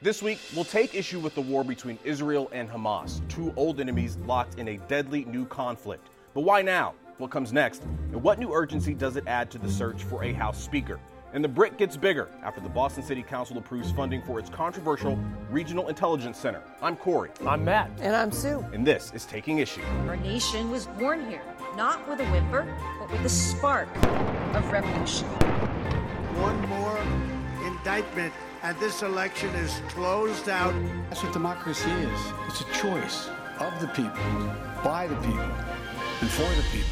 This 0.00 0.22
week, 0.22 0.38
we'll 0.54 0.64
take 0.64 0.94
issue 0.94 1.18
with 1.18 1.34
the 1.34 1.40
war 1.40 1.64
between 1.64 1.98
Israel 2.04 2.48
and 2.52 2.70
Hamas, 2.70 3.20
two 3.28 3.52
old 3.56 3.80
enemies 3.80 4.16
locked 4.26 4.56
in 4.56 4.68
a 4.68 4.76
deadly 4.86 5.24
new 5.24 5.44
conflict. 5.44 6.06
But 6.34 6.42
why 6.42 6.62
now? 6.62 6.94
What 7.16 7.32
comes 7.32 7.52
next? 7.52 7.82
And 7.82 8.22
what 8.22 8.38
new 8.38 8.52
urgency 8.52 8.94
does 8.94 9.16
it 9.16 9.24
add 9.26 9.50
to 9.50 9.58
the 9.58 9.68
search 9.68 10.04
for 10.04 10.22
a 10.22 10.32
House 10.32 10.62
Speaker? 10.62 11.00
And 11.32 11.42
the 11.42 11.48
BRIC 11.48 11.78
gets 11.78 11.96
bigger 11.96 12.28
after 12.44 12.60
the 12.60 12.68
Boston 12.68 13.02
City 13.02 13.24
Council 13.24 13.58
approves 13.58 13.90
funding 13.90 14.22
for 14.22 14.38
its 14.38 14.48
controversial 14.48 15.18
Regional 15.50 15.88
Intelligence 15.88 16.38
Center. 16.38 16.62
I'm 16.80 16.94
Cory. 16.94 17.30
I'm 17.44 17.64
Matt. 17.64 17.90
And 18.00 18.14
I'm 18.14 18.30
Sue. 18.30 18.64
And 18.72 18.86
this 18.86 19.10
is 19.16 19.24
Taking 19.24 19.58
Issue. 19.58 19.82
Our 20.06 20.16
nation 20.16 20.70
was 20.70 20.86
born 20.86 21.28
here, 21.28 21.42
not 21.76 22.08
with 22.08 22.20
a 22.20 22.26
whimper, 22.26 22.72
but 23.00 23.10
with 23.10 23.24
a 23.24 23.28
spark 23.28 23.88
of 24.54 24.70
revolution. 24.70 25.26
One 26.36 26.60
more 26.68 26.98
indictment, 27.66 28.32
and 28.62 28.78
this 28.80 29.02
election 29.02 29.54
is 29.54 29.80
closed 29.88 30.48
out. 30.48 30.74
That's 31.08 31.22
what 31.22 31.32
democracy 31.32 31.90
is. 31.90 32.20
It's 32.48 32.60
a 32.62 32.72
choice 32.72 33.28
of 33.60 33.80
the 33.80 33.86
people, 33.88 34.12
by 34.82 35.06
the 35.06 35.14
people, 35.16 35.40
and 35.40 36.28
for 36.28 36.48
the 36.56 36.64
people. 36.72 36.90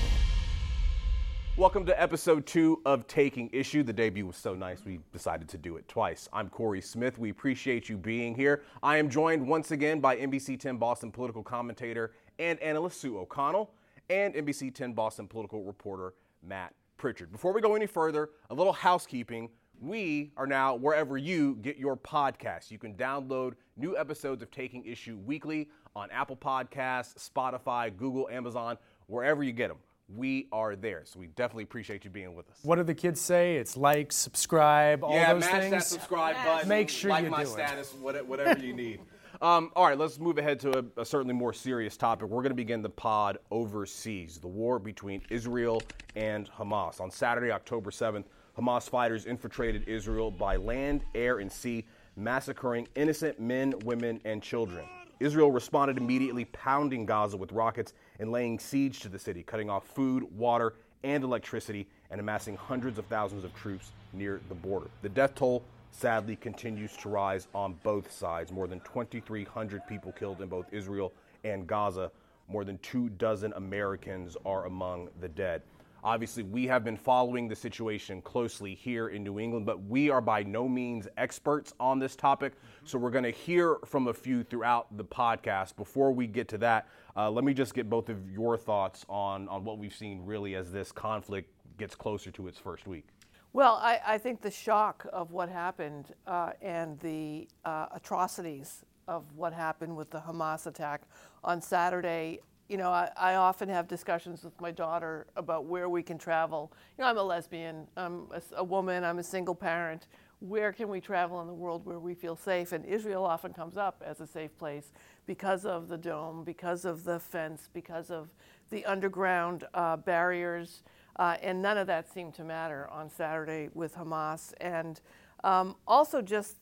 Welcome 1.56 1.84
to 1.86 2.00
episode 2.00 2.46
two 2.46 2.80
of 2.86 3.08
Taking 3.08 3.50
Issue. 3.52 3.82
The 3.82 3.92
debut 3.92 4.26
was 4.26 4.36
so 4.36 4.54
nice, 4.54 4.84
we 4.84 5.00
decided 5.12 5.48
to 5.48 5.58
do 5.58 5.76
it 5.76 5.88
twice. 5.88 6.28
I'm 6.32 6.48
Cory 6.50 6.80
Smith. 6.80 7.18
We 7.18 7.30
appreciate 7.30 7.88
you 7.88 7.96
being 7.96 8.36
here. 8.36 8.62
I 8.80 8.98
am 8.98 9.10
joined 9.10 9.44
once 9.44 9.72
again 9.72 9.98
by 9.98 10.16
NBC 10.16 10.60
10 10.60 10.76
Boston 10.76 11.10
political 11.10 11.42
commentator 11.42 12.12
and 12.38 12.60
analyst 12.60 13.00
Sue 13.00 13.18
O'Connell 13.18 13.72
and 14.08 14.34
NBC 14.34 14.72
10 14.72 14.92
Boston 14.92 15.26
political 15.26 15.64
reporter 15.64 16.14
Matt 16.44 16.74
Pritchard. 16.96 17.32
Before 17.32 17.52
we 17.52 17.60
go 17.60 17.74
any 17.74 17.86
further, 17.86 18.30
a 18.50 18.54
little 18.54 18.72
housekeeping. 18.72 19.50
We 19.80 20.32
are 20.36 20.46
now 20.46 20.74
wherever 20.74 21.18
you 21.18 21.56
get 21.62 21.76
your 21.76 21.96
podcasts. 21.96 22.70
You 22.70 22.78
can 22.78 22.94
download 22.94 23.54
new 23.76 23.96
episodes 23.96 24.42
of 24.42 24.50
Taking 24.50 24.84
Issue 24.84 25.18
weekly 25.24 25.68
on 25.94 26.10
Apple 26.10 26.36
Podcasts, 26.36 27.30
Spotify, 27.30 27.94
Google, 27.96 28.28
Amazon, 28.28 28.78
wherever 29.06 29.42
you 29.42 29.52
get 29.52 29.68
them 29.68 29.78
we 30.14 30.46
are 30.52 30.76
there. 30.76 31.02
So 31.04 31.18
we 31.18 31.26
definitely 31.28 31.64
appreciate 31.64 32.04
you 32.04 32.10
being 32.10 32.34
with 32.34 32.48
us. 32.50 32.58
What 32.62 32.76
do 32.76 32.84
the 32.84 32.94
kids 32.94 33.20
say? 33.20 33.56
It's 33.56 33.76
like, 33.76 34.12
subscribe, 34.12 35.02
all 35.02 35.14
yeah, 35.14 35.32
those 35.32 35.42
match 35.42 35.60
things. 35.62 35.70
that 35.72 35.84
subscribe 35.84 36.36
button. 36.44 36.68
Make 36.68 36.88
sure 36.88 37.10
you 37.10 37.14
like 37.14 37.24
you 37.24 37.30
my 37.30 37.44
do 37.44 37.50
status, 37.50 37.92
it. 37.92 38.26
whatever 38.26 38.60
you 38.60 38.72
need. 38.72 39.00
Um, 39.42 39.70
all 39.76 39.84
right, 39.84 39.98
let's 39.98 40.18
move 40.18 40.38
ahead 40.38 40.60
to 40.60 40.78
a, 40.78 41.02
a 41.02 41.04
certainly 41.04 41.34
more 41.34 41.52
serious 41.52 41.94
topic. 41.98 42.28
We're 42.30 42.40
going 42.40 42.52
to 42.52 42.54
begin 42.54 42.80
the 42.80 42.88
pod 42.88 43.36
overseas, 43.50 44.38
the 44.38 44.48
war 44.48 44.78
between 44.78 45.20
Israel 45.28 45.82
and 46.14 46.50
Hamas. 46.50 47.02
On 47.02 47.10
Saturday, 47.10 47.50
October 47.50 47.90
7th, 47.90 48.24
Hamas 48.56 48.88
fighters 48.88 49.26
infiltrated 49.26 49.86
Israel 49.86 50.30
by 50.30 50.56
land, 50.56 51.02
air, 51.14 51.38
and 51.40 51.52
sea, 51.52 51.84
massacring 52.16 52.88
innocent 52.94 53.38
men, 53.38 53.74
women, 53.84 54.20
and 54.24 54.42
children. 54.42 54.84
Israel 55.20 55.50
responded 55.50 55.98
immediately, 55.98 56.46
pounding 56.46 57.06
Gaza 57.06 57.36
with 57.36 57.52
rockets 57.52 57.92
and 58.18 58.32
laying 58.32 58.58
siege 58.58 59.00
to 59.00 59.08
the 59.08 59.18
city, 59.18 59.42
cutting 59.42 59.70
off 59.70 59.86
food, 59.86 60.24
water, 60.36 60.74
and 61.04 61.22
electricity, 61.22 61.86
and 62.10 62.20
amassing 62.20 62.56
hundreds 62.56 62.98
of 62.98 63.06
thousands 63.06 63.44
of 63.44 63.54
troops 63.54 63.92
near 64.12 64.40
the 64.48 64.54
border. 64.54 64.88
The 65.02 65.08
death 65.08 65.34
toll 65.34 65.62
sadly 65.90 66.36
continues 66.36 66.96
to 66.98 67.08
rise 67.08 67.48
on 67.54 67.78
both 67.82 68.10
sides. 68.10 68.52
More 68.52 68.66
than 68.66 68.80
2,300 68.80 69.86
people 69.86 70.12
killed 70.12 70.42
in 70.42 70.48
both 70.48 70.66
Israel 70.72 71.12
and 71.44 71.66
Gaza. 71.66 72.10
More 72.48 72.64
than 72.64 72.78
two 72.78 73.08
dozen 73.10 73.52
Americans 73.54 74.36
are 74.44 74.66
among 74.66 75.08
the 75.20 75.28
dead. 75.28 75.62
Obviously, 76.06 76.44
we 76.44 76.68
have 76.68 76.84
been 76.84 76.96
following 76.96 77.48
the 77.48 77.56
situation 77.56 78.22
closely 78.22 78.76
here 78.76 79.08
in 79.08 79.24
New 79.24 79.40
England, 79.40 79.66
but 79.66 79.82
we 79.86 80.08
are 80.08 80.20
by 80.20 80.44
no 80.44 80.68
means 80.68 81.08
experts 81.16 81.74
on 81.80 81.98
this 81.98 82.14
topic. 82.14 82.52
So 82.84 82.96
we're 82.96 83.10
going 83.10 83.24
to 83.24 83.32
hear 83.32 83.78
from 83.84 84.06
a 84.06 84.14
few 84.14 84.44
throughout 84.44 84.96
the 84.96 85.04
podcast. 85.04 85.74
Before 85.74 86.12
we 86.12 86.28
get 86.28 86.46
to 86.50 86.58
that, 86.58 86.86
uh, 87.16 87.28
let 87.28 87.42
me 87.42 87.52
just 87.52 87.74
get 87.74 87.90
both 87.90 88.08
of 88.08 88.30
your 88.30 88.56
thoughts 88.56 89.04
on, 89.08 89.48
on 89.48 89.64
what 89.64 89.78
we've 89.78 89.92
seen 89.92 90.24
really 90.24 90.54
as 90.54 90.70
this 90.70 90.92
conflict 90.92 91.50
gets 91.76 91.96
closer 91.96 92.30
to 92.30 92.46
its 92.46 92.56
first 92.56 92.86
week. 92.86 93.08
Well, 93.52 93.80
I, 93.82 93.98
I 94.06 94.18
think 94.18 94.42
the 94.42 94.50
shock 94.52 95.08
of 95.12 95.32
what 95.32 95.48
happened 95.48 96.14
uh, 96.24 96.52
and 96.62 97.00
the 97.00 97.48
uh, 97.64 97.86
atrocities 97.92 98.84
of 99.08 99.24
what 99.34 99.52
happened 99.52 99.96
with 99.96 100.10
the 100.10 100.20
Hamas 100.20 100.68
attack 100.68 101.02
on 101.42 101.60
Saturday 101.60 102.42
you 102.68 102.76
know, 102.76 102.90
I, 102.90 103.10
I, 103.16 103.34
often 103.36 103.68
have 103.68 103.86
discussions 103.86 104.42
with 104.42 104.60
my 104.60 104.70
daughter 104.70 105.26
about 105.36 105.66
where 105.66 105.88
we 105.88 106.02
can 106.02 106.18
travel. 106.18 106.72
You 106.96 107.02
know, 107.02 107.10
I'm 107.10 107.18
a 107.18 107.22
lesbian, 107.22 107.86
I'm 107.96 108.26
a, 108.32 108.42
a, 108.56 108.64
woman, 108.64 109.04
I'm 109.04 109.18
a 109.18 109.22
single 109.22 109.54
parent. 109.54 110.08
Where 110.40 110.72
can 110.72 110.88
we 110.88 111.00
travel 111.00 111.40
in 111.40 111.46
the 111.46 111.54
world 111.54 111.86
where 111.86 111.98
we 111.98 112.14
feel 112.14 112.36
safe? 112.36 112.72
And 112.72 112.84
Israel 112.84 113.24
often 113.24 113.52
comes 113.52 113.76
up 113.76 114.02
as 114.04 114.20
a 114.20 114.26
safe 114.26 114.56
place 114.58 114.92
because 115.26 115.64
of 115.64 115.88
the 115.88 115.96
dome, 115.96 116.44
because 116.44 116.84
of 116.84 117.04
the 117.04 117.20
fence, 117.20 117.68
because 117.72 118.10
of 118.10 118.28
the 118.70 118.84
underground 118.84 119.64
uh, 119.72 119.96
barriers. 119.96 120.82
Uh, 121.16 121.36
and 121.42 121.62
none 121.62 121.78
of 121.78 121.86
that 121.86 122.12
seemed 122.12 122.34
to 122.34 122.44
matter 122.44 122.88
on 122.90 123.08
Saturday 123.08 123.70
with 123.74 123.94
Hamas. 123.94 124.52
And 124.60 125.00
um, 125.44 125.76
also 125.86 126.20
just 126.20 126.56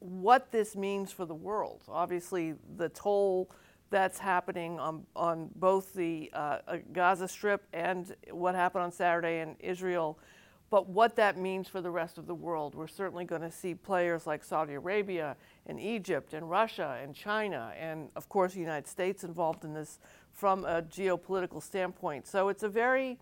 what 0.00 0.50
this 0.50 0.74
means 0.74 1.12
for 1.12 1.26
the 1.26 1.34
world. 1.34 1.82
Obviously, 1.88 2.54
the 2.76 2.88
toll 2.88 3.50
that's 3.90 4.18
happening 4.18 4.78
on, 4.78 5.04
on 5.14 5.50
both 5.56 5.92
the 5.94 6.30
uh, 6.32 6.58
Gaza 6.92 7.28
Strip 7.28 7.66
and 7.72 8.14
what 8.30 8.54
happened 8.54 8.84
on 8.84 8.92
Saturday 8.92 9.40
in 9.40 9.56
Israel. 9.60 10.18
But 10.70 10.88
what 10.88 11.16
that 11.16 11.36
means 11.36 11.66
for 11.66 11.80
the 11.80 11.90
rest 11.90 12.16
of 12.16 12.28
the 12.28 12.34
world, 12.34 12.76
we're 12.76 12.86
certainly 12.86 13.24
going 13.24 13.42
to 13.42 13.50
see 13.50 13.74
players 13.74 14.24
like 14.24 14.44
Saudi 14.44 14.74
Arabia 14.74 15.36
and 15.66 15.80
Egypt 15.80 16.32
and 16.32 16.48
Russia 16.48 17.00
and 17.02 17.12
China 17.12 17.72
and, 17.76 18.08
of 18.14 18.28
course, 18.28 18.54
the 18.54 18.60
United 18.60 18.86
States 18.86 19.24
involved 19.24 19.64
in 19.64 19.74
this 19.74 19.98
from 20.32 20.64
a 20.64 20.82
geopolitical 20.82 21.60
standpoint. 21.60 22.28
So 22.28 22.48
it's 22.48 22.62
a 22.62 22.68
very 22.68 23.18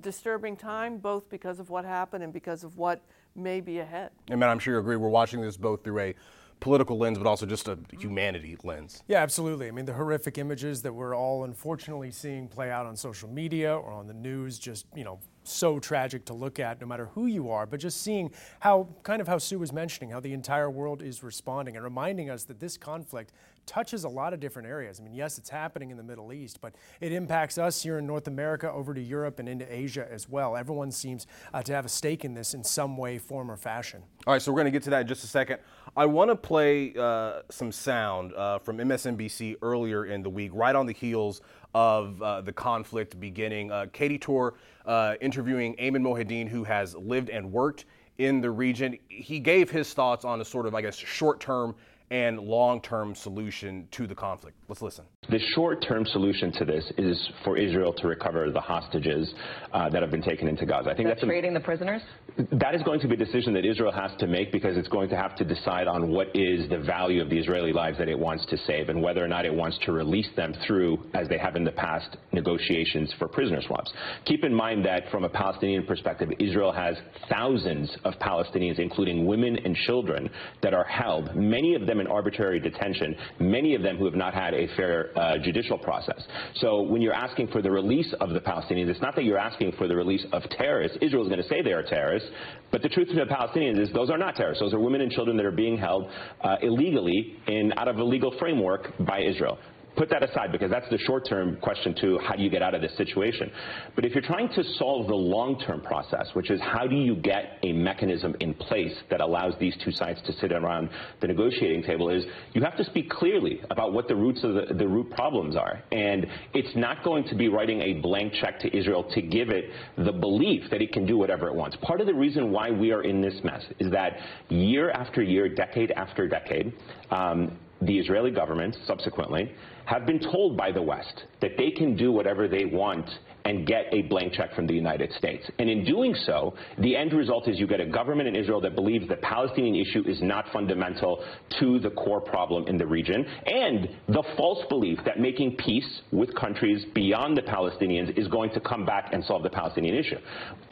disturbing 0.00 0.56
time, 0.56 0.96
both 0.96 1.28
because 1.28 1.60
of 1.60 1.68
what 1.68 1.84
happened 1.84 2.24
and 2.24 2.32
because 2.32 2.64
of 2.64 2.78
what 2.78 3.02
may 3.34 3.60
be 3.60 3.80
ahead. 3.80 4.10
And 4.28 4.40
man, 4.40 4.48
I'm 4.48 4.58
sure 4.58 4.74
you 4.74 4.80
agree. 4.80 4.96
We're 4.96 5.10
watching 5.10 5.42
this 5.42 5.58
both 5.58 5.84
through 5.84 5.98
a 6.00 6.14
political 6.60 6.98
lens, 6.98 7.18
but 7.18 7.26
also 7.26 7.46
just 7.46 7.68
a 7.68 7.78
humanity 7.98 8.56
lens. 8.64 9.02
Yeah, 9.08 9.22
absolutely. 9.22 9.68
I 9.68 9.70
mean, 9.70 9.84
the 9.84 9.94
horrific 9.94 10.38
images 10.38 10.82
that 10.82 10.92
we're 10.92 11.14
all 11.14 11.44
unfortunately 11.44 12.10
seeing 12.10 12.48
play 12.48 12.70
out 12.70 12.86
on 12.86 12.96
social 12.96 13.28
media 13.28 13.76
or 13.76 13.92
on 13.92 14.06
the 14.06 14.14
news, 14.14 14.58
just, 14.58 14.86
you 14.94 15.04
know, 15.04 15.18
so 15.48 15.78
tragic 15.78 16.24
to 16.26 16.34
look 16.34 16.58
at 16.58 16.80
no 16.80 16.86
matter 16.86 17.06
who 17.14 17.26
you 17.26 17.50
are, 17.50 17.66
but 17.66 17.80
just 17.80 18.02
seeing 18.02 18.30
how, 18.60 18.88
kind 19.02 19.20
of 19.20 19.28
how 19.28 19.38
Sue 19.38 19.58
was 19.58 19.72
mentioning, 19.72 20.10
how 20.10 20.20
the 20.20 20.32
entire 20.32 20.70
world 20.70 21.02
is 21.02 21.22
responding 21.22 21.76
and 21.76 21.84
reminding 21.84 22.30
us 22.30 22.44
that 22.44 22.60
this 22.60 22.76
conflict 22.76 23.32
touches 23.66 24.04
a 24.04 24.08
lot 24.08 24.32
of 24.32 24.40
different 24.40 24.68
areas. 24.68 25.00
I 25.00 25.02
mean, 25.02 25.12
yes, 25.12 25.38
it's 25.38 25.50
happening 25.50 25.90
in 25.90 25.96
the 25.96 26.02
Middle 26.02 26.32
East, 26.32 26.60
but 26.60 26.74
it 27.00 27.12
impacts 27.12 27.58
us 27.58 27.82
here 27.82 27.98
in 27.98 28.06
North 28.06 28.28
America, 28.28 28.70
over 28.70 28.94
to 28.94 29.00
Europe, 29.00 29.38
and 29.38 29.48
into 29.48 29.70
Asia 29.72 30.06
as 30.10 30.28
well. 30.28 30.56
Everyone 30.56 30.90
seems 30.90 31.26
uh, 31.52 31.62
to 31.62 31.72
have 31.72 31.84
a 31.84 31.88
stake 31.88 32.24
in 32.24 32.34
this 32.34 32.54
in 32.54 32.62
some 32.62 32.96
way, 32.96 33.18
form, 33.18 33.50
or 33.50 33.56
fashion. 33.56 34.02
All 34.26 34.32
right, 34.32 34.40
so 34.40 34.52
we're 34.52 34.56
going 34.56 34.66
to 34.66 34.70
get 34.70 34.82
to 34.84 34.90
that 34.90 35.02
in 35.02 35.06
just 35.08 35.24
a 35.24 35.28
second. 35.28 35.58
I 35.96 36.06
want 36.06 36.30
to 36.30 36.36
play 36.36 36.94
uh, 36.96 37.42
some 37.50 37.72
sound 37.72 38.32
uh, 38.34 38.58
from 38.58 38.78
MSNBC 38.78 39.56
earlier 39.62 40.06
in 40.06 40.22
the 40.22 40.30
week, 40.30 40.50
right 40.54 40.74
on 40.74 40.86
the 40.86 40.92
heels 40.92 41.40
of 41.76 42.22
uh, 42.22 42.40
the 42.40 42.52
conflict 42.52 43.20
beginning. 43.20 43.70
Uh, 43.70 43.84
Katy 43.92 44.16
Tur 44.16 44.54
uh, 44.86 45.16
interviewing 45.20 45.76
Ayman 45.76 46.00
Mohyeldin, 46.00 46.48
who 46.48 46.64
has 46.64 46.94
lived 46.94 47.28
and 47.28 47.52
worked 47.52 47.84
in 48.16 48.40
the 48.40 48.50
region. 48.50 48.96
He 49.10 49.38
gave 49.38 49.70
his 49.70 49.92
thoughts 49.92 50.24
on 50.24 50.40
a 50.40 50.44
sort 50.44 50.64
of, 50.64 50.74
I 50.74 50.80
guess, 50.80 50.96
short 50.96 51.38
term 51.38 51.74
and 52.10 52.40
long 52.40 52.80
term 52.80 53.14
solution 53.14 53.86
to 53.90 54.06
the 54.06 54.14
conflict. 54.14 54.56
Let's 54.68 54.82
listen. 54.82 55.04
The 55.30 55.38
short 55.54 55.84
term 55.86 56.04
solution 56.06 56.50
to 56.52 56.64
this 56.64 56.84
is 56.98 57.30
for 57.44 57.56
Israel 57.56 57.92
to 57.94 58.08
recover 58.08 58.50
the 58.50 58.60
hostages 58.60 59.32
uh, 59.72 59.88
that 59.90 60.02
have 60.02 60.10
been 60.10 60.22
taken 60.22 60.48
into 60.48 60.66
Gaza. 60.66 60.90
I 60.90 60.94
think 60.96 61.08
that's 61.08 61.20
trading 61.20 61.54
the 61.54 61.60
prisoners? 61.60 62.02
That 62.50 62.74
is 62.74 62.82
going 62.82 62.98
to 63.00 63.08
be 63.08 63.14
a 63.14 63.16
decision 63.18 63.54
that 63.54 63.64
Israel 63.64 63.92
has 63.92 64.10
to 64.18 64.26
make 64.26 64.50
because 64.50 64.76
it's 64.76 64.88
going 64.88 65.08
to 65.10 65.16
have 65.16 65.36
to 65.36 65.44
decide 65.44 65.86
on 65.86 66.10
what 66.10 66.34
is 66.34 66.68
the 66.68 66.78
value 66.78 67.22
of 67.22 67.30
the 67.30 67.38
Israeli 67.38 67.72
lives 67.72 67.96
that 67.98 68.08
it 68.08 68.18
wants 68.18 68.44
to 68.46 68.58
save 68.58 68.88
and 68.88 69.00
whether 69.00 69.24
or 69.24 69.28
not 69.28 69.44
it 69.44 69.54
wants 69.54 69.78
to 69.84 69.92
release 69.92 70.28
them 70.34 70.52
through, 70.66 70.98
as 71.14 71.28
they 71.28 71.38
have 71.38 71.54
in 71.54 71.62
the 71.62 71.72
past, 71.72 72.16
negotiations 72.32 73.14
for 73.20 73.28
prisoner 73.28 73.62
swaps. 73.62 73.92
Keep 74.24 74.44
in 74.44 74.52
mind 74.52 74.84
that 74.84 75.08
from 75.12 75.22
a 75.22 75.28
Palestinian 75.28 75.84
perspective, 75.86 76.30
Israel 76.40 76.72
has 76.72 76.96
thousands 77.30 77.96
of 78.04 78.14
Palestinians, 78.14 78.80
including 78.80 79.26
women 79.26 79.56
and 79.64 79.76
children, 79.76 80.28
that 80.62 80.74
are 80.74 80.84
held, 80.84 81.36
many 81.36 81.76
of 81.76 81.86
them 81.86 82.00
in 82.00 82.08
arbitrary 82.08 82.58
detention, 82.58 83.14
many 83.38 83.76
of 83.76 83.82
them 83.82 83.96
who 83.96 84.04
have 84.04 84.14
not 84.14 84.34
had 84.34 84.55
a 84.56 84.76
fair 84.76 85.16
uh, 85.16 85.38
judicial 85.38 85.78
process. 85.78 86.22
So 86.56 86.82
when 86.82 87.02
you're 87.02 87.12
asking 87.12 87.48
for 87.48 87.62
the 87.62 87.70
release 87.70 88.12
of 88.20 88.30
the 88.30 88.40
Palestinians, 88.40 88.88
it's 88.88 89.00
not 89.00 89.14
that 89.16 89.24
you're 89.24 89.38
asking 89.38 89.72
for 89.72 89.86
the 89.88 89.96
release 89.96 90.24
of 90.32 90.42
terrorists. 90.50 90.98
Israel 91.00 91.22
is 91.22 91.28
going 91.28 91.42
to 91.42 91.48
say 91.48 91.62
they 91.62 91.72
are 91.72 91.82
terrorists, 91.82 92.28
but 92.70 92.82
the 92.82 92.88
truth 92.88 93.08
to 93.08 93.14
the 93.14 93.24
Palestinians 93.24 93.78
is 93.78 93.92
those 93.92 94.10
are 94.10 94.18
not 94.18 94.34
terrorists. 94.36 94.62
Those 94.62 94.74
are 94.74 94.80
women 94.80 95.00
and 95.00 95.10
children 95.10 95.36
that 95.36 95.46
are 95.46 95.50
being 95.50 95.76
held 95.76 96.10
uh, 96.42 96.56
illegally 96.62 97.36
in 97.46 97.72
out 97.76 97.88
of 97.88 97.96
a 97.98 98.04
legal 98.04 98.34
framework 98.38 98.92
by 99.00 99.20
Israel. 99.20 99.58
Put 99.96 100.10
that 100.10 100.22
aside 100.22 100.52
because 100.52 100.70
that's 100.70 100.88
the 100.90 100.98
short 100.98 101.26
term 101.28 101.56
question 101.60 101.94
to 102.00 102.18
how 102.18 102.34
do 102.34 102.42
you 102.42 102.50
get 102.50 102.62
out 102.62 102.74
of 102.74 102.82
this 102.82 102.96
situation. 102.96 103.50
But 103.94 104.04
if 104.04 104.12
you're 104.12 104.22
trying 104.22 104.48
to 104.50 104.64
solve 104.78 105.08
the 105.08 105.14
long 105.14 105.58
term 105.60 105.80
process, 105.80 106.28
which 106.34 106.50
is 106.50 106.60
how 106.60 106.86
do 106.86 106.96
you 106.96 107.16
get 107.16 107.58
a 107.62 107.72
mechanism 107.72 108.36
in 108.40 108.54
place 108.54 108.94
that 109.10 109.20
allows 109.20 109.54
these 109.58 109.76
two 109.84 109.92
sides 109.92 110.20
to 110.26 110.32
sit 110.34 110.52
around 110.52 110.90
the 111.20 111.26
negotiating 111.26 111.82
table, 111.82 112.10
is 112.10 112.24
you 112.52 112.62
have 112.62 112.76
to 112.76 112.84
speak 112.84 113.10
clearly 113.10 113.60
about 113.70 113.92
what 113.92 114.08
the 114.08 114.14
roots 114.14 114.44
of 114.44 114.54
the, 114.54 114.74
the 114.74 114.86
root 114.86 115.10
problems 115.10 115.56
are. 115.56 115.82
And 115.92 116.26
it's 116.54 116.76
not 116.76 117.02
going 117.02 117.24
to 117.28 117.34
be 117.34 117.48
writing 117.48 117.80
a 117.80 117.94
blank 117.94 118.34
check 118.34 118.60
to 118.60 118.76
Israel 118.76 119.04
to 119.14 119.22
give 119.22 119.50
it 119.50 119.70
the 119.96 120.12
belief 120.12 120.70
that 120.70 120.82
it 120.82 120.92
can 120.92 121.06
do 121.06 121.16
whatever 121.16 121.48
it 121.48 121.54
wants. 121.54 121.76
Part 121.82 122.00
of 122.00 122.06
the 122.06 122.14
reason 122.14 122.52
why 122.52 122.70
we 122.70 122.92
are 122.92 123.02
in 123.02 123.20
this 123.20 123.38
mess 123.44 123.62
is 123.78 123.90
that 123.92 124.18
year 124.48 124.90
after 124.90 125.22
year, 125.22 125.48
decade 125.48 125.90
after 125.92 126.28
decade, 126.28 126.72
um, 127.10 127.58
the 127.82 127.98
Israeli 127.98 128.30
government 128.30 128.76
subsequently 128.86 129.52
have 129.86 130.04
been 130.04 130.20
told 130.20 130.56
by 130.56 130.70
the 130.70 130.82
West 130.82 131.24
that 131.40 131.52
they 131.56 131.70
can 131.70 131.96
do 131.96 132.12
whatever 132.12 132.48
they 132.48 132.64
want 132.64 133.08
and 133.46 133.64
get 133.64 133.86
a 133.92 134.02
blank 134.02 134.32
check 134.32 134.52
from 134.54 134.66
the 134.66 134.74
United 134.74 135.12
States. 135.12 135.48
And 135.60 135.70
in 135.70 135.84
doing 135.84 136.14
so, 136.26 136.54
the 136.78 136.96
end 136.96 137.12
result 137.12 137.46
is 137.46 137.60
you 137.60 137.68
get 137.68 137.80
a 137.80 137.86
government 137.86 138.28
in 138.28 138.34
Israel 138.34 138.60
that 138.62 138.74
believes 138.74 139.06
the 139.06 139.16
Palestinian 139.16 139.76
issue 139.76 140.02
is 140.04 140.20
not 140.20 140.46
fundamental 140.52 141.24
to 141.60 141.78
the 141.78 141.90
core 141.90 142.20
problem 142.20 142.66
in 142.66 142.76
the 142.76 142.86
region, 142.86 143.24
and 143.46 143.88
the 144.08 144.24
false 144.36 144.64
belief 144.68 144.98
that 145.04 145.20
making 145.20 145.56
peace 145.56 146.00
with 146.10 146.34
countries 146.34 146.84
beyond 146.92 147.36
the 147.36 147.42
Palestinians 147.42 148.18
is 148.18 148.26
going 148.26 148.50
to 148.50 148.60
come 148.60 148.84
back 148.84 149.10
and 149.12 149.24
solve 149.24 149.44
the 149.44 149.50
Palestinian 149.50 149.94
issue. 149.94 150.18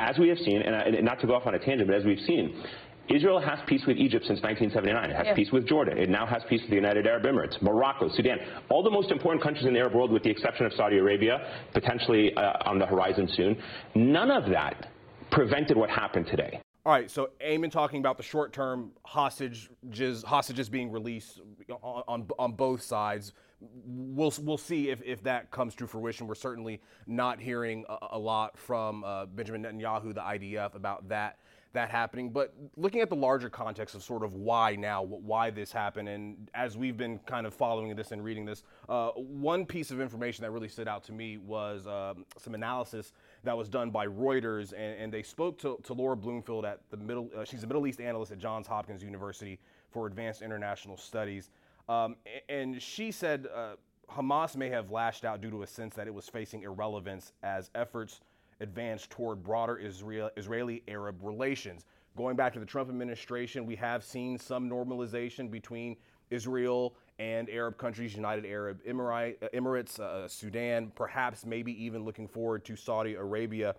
As 0.01 0.19
we 0.19 0.29
have 0.29 0.39
seen, 0.39 0.61
and 0.61 1.05
not 1.05 1.21
to 1.21 1.29
go 1.29 1.35
off 1.35 1.47
on 1.47 1.55
a 1.55 1.61
tangent, 1.61 1.89
but 1.89 1.97
as 1.97 2.05
we've 2.05 2.19
seen, 2.27 2.61
Israel 3.09 3.41
has 3.41 3.59
peace 3.67 3.83
with 3.87 3.97
Egypt 3.99 4.25
since 4.27 4.41
1979. 4.43 5.11
It 5.11 5.17
has 5.17 5.27
yeah. 5.27 5.35
peace 5.35 5.53
with 5.53 5.67
Jordan. 5.69 5.99
It 5.99 6.09
now 6.09 6.25
has 6.27 6.43
peace 6.49 6.61
with 6.63 6.71
the 6.71 6.77
United 6.77 7.07
Arab 7.07 7.25
Emirates, 7.25 7.61
Morocco, 7.61 8.09
Sudan. 8.15 8.39
All 8.71 8.83
the 8.83 8.91
most 8.91 9.11
important 9.11 9.43
countries 9.43 9.67
in 9.67 9.75
the 9.75 9.81
Arab 9.81 9.95
world, 9.95 10.11
with 10.11 10.23
the 10.23 10.31
exception 10.31 10.65
of 10.65 10.73
Saudi 10.73 10.99
Arabia, 10.99 11.67
potentially 11.73 12.35
uh, 12.35 12.53
on 12.65 12.79
the 12.79 12.87
horizon 12.87 13.29
soon. 13.35 13.57
None 13.95 14.31
of 14.31 14.49
that 14.51 14.89
prevented 15.31 15.77
what 15.77 15.91
happened 15.91 16.27
today. 16.27 16.61
All 16.87 16.93
right, 16.93 17.11
so 17.11 17.31
Ayman 17.45 17.71
talking 17.71 18.01
about 18.01 18.19
the 18.19 18.23
short-term 18.23 18.91
hostages, 19.05 20.23
hostages 20.23 20.69
being 20.69 20.91
released 20.91 21.41
on, 21.83 22.03
on, 22.07 22.29
on 22.39 22.53
both 22.53 22.83
sides. 22.83 23.33
We'll, 23.61 24.33
we'll 24.43 24.59
see 24.59 24.91
if, 24.91 25.01
if 25.03 25.23
that 25.23 25.51
comes 25.51 25.75
to 25.77 25.87
fruition. 25.87 26.27
We're 26.27 26.35
certainly 26.35 26.83
not 27.07 27.41
hearing 27.41 27.87
a, 27.89 28.09
a 28.13 28.19
lot 28.19 28.59
from 28.59 29.03
uh, 29.03 29.25
Benjamin 29.27 29.63
Netanyahu, 29.63 30.15
the 30.15 30.21
IDF, 30.21 30.75
about 30.75 31.09
that 31.09 31.39
that 31.75 31.91
happening. 31.91 32.31
But 32.31 32.55
looking 32.77 33.01
at 33.01 33.11
the 33.11 33.17
larger 33.17 33.51
context 33.51 33.95
of 33.95 34.03
sort 34.03 34.25
of 34.25 34.35
why 34.35 34.75
now, 34.77 35.03
why 35.03 35.51
this 35.51 35.71
happened, 35.71 36.09
and 36.09 36.51
as 36.55 36.77
we've 36.77 36.97
been 36.97 37.19
kind 37.21 37.47
of 37.47 37.53
following 37.53 37.95
this 37.95 38.13
and 38.13 38.25
reading 38.25 38.45
this, 38.45 38.63
uh, 38.89 39.11
one 39.11 39.67
piece 39.67 39.91
of 39.91 40.01
information 40.01 40.43
that 40.43 40.51
really 40.51 40.69
stood 40.69 40.89
out 40.89 41.05
to 41.05 41.13
me 41.13 41.37
was 41.39 41.87
uh, 41.87 42.15
some 42.39 42.55
analysis 42.55 43.13
that 43.43 43.57
was 43.57 43.69
done 43.69 43.91
by 43.91 44.07
Reuters, 44.07 44.73
and, 44.73 44.99
and 44.99 45.13
they 45.13 45.23
spoke 45.23 45.59
to, 45.59 45.79
to, 45.85 45.93
Laura 45.93 46.17
Blumenfeld 46.17 46.65
at 46.65 46.81
the 46.91 46.97
Middle. 46.97 47.31
Uh, 47.37 47.45
she's 47.45 47.63
a 47.63 47.67
Middle 47.67 47.87
East 47.87 48.01
analyst 48.01 48.33
at 48.33 48.39
Johns 48.39 48.67
Hopkins 48.67 49.03
University 49.03 49.59
for 49.91 50.07
Advanced 50.07 50.43
International 50.43 50.97
Studies, 50.97 51.51
um, 51.89 52.17
and 52.49 52.81
she 52.81 53.11
said. 53.11 53.47
Uh, 53.55 53.75
Hamas 54.15 54.55
may 54.55 54.69
have 54.69 54.91
lashed 54.91 55.25
out 55.25 55.41
due 55.41 55.51
to 55.51 55.63
a 55.63 55.67
sense 55.67 55.95
that 55.95 56.07
it 56.07 56.13
was 56.13 56.29
facing 56.29 56.63
irrelevance 56.63 57.33
as 57.43 57.71
efforts 57.75 58.21
advance 58.65 59.07
toward 59.09 59.45
broader 59.45 59.77
Israel, 59.77 60.31
Israeli 60.37 60.83
Arab 60.89 61.17
relations. 61.23 61.85
Going 62.17 62.35
back 62.35 62.53
to 62.55 62.61
the 62.61 62.67
Trump 62.67 62.89
administration, 62.89 63.65
we 63.67 63.77
have 63.77 64.03
seen 64.03 64.37
some 64.39 64.69
normalization 64.69 65.51
between 65.51 65.97
Israel 66.31 66.97
and 67.19 67.49
Arab 67.49 67.79
countries, 67.79 68.15
United 68.17 68.45
Arab 68.45 68.81
Emirates, 68.85 70.01
uh, 70.01 70.27
Sudan, 70.27 70.91
perhaps 70.97 71.47
maybe 71.47 71.73
even 71.85 72.05
looking 72.05 72.27
forward 72.27 72.65
to 72.65 72.75
Saudi 72.75 73.15
Arabia. 73.15 73.75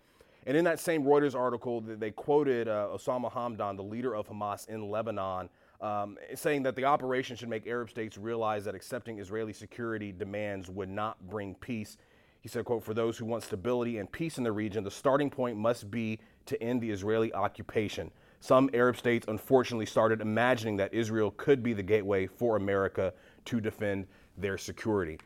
And 0.48 0.56
in 0.56 0.64
that 0.66 0.80
same 0.80 1.04
Reuters 1.04 1.36
article, 1.36 1.82
they 1.82 2.12
quoted 2.12 2.68
uh, 2.68 2.90
Osama 2.94 3.32
Hamdan, 3.32 3.76
the 3.76 3.84
leader 3.84 4.16
of 4.16 4.28
Hamas 4.28 4.70
in 4.70 4.90
Lebanon, 4.90 5.50
um, 5.82 6.18
saying 6.36 6.64
that 6.64 6.76
the 6.76 6.86
operation 6.86 7.36
should 7.36 7.50
make 7.50 7.66
Arab 7.68 7.90
states 7.90 8.18
realize 8.18 8.64
that 8.66 8.76
accepting 8.76 9.20
Israeli 9.20 9.54
security 9.54 10.12
demands 10.12 10.70
would 10.70 10.90
not 10.90 11.28
bring 11.28 11.56
peace. 11.56 11.98
He 12.46 12.50
said, 12.50 12.64
quote, 12.64 12.84
for 12.84 12.94
those 12.94 13.18
who 13.18 13.26
want 13.26 13.42
stability 13.42 13.98
and 13.98 14.12
peace 14.12 14.38
in 14.38 14.44
the 14.44 14.52
region, 14.52 14.84
the 14.84 14.92
starting 14.92 15.32
point 15.32 15.58
must 15.58 15.90
be 15.90 16.20
to 16.46 16.62
end 16.62 16.80
the 16.80 16.92
Israeli 16.92 17.34
occupation. 17.34 18.12
Some 18.40 18.70
Arab 18.72 18.98
states 18.98 19.26
unfortunately 19.28 19.88
started 19.88 20.22
imagining 20.22 20.78
that 20.78 20.94
Israel 20.94 21.32
could 21.38 21.64
be 21.64 21.74
the 21.74 21.82
gateway 21.82 22.28
for 22.28 22.56
America 22.56 23.16
to 23.46 23.60
defend 23.60 24.06
their 24.38 24.60
security. 24.60 25.18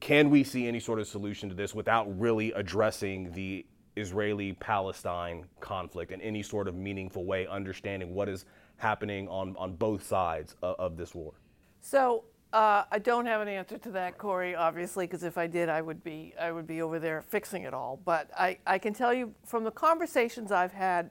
Can 0.00 0.28
we 0.28 0.44
see 0.44 0.68
any 0.68 0.80
sort 0.80 0.98
of 0.98 1.06
solution 1.06 1.48
to 1.48 1.54
this 1.54 1.74
without 1.74 2.04
really 2.20 2.52
addressing 2.52 3.32
the 3.32 3.64
Israeli 3.96 4.52
Palestine 4.52 5.46
conflict 5.60 6.12
in 6.12 6.20
any 6.20 6.42
sort 6.42 6.68
of 6.68 6.74
meaningful 6.74 7.24
way, 7.24 7.46
understanding 7.46 8.14
what 8.14 8.28
is 8.28 8.44
happening 8.76 9.28
on, 9.28 9.56
on 9.56 9.76
both 9.76 10.06
sides 10.06 10.56
of, 10.62 10.76
of 10.78 10.96
this 10.98 11.14
war? 11.14 11.32
So 11.80 12.24
uh, 12.52 12.84
I 12.90 12.98
don't 12.98 13.26
have 13.26 13.40
an 13.40 13.48
answer 13.48 13.78
to 13.78 13.90
that, 13.92 14.18
Cory. 14.18 14.54
Obviously, 14.54 15.06
because 15.06 15.22
if 15.22 15.38
I 15.38 15.46
did, 15.46 15.68
I 15.68 15.80
would 15.80 16.02
be 16.02 16.34
I 16.40 16.50
would 16.50 16.66
be 16.66 16.82
over 16.82 16.98
there 16.98 17.22
fixing 17.22 17.62
it 17.62 17.72
all. 17.72 18.00
But 18.04 18.30
I, 18.36 18.58
I 18.66 18.78
can 18.78 18.92
tell 18.92 19.14
you 19.14 19.34
from 19.44 19.62
the 19.62 19.70
conversations 19.70 20.50
I've 20.50 20.72
had 20.72 21.10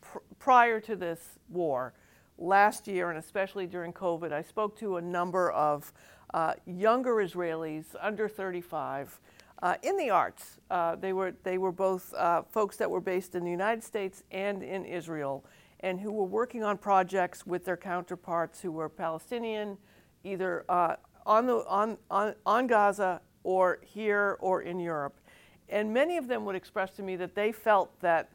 pr- 0.00 0.18
prior 0.38 0.80
to 0.80 0.96
this 0.96 1.38
war, 1.50 1.92
last 2.38 2.86
year 2.86 3.10
and 3.10 3.18
especially 3.18 3.66
during 3.66 3.92
COVID, 3.92 4.32
I 4.32 4.42
spoke 4.42 4.78
to 4.78 4.96
a 4.96 5.02
number 5.02 5.50
of 5.50 5.92
uh, 6.32 6.54
younger 6.64 7.16
Israelis 7.16 7.94
under 8.00 8.28
35 8.28 9.20
uh, 9.62 9.74
in 9.82 9.96
the 9.98 10.08
arts. 10.08 10.58
Uh, 10.70 10.96
they 10.96 11.12
were 11.12 11.34
they 11.42 11.58
were 11.58 11.72
both 11.72 12.14
uh, 12.14 12.42
folks 12.42 12.78
that 12.78 12.90
were 12.90 13.00
based 13.02 13.34
in 13.34 13.44
the 13.44 13.50
United 13.50 13.84
States 13.84 14.22
and 14.30 14.62
in 14.62 14.86
Israel, 14.86 15.44
and 15.80 16.00
who 16.00 16.12
were 16.12 16.24
working 16.24 16.64
on 16.64 16.78
projects 16.78 17.46
with 17.46 17.66
their 17.66 17.76
counterparts 17.76 18.62
who 18.62 18.72
were 18.72 18.88
Palestinian 18.88 19.76
either 20.24 20.64
uh, 20.68 20.96
on, 21.26 21.46
the, 21.46 21.64
on, 21.66 21.98
on, 22.10 22.34
on 22.44 22.66
Gaza 22.66 23.20
or 23.44 23.78
here 23.82 24.36
or 24.40 24.62
in 24.62 24.80
Europe. 24.80 25.20
And 25.68 25.92
many 25.92 26.16
of 26.16 26.28
them 26.28 26.44
would 26.44 26.56
express 26.56 26.90
to 26.92 27.02
me 27.02 27.16
that 27.16 27.34
they 27.34 27.52
felt 27.52 28.00
that 28.00 28.30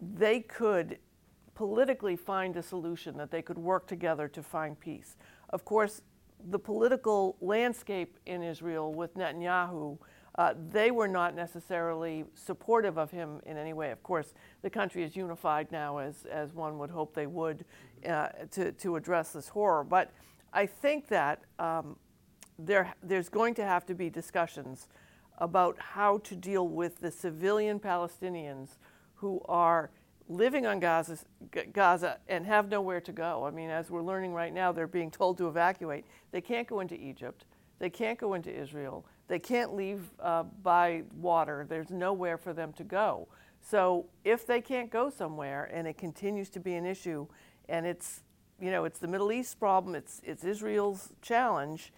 they 0.00 0.40
could 0.40 0.98
politically 1.54 2.16
find 2.16 2.56
a 2.56 2.62
solution, 2.62 3.16
that 3.16 3.30
they 3.30 3.42
could 3.42 3.56
work 3.56 3.86
together 3.86 4.28
to 4.28 4.42
find 4.42 4.78
peace. 4.78 5.16
Of 5.50 5.64
course, 5.64 6.02
the 6.50 6.58
political 6.58 7.36
landscape 7.40 8.18
in 8.26 8.42
Israel 8.42 8.92
with 8.92 9.14
Netanyahu, 9.14 9.98
uh, 10.34 10.52
they 10.70 10.90
were 10.90 11.08
not 11.08 11.34
necessarily 11.34 12.24
supportive 12.34 12.98
of 12.98 13.10
him 13.10 13.40
in 13.46 13.56
any 13.56 13.72
way. 13.72 13.90
Of 13.90 14.02
course, 14.02 14.34
the 14.60 14.68
country 14.68 15.02
is 15.02 15.16
unified 15.16 15.72
now, 15.72 15.96
as, 15.96 16.26
as 16.30 16.52
one 16.52 16.78
would 16.78 16.90
hope 16.90 17.14
they 17.14 17.26
would, 17.26 17.64
uh, 18.06 18.28
to, 18.50 18.72
to 18.72 18.96
address 18.96 19.32
this 19.32 19.48
horror. 19.48 19.82
But 19.82 20.12
I 20.52 20.66
think 20.66 21.08
that 21.08 21.42
um, 21.58 21.96
there, 22.58 22.94
there's 23.02 23.28
going 23.28 23.54
to 23.54 23.64
have 23.64 23.86
to 23.86 23.94
be 23.94 24.10
discussions 24.10 24.88
about 25.38 25.78
how 25.78 26.18
to 26.18 26.34
deal 26.34 26.68
with 26.68 27.00
the 27.00 27.10
civilian 27.10 27.78
Palestinians 27.78 28.76
who 29.16 29.42
are 29.46 29.90
living 30.28 30.66
on 30.66 30.80
Gaza, 30.80 31.18
Gaza 31.72 32.18
and 32.28 32.46
have 32.46 32.68
nowhere 32.68 33.00
to 33.00 33.12
go. 33.12 33.44
I 33.44 33.50
mean, 33.50 33.70
as 33.70 33.90
we're 33.90 34.02
learning 34.02 34.32
right 34.32 34.52
now, 34.52 34.72
they're 34.72 34.86
being 34.86 35.10
told 35.10 35.38
to 35.38 35.48
evacuate. 35.48 36.04
They 36.32 36.40
can't 36.40 36.66
go 36.66 36.80
into 36.80 36.94
Egypt. 36.94 37.44
They 37.78 37.90
can't 37.90 38.18
go 38.18 38.34
into 38.34 38.50
Israel. 38.50 39.04
They 39.28 39.38
can't 39.38 39.74
leave 39.74 40.00
uh, 40.20 40.44
by 40.62 41.02
water. 41.16 41.66
There's 41.68 41.90
nowhere 41.90 42.38
for 42.38 42.52
them 42.52 42.72
to 42.74 42.84
go. 42.84 43.28
So 43.60 44.06
if 44.24 44.46
they 44.46 44.60
can't 44.60 44.90
go 44.90 45.10
somewhere 45.10 45.68
and 45.72 45.86
it 45.86 45.98
continues 45.98 46.48
to 46.50 46.60
be 46.60 46.74
an 46.74 46.86
issue 46.86 47.26
and 47.68 47.84
it's 47.84 48.22
you 48.60 48.70
know, 48.70 48.84
it's 48.84 48.98
the 48.98 49.08
Middle 49.08 49.32
East 49.32 49.58
problem, 49.58 49.94
it's, 49.94 50.20
it's 50.24 50.44
Israel's 50.44 51.12
challenge. 51.22 51.92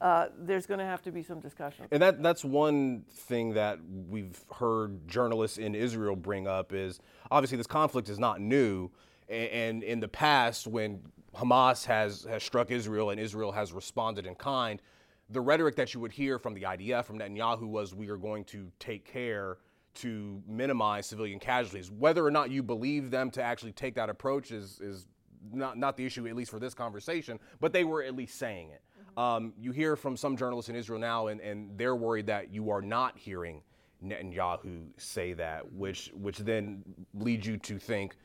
Uh, 0.00 0.26
there's 0.38 0.66
going 0.66 0.78
to 0.78 0.84
have 0.84 1.02
to 1.02 1.12
be 1.12 1.22
some 1.22 1.40
discussion. 1.40 1.86
And 1.90 2.02
that 2.02 2.22
that's 2.22 2.44
one 2.44 3.04
thing 3.10 3.54
that 3.54 3.78
we've 4.08 4.38
heard 4.52 5.06
journalists 5.08 5.56
in 5.56 5.74
Israel 5.74 6.16
bring 6.16 6.46
up 6.46 6.72
is 6.72 7.00
obviously 7.30 7.56
this 7.56 7.66
conflict 7.66 8.08
is 8.08 8.18
not 8.18 8.40
new, 8.40 8.90
and, 9.28 9.48
and 9.48 9.82
in 9.82 10.00
the 10.00 10.08
past 10.08 10.66
when 10.66 11.00
Hamas 11.34 11.86
has 11.86 12.24
has 12.24 12.42
struck 12.42 12.70
Israel 12.70 13.10
and 13.10 13.20
Israel 13.20 13.52
has 13.52 13.72
responded 13.72 14.26
in 14.26 14.34
kind, 14.34 14.82
the 15.30 15.40
rhetoric 15.40 15.76
that 15.76 15.94
you 15.94 16.00
would 16.00 16.12
hear 16.12 16.38
from 16.38 16.54
the 16.54 16.62
IDF 16.62 17.04
from 17.04 17.18
Netanyahu 17.18 17.66
was 17.66 17.94
we 17.94 18.08
are 18.08 18.16
going 18.16 18.44
to 18.46 18.70
take 18.78 19.04
care 19.04 19.58
to 19.94 20.42
minimize 20.46 21.06
civilian 21.06 21.38
casualties. 21.38 21.90
Whether 21.90 22.26
or 22.26 22.30
not 22.30 22.50
you 22.50 22.62
believe 22.62 23.10
them 23.10 23.30
to 23.30 23.42
actually 23.42 23.72
take 23.72 23.94
that 23.94 24.10
approach 24.10 24.50
is 24.50 24.80
is 24.80 25.06
not, 25.52 25.78
not 25.78 25.96
the 25.96 26.04
issue, 26.04 26.26
at 26.26 26.36
least 26.36 26.50
for 26.50 26.58
this 26.58 26.74
conversation, 26.74 27.38
but 27.60 27.72
they 27.72 27.84
were 27.84 28.02
at 28.02 28.14
least 28.14 28.38
saying 28.38 28.70
it. 28.70 28.82
Mm-hmm. 29.00 29.20
Um, 29.20 29.52
you 29.58 29.72
hear 29.72 29.96
from 29.96 30.16
some 30.16 30.36
journalists 30.36 30.68
in 30.68 30.76
Israel 30.76 31.00
now, 31.00 31.28
and, 31.28 31.40
and 31.40 31.76
they're 31.76 31.96
worried 31.96 32.26
that 32.26 32.52
you 32.52 32.70
are 32.70 32.82
not 32.82 33.18
hearing 33.18 33.62
Netanyahu 34.04 34.88
say 34.96 35.32
that, 35.34 35.72
which, 35.72 36.10
which 36.14 36.38
then 36.38 36.82
leads 37.14 37.46
you 37.46 37.56
to 37.58 37.78
think, 37.78 38.16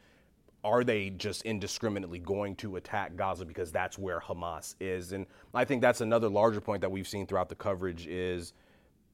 are 0.64 0.84
they 0.84 1.10
just 1.12 1.44
indiscriminately 1.44 2.20
going 2.20 2.56
to 2.58 2.76
attack 2.76 3.16
Gaza 3.16 3.46
because 3.46 3.72
that's 3.72 3.98
where 3.98 4.20
Hamas 4.20 4.76
is? 4.80 5.14
And 5.14 5.26
I 5.54 5.64
think 5.64 5.82
that's 5.82 6.02
another 6.02 6.28
larger 6.28 6.60
point 6.60 6.82
that 6.82 6.92
we've 6.92 7.08
seen 7.08 7.26
throughout 7.28 7.48
the 7.50 7.56
coverage 7.56 8.08
is 8.08 8.54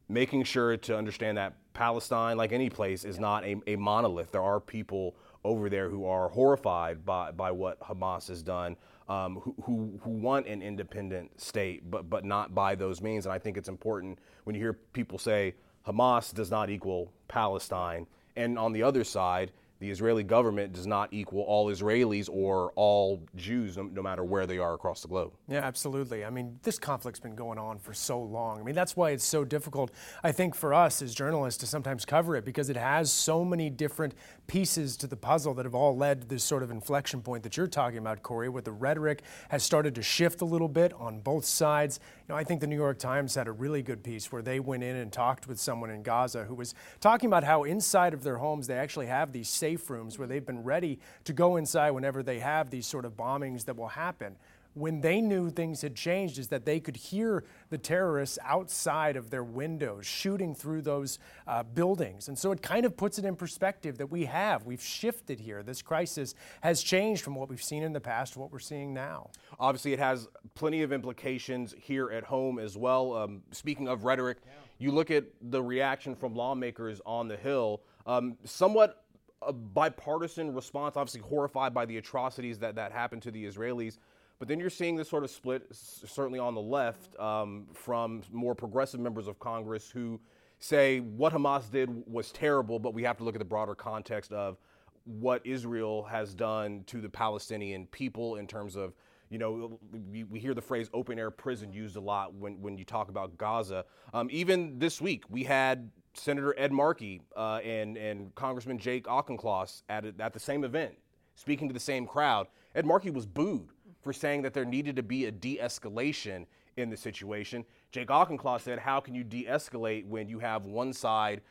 making 0.09 0.43
sure 0.43 0.77
to 0.77 0.97
understand 0.97 1.37
that 1.37 1.53
Palestine, 1.73 2.37
like 2.37 2.51
any 2.51 2.69
place, 2.69 3.05
is 3.05 3.19
not 3.19 3.43
a, 3.43 3.57
a 3.67 3.75
monolith. 3.75 4.31
There 4.31 4.41
are 4.41 4.59
people 4.59 5.15
over 5.45 5.69
there 5.69 5.89
who 5.89 6.05
are 6.05 6.27
horrified 6.29 7.05
by, 7.05 7.31
by 7.31 7.51
what 7.51 7.79
Hamas 7.79 8.27
has 8.27 8.41
done, 8.41 8.75
um, 9.07 9.35
who, 9.35 9.55
who, 9.63 9.99
who 10.03 10.09
want 10.09 10.47
an 10.47 10.61
independent 10.61 11.39
state, 11.39 11.89
but, 11.89 12.09
but 12.09 12.25
not 12.25 12.55
by 12.55 12.75
those 12.75 13.01
means. 13.01 13.25
And 13.25 13.33
I 13.33 13.37
think 13.37 13.55
it's 13.55 13.69
important 13.69 14.19
when 14.43 14.55
you 14.55 14.61
hear 14.61 14.73
people 14.73 15.19
say 15.19 15.53
Hamas 15.87 16.33
does 16.33 16.49
not 16.49 16.69
equal 16.69 17.13
Palestine. 17.27 18.07
And 18.35 18.57
on 18.57 18.73
the 18.73 18.83
other 18.83 19.03
side, 19.03 19.51
the 19.85 19.91
Israeli 19.91 20.23
government 20.23 20.73
does 20.73 20.87
not 20.87 21.09
equal 21.11 21.43
all 21.43 21.67
Israelis 21.67 22.27
or 22.27 22.71
all 22.75 23.21
Jews, 23.35 23.77
no, 23.77 23.83
no, 23.83 24.01
matter 24.01 24.23
where 24.23 24.47
they 24.47 24.57
are 24.57 24.73
across 24.73 25.03
the 25.03 25.07
globe. 25.07 25.33
Yeah, 25.47 25.59
absolutely. 25.59 26.25
I 26.25 26.31
mean, 26.31 26.59
this 26.63 26.79
conflict's 26.79 27.19
been 27.19 27.35
going 27.35 27.59
on 27.59 27.77
for 27.77 27.93
so 27.93 28.19
long. 28.19 28.59
I 28.59 28.63
mean, 28.63 28.73
that's 28.73 28.95
why 28.95 29.11
it's 29.11 29.23
so 29.23 29.45
difficult, 29.45 29.91
I 30.23 30.31
think, 30.31 30.55
for 30.55 30.73
us 30.73 31.03
as 31.03 31.13
journalists 31.13 31.59
to 31.59 31.67
sometimes 31.67 32.03
cover 32.03 32.35
it 32.35 32.45
because 32.45 32.71
it 32.71 32.77
has 32.77 33.11
so 33.11 33.45
many 33.45 33.69
different 33.69 34.15
pieces 34.47 34.97
to 34.97 35.07
the 35.07 35.15
puzzle 35.15 35.53
that 35.53 35.65
have 35.65 35.75
all 35.75 35.95
led 35.95 36.21
to 36.21 36.27
this 36.27 36.43
sort 36.43 36.63
of 36.63 36.71
inflection 36.71 37.21
point 37.21 37.43
that 37.43 37.55
you're 37.55 37.67
talking 37.67 37.99
about, 37.99 38.23
Cory, 38.23 38.49
where 38.49 38.63
the 38.63 38.71
rhetoric 38.71 39.21
has 39.49 39.61
started 39.61 39.93
to 39.93 40.01
shift 40.01 40.41
a 40.41 40.45
little 40.45 40.67
bit 40.67 40.93
on 40.93 41.19
both 41.19 41.45
sides. 41.45 41.99
Know, 42.27 42.35
I 42.35 42.43
think 42.43 42.59
the 42.59 42.67
New 42.67 42.75
York 42.75 42.97
Times 42.97 43.35
had 43.35 43.47
a 43.47 43.51
really 43.51 43.83
good 43.83 44.03
piece 44.03 44.31
where 44.31 44.41
they 44.41 44.59
went 44.59 44.81
in 44.81 44.95
and 44.95 45.11
talked 45.11 45.47
with 45.47 45.59
someone 45.59 45.91
in 45.91 46.01
Gaza 46.01 46.45
who 46.45 46.55
was 46.55 46.73
talking 46.99 47.27
about 47.27 47.43
how 47.43 47.63
inside 47.63 48.15
of 48.15 48.23
their 48.23 48.37
homes 48.37 48.65
they 48.65 48.77
actually 48.77 49.05
have 49.05 49.31
these 49.31 49.47
safe 49.47 49.87
rooms 49.91 50.17
where 50.17 50.27
they've 50.27 50.45
been 50.45 50.63
ready 50.63 50.97
to 51.25 51.33
go 51.33 51.55
inside 51.55 51.91
whenever 51.91 52.23
they 52.23 52.39
have 52.39 52.71
these 52.71 52.87
sort 52.87 53.05
of 53.05 53.15
bombings 53.15 53.65
that 53.65 53.77
will 53.77 53.89
happen 53.89 54.37
when 54.75 54.99
they 54.99 55.21
knew 55.21 55.49
things 55.49 55.81
had 55.81 55.95
changed 55.95 56.37
is 56.37 56.49
that 56.49 56.65
they 56.65 56.81
could 56.81 56.97
hear 56.97 57.45
the 57.69 57.77
terrorists 57.77 58.37
outside 58.43 59.15
of 59.15 59.29
their 59.29 59.43
windows 59.43 60.05
shooting 60.05 60.53
through 60.53 60.81
those 60.81 61.17
uh, 61.47 61.63
buildings. 61.63 62.27
And 62.27 62.37
so 62.37 62.51
it 62.51 62.61
kind 62.61 62.85
of 62.85 62.97
puts 62.97 63.17
it 63.17 63.23
in 63.23 63.37
perspective 63.37 63.97
that 63.97 64.07
we 64.07 64.25
have. 64.25 64.65
We've 64.65 64.83
shifted 64.83 65.39
here. 65.39 65.63
This 65.63 65.81
crisis 65.81 66.35
has 66.61 66.83
changed 66.83 67.23
from 67.23 67.35
what 67.35 67.49
we've 67.49 67.63
seen 67.63 67.83
in 67.83 67.93
the 67.93 68.01
past 68.01 68.33
to 68.33 68.39
what 68.39 68.51
we're 68.51 68.59
seeing 68.59 68.93
now. 68.93 69.29
Obviously, 69.59 69.93
it 69.93 69.99
has 69.99 70.27
plenty 70.55 70.83
of 70.83 70.91
implications 70.91 71.73
here 71.79 72.11
at 72.11 72.25
home 72.25 72.59
as 72.59 72.77
well. 72.77 73.13
Um, 73.13 73.43
speaking 73.51 73.87
of 73.87 74.03
rhetoric, 74.03 74.39
yeah. 74.45 74.51
you 74.77 74.91
look 74.91 75.09
at 75.09 75.23
the 75.41 75.63
reaction 75.63 76.15
from 76.15 76.35
lawmakers 76.35 76.99
on 77.05 77.29
the 77.29 77.37
Hill, 77.37 77.81
um, 78.05 78.37
somewhat 78.43 79.05
a 79.41 79.53
bipartisan 79.53 80.53
response, 80.53 80.97
obviously 80.97 81.21
horrified 81.21 81.73
by 81.73 81.85
the 81.85 81.97
atrocities 81.97 82.59
that, 82.59 82.75
that 82.75 82.91
happened 82.91 83.21
to 83.21 83.31
the 83.31 83.45
Israelis. 83.45 83.99
But 84.37 84.47
then 84.49 84.59
you're 84.59 84.69
seeing 84.69 84.95
this 84.95 85.09
sort 85.09 85.23
of 85.23 85.29
split, 85.29 85.67
certainly 85.71 86.39
on 86.39 86.55
the 86.55 86.61
left, 86.61 87.17
um, 87.19 87.67
from 87.73 88.21
more 88.31 88.53
progressive 88.53 88.99
members 88.99 89.27
of 89.27 89.39
Congress 89.39 89.89
who 89.89 90.19
say 90.59 90.99
what 90.99 91.33
Hamas 91.33 91.71
did 91.71 91.89
was 92.07 92.31
terrible, 92.31 92.79
but 92.79 92.93
we 92.93 93.03
have 93.03 93.17
to 93.17 93.23
look 93.23 93.35
at 93.35 93.39
the 93.39 93.45
broader 93.45 93.75
context 93.75 94.31
of 94.31 94.57
what 95.05 95.45
Israel 95.45 96.03
has 96.03 96.33
done 96.33 96.83
to 96.87 96.99
the 96.99 97.09
Palestinian 97.09 97.85
people 97.87 98.37
in 98.37 98.47
terms 98.47 98.75
of, 98.75 98.93
you 99.29 99.37
know, 99.37 99.79
we, 100.11 100.23
we 100.23 100.39
hear 100.39 100.53
the 100.53 100.61
phrase 100.61 100.89
open 100.93 101.19
air 101.19 101.31
prison 101.31 101.71
used 101.71 101.95
a 101.95 102.01
lot 102.01 102.33
when, 102.33 102.61
when 102.61 102.77
you 102.77 102.83
talk 102.83 103.09
about 103.09 103.37
Gaza. 103.37 103.85
Um, 104.13 104.27
even 104.31 104.79
this 104.79 104.99
week, 104.99 105.23
we 105.29 105.43
had 105.43 105.91
Senator 106.13 106.55
Ed 106.57 106.71
Markey 106.71 107.21
uh, 107.35 107.59
and, 107.63 107.97
and 107.97 108.33
Congressman 108.35 108.79
Jake 108.79 109.05
Auchincloss 109.05 109.83
at, 109.87 110.05
at 110.19 110.33
the 110.33 110.39
same 110.39 110.63
event, 110.63 110.95
speaking 111.35 111.67
to 111.67 111.73
the 111.73 111.79
same 111.79 112.07
crowd. 112.07 112.47
Ed 112.73 112.85
Markey 112.85 113.11
was 113.11 113.25
booed 113.25 113.69
for 114.05 114.13
saying 114.13 114.43
that 114.43 114.53
there 114.53 114.65
needed 114.65 114.95
to 114.95 115.01
be 115.01 115.25
a 115.25 115.31
de 115.31 115.57
escalation 115.57 116.45
in 116.77 116.91
the 116.91 116.95
situation. 116.95 117.65
Jake 117.91 118.09
Auchincloss 118.09 118.61
said, 118.61 118.77
How 118.77 118.99
can 118.99 119.15
you 119.15 119.23
de 119.23 119.45
escalate 119.45 120.05
when 120.05 120.29
you 120.29 120.37
have 120.37 120.67
one 120.67 120.93
side 120.93 121.41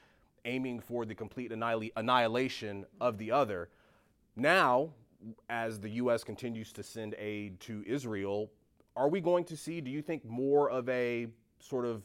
aiming 0.44 0.78
for 0.78 1.04
the 1.04 1.16
complete 1.16 1.50
annihilation 1.50 2.87
of 3.00 3.18
the 3.18 3.32
other? 3.32 3.70
Now, 4.37 4.90
as 5.50 5.80
the 5.80 5.88
U.S. 5.90 6.23
continues 6.23 6.73
to 6.75 6.84
send 6.84 7.16
aid 7.18 7.58
to 7.62 7.82
Israel, 7.88 8.52
are 8.94 9.08
we 9.08 9.20
going 9.20 9.42
to 9.46 9.56
see, 9.56 9.80
do 9.80 9.90
you 9.90 10.00
think, 10.00 10.25
more 10.25 10.70
of 10.70 10.88
a 10.88 11.26
sort 11.58 11.84
of 11.84 12.04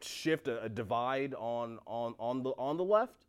shift, 0.00 0.48
a, 0.48 0.60
a 0.64 0.68
divide 0.68 1.34
on, 1.34 1.78
on, 1.86 2.16
on, 2.18 2.42
the, 2.42 2.50
on 2.58 2.76
the 2.76 2.84
left? 2.84 3.26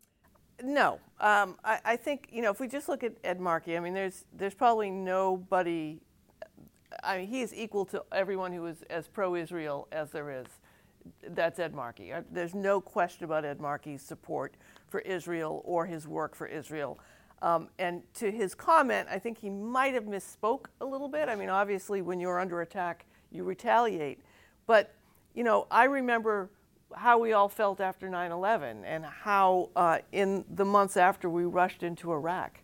No, 0.64 0.94
um, 1.20 1.58
I, 1.64 1.80
I, 1.86 1.96
think 1.96 2.30
you 2.32 2.42
know 2.42 2.52
if 2.52 2.60
we 2.60 2.68
just 2.68 2.88
look 2.88 3.04
at 3.04 3.14
Ed 3.24 3.40
Markey, 3.40 3.76
I 3.76 3.80
mean, 3.80 3.94
there's 3.94 4.26
there's 4.38 4.54
probably 4.54 4.92
nobody 4.92 6.00
I 7.04 7.20
mean, 7.20 7.28
he 7.28 7.42
is 7.42 7.54
equal 7.54 7.86
to 7.86 8.04
everyone 8.12 8.52
who 8.52 8.66
is 8.66 8.84
as 8.90 9.08
pro-Israel 9.08 9.88
as 9.92 10.12
there 10.12 10.30
is. 10.30 10.48
That's 11.30 11.60
Ed 11.60 11.74
Markey. 11.74 12.14
There's 12.32 12.54
no 12.54 12.80
question 12.80 13.26
about 13.26 13.46
Ed 13.46 13.60
Markey's 13.60 14.02
support 14.02 14.56
for 14.88 15.00
Israel 15.02 15.62
or 15.66 15.86
his 15.86 16.08
work 16.08 16.36
for 16.36 16.48
Israel. 16.48 17.00
Um, 17.42 17.68
and 17.78 18.04
to 18.16 18.32
his 18.32 18.56
comment, 18.56 19.10
I 19.12 19.20
think 19.20 19.38
he 19.38 19.50
might 19.50 19.94
have 19.94 20.06
misspoke 20.06 20.68
a 20.80 20.86
little 20.86 21.10
bit. 21.10 21.28
I 21.28 21.36
mean, 21.36 21.50
obviously, 21.50 22.02
when 22.02 22.20
you're 22.20 22.40
under 22.40 22.62
attack, 22.62 23.06
you 23.32 23.44
retaliate. 23.44 24.20
But, 24.66 24.94
you 25.34 25.44
know, 25.44 25.68
I 25.70 25.86
remember 25.86 26.50
how 26.96 27.18
we 27.18 27.34
all 27.34 27.50
felt 27.50 27.82
after 27.82 28.08
9 28.08 28.32
11 28.32 28.86
and 28.86 29.06
how 29.06 29.70
uh, 29.76 29.98
in 30.12 30.46
the 30.50 30.64
months 30.64 30.96
after 30.96 31.30
we 31.30 31.44
rushed 31.44 31.84
into 31.84 32.14
Iraq. 32.14 32.60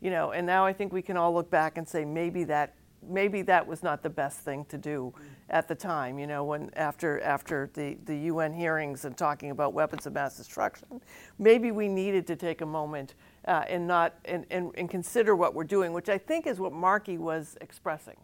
You 0.00 0.10
know, 0.10 0.32
and 0.32 0.46
now 0.46 0.66
I 0.66 0.72
think 0.72 0.92
we 0.92 1.02
can 1.02 1.16
all 1.16 1.32
look 1.32 1.50
back 1.50 1.78
and 1.78 1.88
say 1.88 2.04
maybe 2.04 2.44
that 2.44 2.74
maybe 3.08 3.42
that 3.42 3.66
was 3.66 3.82
not 3.82 4.02
the 4.02 4.10
best 4.10 4.40
thing 4.40 4.64
to 4.66 4.78
do 4.78 5.12
at 5.50 5.68
the 5.68 5.74
time, 5.74 6.18
you 6.18 6.26
know, 6.26 6.44
when 6.44 6.70
after 6.74 7.20
after 7.20 7.70
the, 7.74 7.96
the 8.06 8.16
UN 8.16 8.52
hearings 8.52 9.04
and 9.04 9.16
talking 9.16 9.50
about 9.50 9.72
weapons 9.74 10.06
of 10.06 10.12
mass 10.12 10.36
destruction, 10.36 11.00
maybe 11.38 11.70
we 11.70 11.88
needed 11.88 12.26
to 12.26 12.36
take 12.36 12.60
a 12.60 12.66
moment 12.66 13.14
uh, 13.46 13.64
and 13.68 13.86
not 13.86 14.14
and, 14.24 14.46
and, 14.50 14.72
and, 14.76 14.88
consider 14.88 15.36
what 15.36 15.54
we're 15.54 15.64
doing, 15.64 15.92
which 15.92 16.08
I 16.08 16.16
think 16.16 16.46
is 16.46 16.58
what 16.58 16.72
Markey 16.72 17.18
was 17.18 17.56
expressing. 17.60 18.16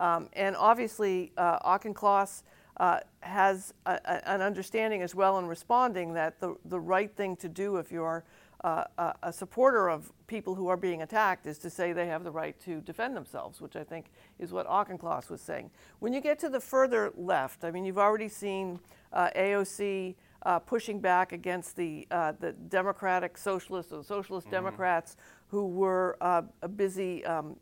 Um, 0.00 0.28
and 0.32 0.56
obviously, 0.56 1.32
uh, 1.36 1.58
Auchincloss 1.60 2.42
uh, 2.78 3.00
has 3.20 3.72
a, 3.86 4.00
a, 4.04 4.28
an 4.28 4.42
understanding 4.42 5.02
as 5.02 5.14
well 5.14 5.38
in 5.38 5.46
responding 5.46 6.12
that 6.14 6.40
the, 6.40 6.56
the 6.64 6.80
right 6.80 7.14
thing 7.14 7.36
to 7.36 7.48
do 7.48 7.76
if 7.76 7.92
you're 7.92 8.24
uh, 8.64 9.12
a 9.22 9.32
supporter 9.32 9.90
of 9.90 10.10
people 10.26 10.54
who 10.54 10.68
are 10.68 10.76
being 10.76 11.02
attacked 11.02 11.46
is 11.46 11.58
to 11.58 11.68
say 11.68 11.92
they 11.92 12.06
have 12.06 12.24
the 12.24 12.30
right 12.30 12.58
to 12.60 12.80
defend 12.80 13.14
themselves, 13.14 13.60
which 13.60 13.76
I 13.76 13.84
think 13.84 14.06
is 14.38 14.52
what 14.52 14.66
Auchincloss 14.66 15.28
was 15.28 15.42
saying. 15.42 15.70
When 15.98 16.14
you 16.14 16.20
get 16.22 16.38
to 16.40 16.48
the 16.48 16.60
further 16.60 17.12
left, 17.14 17.62
I 17.62 17.70
mean, 17.70 17.84
you've 17.84 17.98
already 17.98 18.28
seen 18.28 18.80
uh, 19.12 19.28
AOC 19.36 20.14
uh, 20.44 20.58
pushing 20.60 20.98
back 20.98 21.32
against 21.32 21.76
the 21.76 22.06
uh, 22.10 22.32
the 22.40 22.52
Democratic 22.52 23.36
Socialists 23.36 23.92
or 23.92 24.02
Socialist 24.02 24.46
mm-hmm. 24.46 24.56
Democrats 24.56 25.16
who 25.48 25.66
were 25.66 26.16
uh, 26.20 26.42
busy 26.76 27.24
um, 27.26 27.56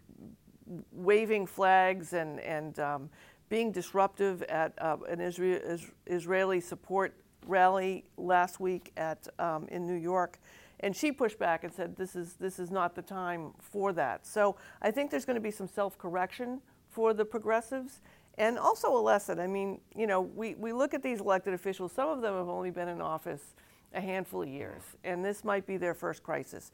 waving 0.93 1.47
flags 1.47 2.13
and 2.13 2.39
and 2.41 2.79
um, 2.79 3.11
being 3.49 3.73
disruptive 3.73 4.43
at 4.45 4.73
uh, 4.81 4.97
an 5.09 5.21
Israel, 5.21 5.79
Israeli 6.07 6.61
support 6.61 7.15
rally 7.47 8.05
last 8.17 8.61
week 8.61 8.93
at 8.97 9.29
um, 9.39 9.67
in 9.69 9.87
New 9.87 9.95
York. 9.95 10.39
And 10.83 10.97
she 10.97 11.13
pushed 11.13 11.39
back 11.39 11.65
and 11.65 11.73
said, 11.73 11.97
this 11.97 12.17
is, 12.17 12.35
this 12.35 12.59
is 12.59 12.71
not 12.71 12.95
the 12.95 13.03
time 13.03 13.53
for 13.61 13.93
that. 13.93 14.27
So 14.27 14.57
I 14.81 14.91
think 14.91 15.11
there's 15.11 15.25
going 15.25 15.37
to 15.37 15.41
be 15.41 15.53
some 15.53 15.69
self 15.69 15.97
correction 15.97 16.61
for 16.91 17.15
the 17.15 17.25
progressives 17.25 18.01
and 18.39 18.59
also 18.59 18.97
a 18.97 19.01
lesson. 19.01 19.39
I 19.39 19.47
mean, 19.47 19.81
you 19.95 20.07
know, 20.07 20.21
we, 20.21 20.55
we 20.55 20.73
look 20.73 20.95
at 20.95 21.03
these 21.03 21.21
elected 21.21 21.55
officials, 21.55 21.93
some 21.93 22.09
of 22.09 22.21
them 22.21 22.35
have 22.35 22.49
only 22.49 22.71
been 22.71 22.89
in 22.89 23.01
office 23.01 23.55
a 23.95 24.01
handful 24.01 24.43
of 24.43 24.49
years, 24.49 24.83
and 25.05 25.25
this 25.25 25.45
might 25.45 25.67
be 25.67 25.77
their 25.77 25.95
first 25.95 26.23
crisis. 26.23 26.73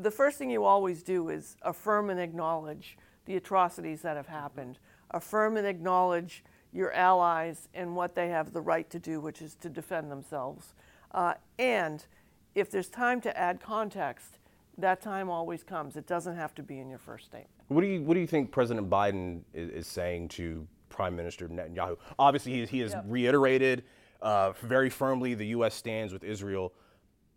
The 0.00 0.10
first 0.10 0.36
thing 0.36 0.50
you 0.50 0.64
always 0.64 1.02
do 1.02 1.28
is 1.28 1.56
affirm 1.62 2.10
and 2.10 2.20
acknowledge 2.20 2.98
the 3.24 3.36
atrocities 3.36 4.02
that 4.02 4.16
have 4.16 4.26
happened, 4.26 4.78
affirm 5.12 5.56
and 5.56 5.66
acknowledge 5.66 6.44
your 6.72 6.92
allies 6.92 7.68
and 7.72 7.94
what 7.94 8.14
they 8.14 8.28
have 8.28 8.52
the 8.52 8.60
right 8.60 8.90
to 8.90 8.98
do, 8.98 9.20
which 9.20 9.40
is 9.40 9.54
to 9.56 9.68
defend 9.68 10.10
themselves. 10.10 10.74
Uh, 11.12 11.34
and 11.58 12.06
if 12.56 12.70
there's 12.70 12.88
time 12.88 13.20
to 13.20 13.38
add 13.38 13.60
context, 13.60 14.38
that 14.78 15.00
time 15.00 15.30
always 15.30 15.62
comes. 15.62 15.96
It 15.96 16.06
doesn't 16.06 16.34
have 16.34 16.54
to 16.56 16.62
be 16.62 16.80
in 16.80 16.88
your 16.88 16.98
first 16.98 17.26
statement. 17.26 17.50
What 17.68 17.82
do 17.82 17.86
you 17.86 18.02
What 18.02 18.14
do 18.14 18.20
you 18.20 18.26
think 18.26 18.50
President 18.50 18.90
Biden 18.90 19.42
is, 19.54 19.70
is 19.70 19.86
saying 19.86 20.28
to 20.30 20.66
Prime 20.88 21.14
Minister 21.14 21.48
Netanyahu? 21.48 21.98
Obviously, 22.18 22.52
he, 22.52 22.66
he 22.66 22.80
has 22.80 22.92
yep. 22.92 23.04
reiterated 23.06 23.84
uh, 24.22 24.52
very 24.62 24.90
firmly 24.90 25.34
the 25.34 25.46
U.S. 25.48 25.74
stands 25.74 26.12
with 26.12 26.24
Israel, 26.24 26.72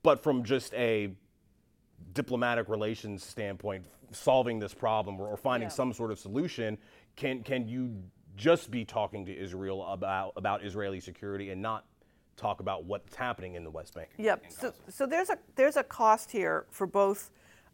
but 0.01 0.23
from 0.23 0.43
just 0.43 0.73
a 0.73 1.11
diplomatic 2.13 2.69
relations 2.69 3.23
standpoint, 3.23 3.85
solving 4.11 4.57
this 4.57 4.73
problem 4.73 5.19
or, 5.19 5.27
or 5.27 5.37
finding 5.37 5.67
yeah. 5.67 5.73
some 5.73 5.91
sort 5.93 6.11
of 6.11 6.19
solution, 6.19 6.77
can 7.17 7.43
can 7.43 7.67
you 7.67 7.93
just 8.37 8.71
be 8.71 8.85
talking 8.85 9.25
to 9.25 9.37
Israel 9.37 9.85
about 9.87 10.31
about 10.37 10.63
Israeli 10.63 11.01
security 11.01 11.49
and 11.49 11.61
not 11.61 11.85
talk 12.39 12.59
about 12.59 12.85
what's 12.85 13.15
happening 13.15 13.55
in 13.55 13.63
the 13.63 13.69
West 13.69 13.93
Bank. 13.93 14.09
Yep. 14.17 14.45
So, 14.49 14.73
so 14.87 15.05
there's 15.05 15.29
a 15.29 15.37
there's 15.55 15.77
a 15.77 15.83
cost 15.83 16.31
here 16.31 16.65
for 16.71 16.87
both 16.87 17.31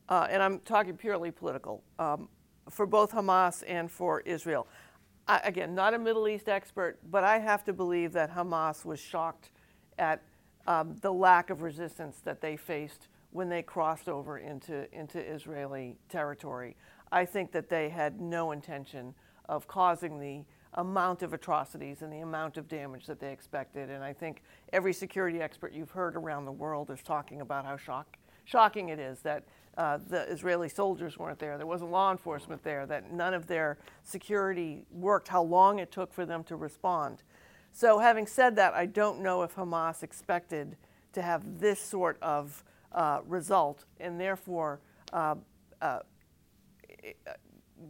uh, 0.09 0.27
and 0.29 0.41
I'm 0.41 0.59
talking 0.59 0.95
purely 0.95 1.31
political, 1.31 1.83
um, 1.97 2.29
for 2.69 2.85
both 2.85 3.11
Hamas 3.11 3.63
and 3.67 3.89
for 3.89 4.21
Israel. 4.21 4.67
I, 5.27 5.39
again, 5.43 5.73
not 5.73 5.93
a 5.93 5.99
Middle 5.99 6.27
East 6.27 6.47
expert, 6.47 6.99
but 7.09 7.23
I 7.23 7.39
have 7.39 7.63
to 7.65 7.73
believe 7.73 8.11
that 8.13 8.33
Hamas 8.33 8.85
was 8.85 8.99
shocked 8.99 9.49
at 9.97 10.21
um, 10.67 10.95
the 11.01 11.11
lack 11.11 11.49
of 11.49 11.61
resistance 11.61 12.19
that 12.23 12.41
they 12.41 12.55
faced 12.55 13.07
when 13.31 13.49
they 13.49 13.63
crossed 13.63 14.07
over 14.07 14.37
into, 14.37 14.87
into 14.97 15.19
Israeli 15.19 15.97
territory. 16.09 16.75
I 17.11 17.25
think 17.25 17.51
that 17.51 17.69
they 17.69 17.89
had 17.89 18.21
no 18.21 18.51
intention 18.51 19.13
of 19.49 19.67
causing 19.67 20.19
the 20.19 20.43
amount 20.75 21.23
of 21.23 21.33
atrocities 21.33 22.01
and 22.01 22.11
the 22.11 22.19
amount 22.19 22.57
of 22.57 22.67
damage 22.67 23.05
that 23.07 23.19
they 23.19 23.31
expected. 23.31 23.89
And 23.89 24.03
I 24.03 24.13
think 24.13 24.41
every 24.73 24.93
security 24.93 25.41
expert 25.41 25.73
you've 25.73 25.91
heard 25.91 26.15
around 26.15 26.45
the 26.45 26.51
world 26.51 26.89
is 26.91 27.01
talking 27.01 27.41
about 27.41 27.65
how 27.65 27.77
shock, 27.77 28.17
shocking 28.43 28.89
it 28.89 28.99
is 28.99 29.19
that 29.21 29.43
uh, 29.77 29.99
the 30.07 30.21
Israeli 30.31 30.69
soldiers 30.69 31.17
weren't 31.17 31.39
there, 31.39 31.57
there 31.57 31.67
wasn't 31.67 31.91
law 31.91 32.11
enforcement 32.11 32.63
there, 32.63 32.85
that 32.85 33.11
none 33.11 33.33
of 33.33 33.47
their 33.47 33.77
security 34.03 34.83
worked, 34.91 35.27
how 35.27 35.41
long 35.41 35.79
it 35.79 35.91
took 35.91 36.13
for 36.13 36.25
them 36.25 36.43
to 36.45 36.55
respond. 36.55 37.23
So, 37.73 37.99
having 37.99 38.25
said 38.25 38.55
that, 38.55 38.73
I 38.73 38.85
don't 38.85 39.21
know 39.21 39.43
if 39.43 39.55
Hamas 39.55 40.01
expected 40.01 40.77
to 41.11 41.21
have 41.21 41.59
this 41.59 41.81
sort 41.81 42.17
of 42.21 42.63
uh, 42.93 43.19
result, 43.27 43.83
and 43.99 44.17
therefore 44.17 44.79
uh, 45.11 45.35
uh, 45.81 45.99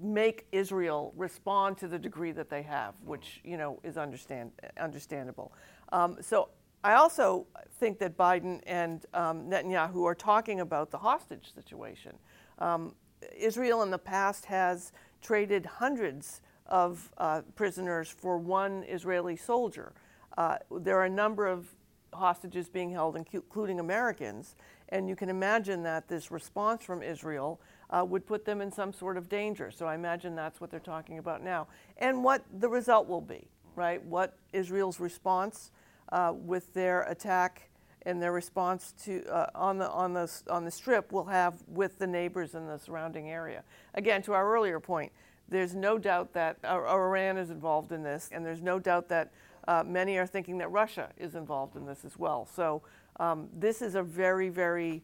make 0.01 0.47
Israel 0.51 1.13
respond 1.15 1.77
to 1.77 1.87
the 1.87 1.99
degree 1.99 2.31
that 2.31 2.49
they 2.49 2.63
have, 2.63 2.95
which 3.03 3.41
you 3.43 3.57
know 3.57 3.79
is 3.83 3.97
understand 3.97 4.51
understandable. 4.79 5.53
Um, 5.91 6.17
so 6.21 6.49
I 6.83 6.93
also 6.93 7.47
think 7.79 7.99
that 7.99 8.17
Biden 8.17 8.61
and 8.65 9.05
um, 9.13 9.49
Netanyahu 9.49 10.03
are 10.03 10.15
talking 10.15 10.59
about 10.59 10.91
the 10.91 10.97
hostage 10.97 11.53
situation. 11.53 12.15
Um, 12.59 12.93
Israel 13.35 13.81
in 13.81 13.91
the 13.91 13.97
past 13.97 14.45
has 14.45 14.91
traded 15.21 15.65
hundreds 15.65 16.41
of 16.67 17.11
uh, 17.17 17.41
prisoners 17.55 18.09
for 18.09 18.37
one 18.37 18.83
Israeli 18.83 19.35
soldier. 19.35 19.93
Uh, 20.37 20.57
there 20.79 20.97
are 20.97 21.05
a 21.05 21.09
number 21.09 21.47
of 21.47 21.67
hostages 22.13 22.69
being 22.69 22.91
held, 22.91 23.15
including 23.15 23.79
Americans, 23.79 24.55
and 24.89 25.09
you 25.09 25.15
can 25.15 25.29
imagine 25.29 25.83
that 25.83 26.07
this 26.07 26.31
response 26.31 26.83
from 26.83 27.01
Israel 27.01 27.59
uh, 27.89 28.05
would 28.07 28.25
put 28.25 28.45
them 28.45 28.61
in 28.61 28.71
some 28.71 28.93
sort 28.93 29.17
of 29.17 29.29
danger. 29.29 29.71
So 29.71 29.85
I 29.85 29.95
imagine 29.95 30.35
that's 30.35 30.59
what 30.59 30.71
they're 30.71 30.79
talking 30.79 31.17
about 31.17 31.43
now. 31.43 31.67
And 31.97 32.23
what 32.23 32.43
the 32.59 32.69
result 32.69 33.07
will 33.07 33.21
be, 33.21 33.47
right? 33.75 34.03
What 34.03 34.37
Israel's 34.53 34.99
response 34.99 35.71
uh, 36.09 36.33
with 36.35 36.73
their 36.73 37.03
attack 37.03 37.69
and 38.05 38.21
their 38.21 38.31
response 38.31 38.93
to 39.03 39.25
uh, 39.25 39.47
on 39.55 39.77
the 39.77 39.89
on 39.89 40.13
the 40.13 40.31
on 40.49 40.63
the 40.63 40.71
strip 40.71 41.11
will 41.11 41.25
have 41.25 41.55
with 41.67 41.97
the 41.97 42.07
neighbors 42.07 42.53
in 42.53 42.67
the 42.67 42.77
surrounding 42.77 43.29
area. 43.29 43.63
Again, 43.95 44.21
to 44.23 44.33
our 44.33 44.53
earlier 44.53 44.79
point, 44.79 45.11
there's 45.49 45.73
no 45.73 45.97
doubt 45.97 46.33
that 46.33 46.57
Iran 46.63 47.37
is 47.37 47.49
involved 47.49 47.91
in 47.91 48.03
this, 48.03 48.29
and 48.31 48.45
there's 48.45 48.61
no 48.61 48.79
doubt 48.79 49.09
that 49.09 49.31
uh, 49.67 49.83
many 49.85 50.17
are 50.17 50.27
thinking 50.27 50.59
that 50.59 50.71
Russia 50.71 51.09
is 51.17 51.33
involved 51.33 51.75
in 51.75 51.85
this 51.85 52.05
as 52.05 52.17
well. 52.17 52.47
So 52.55 52.83
um, 53.19 53.49
this 53.51 53.81
is 53.81 53.95
a 53.95 54.03
very 54.03 54.49
very 54.49 55.03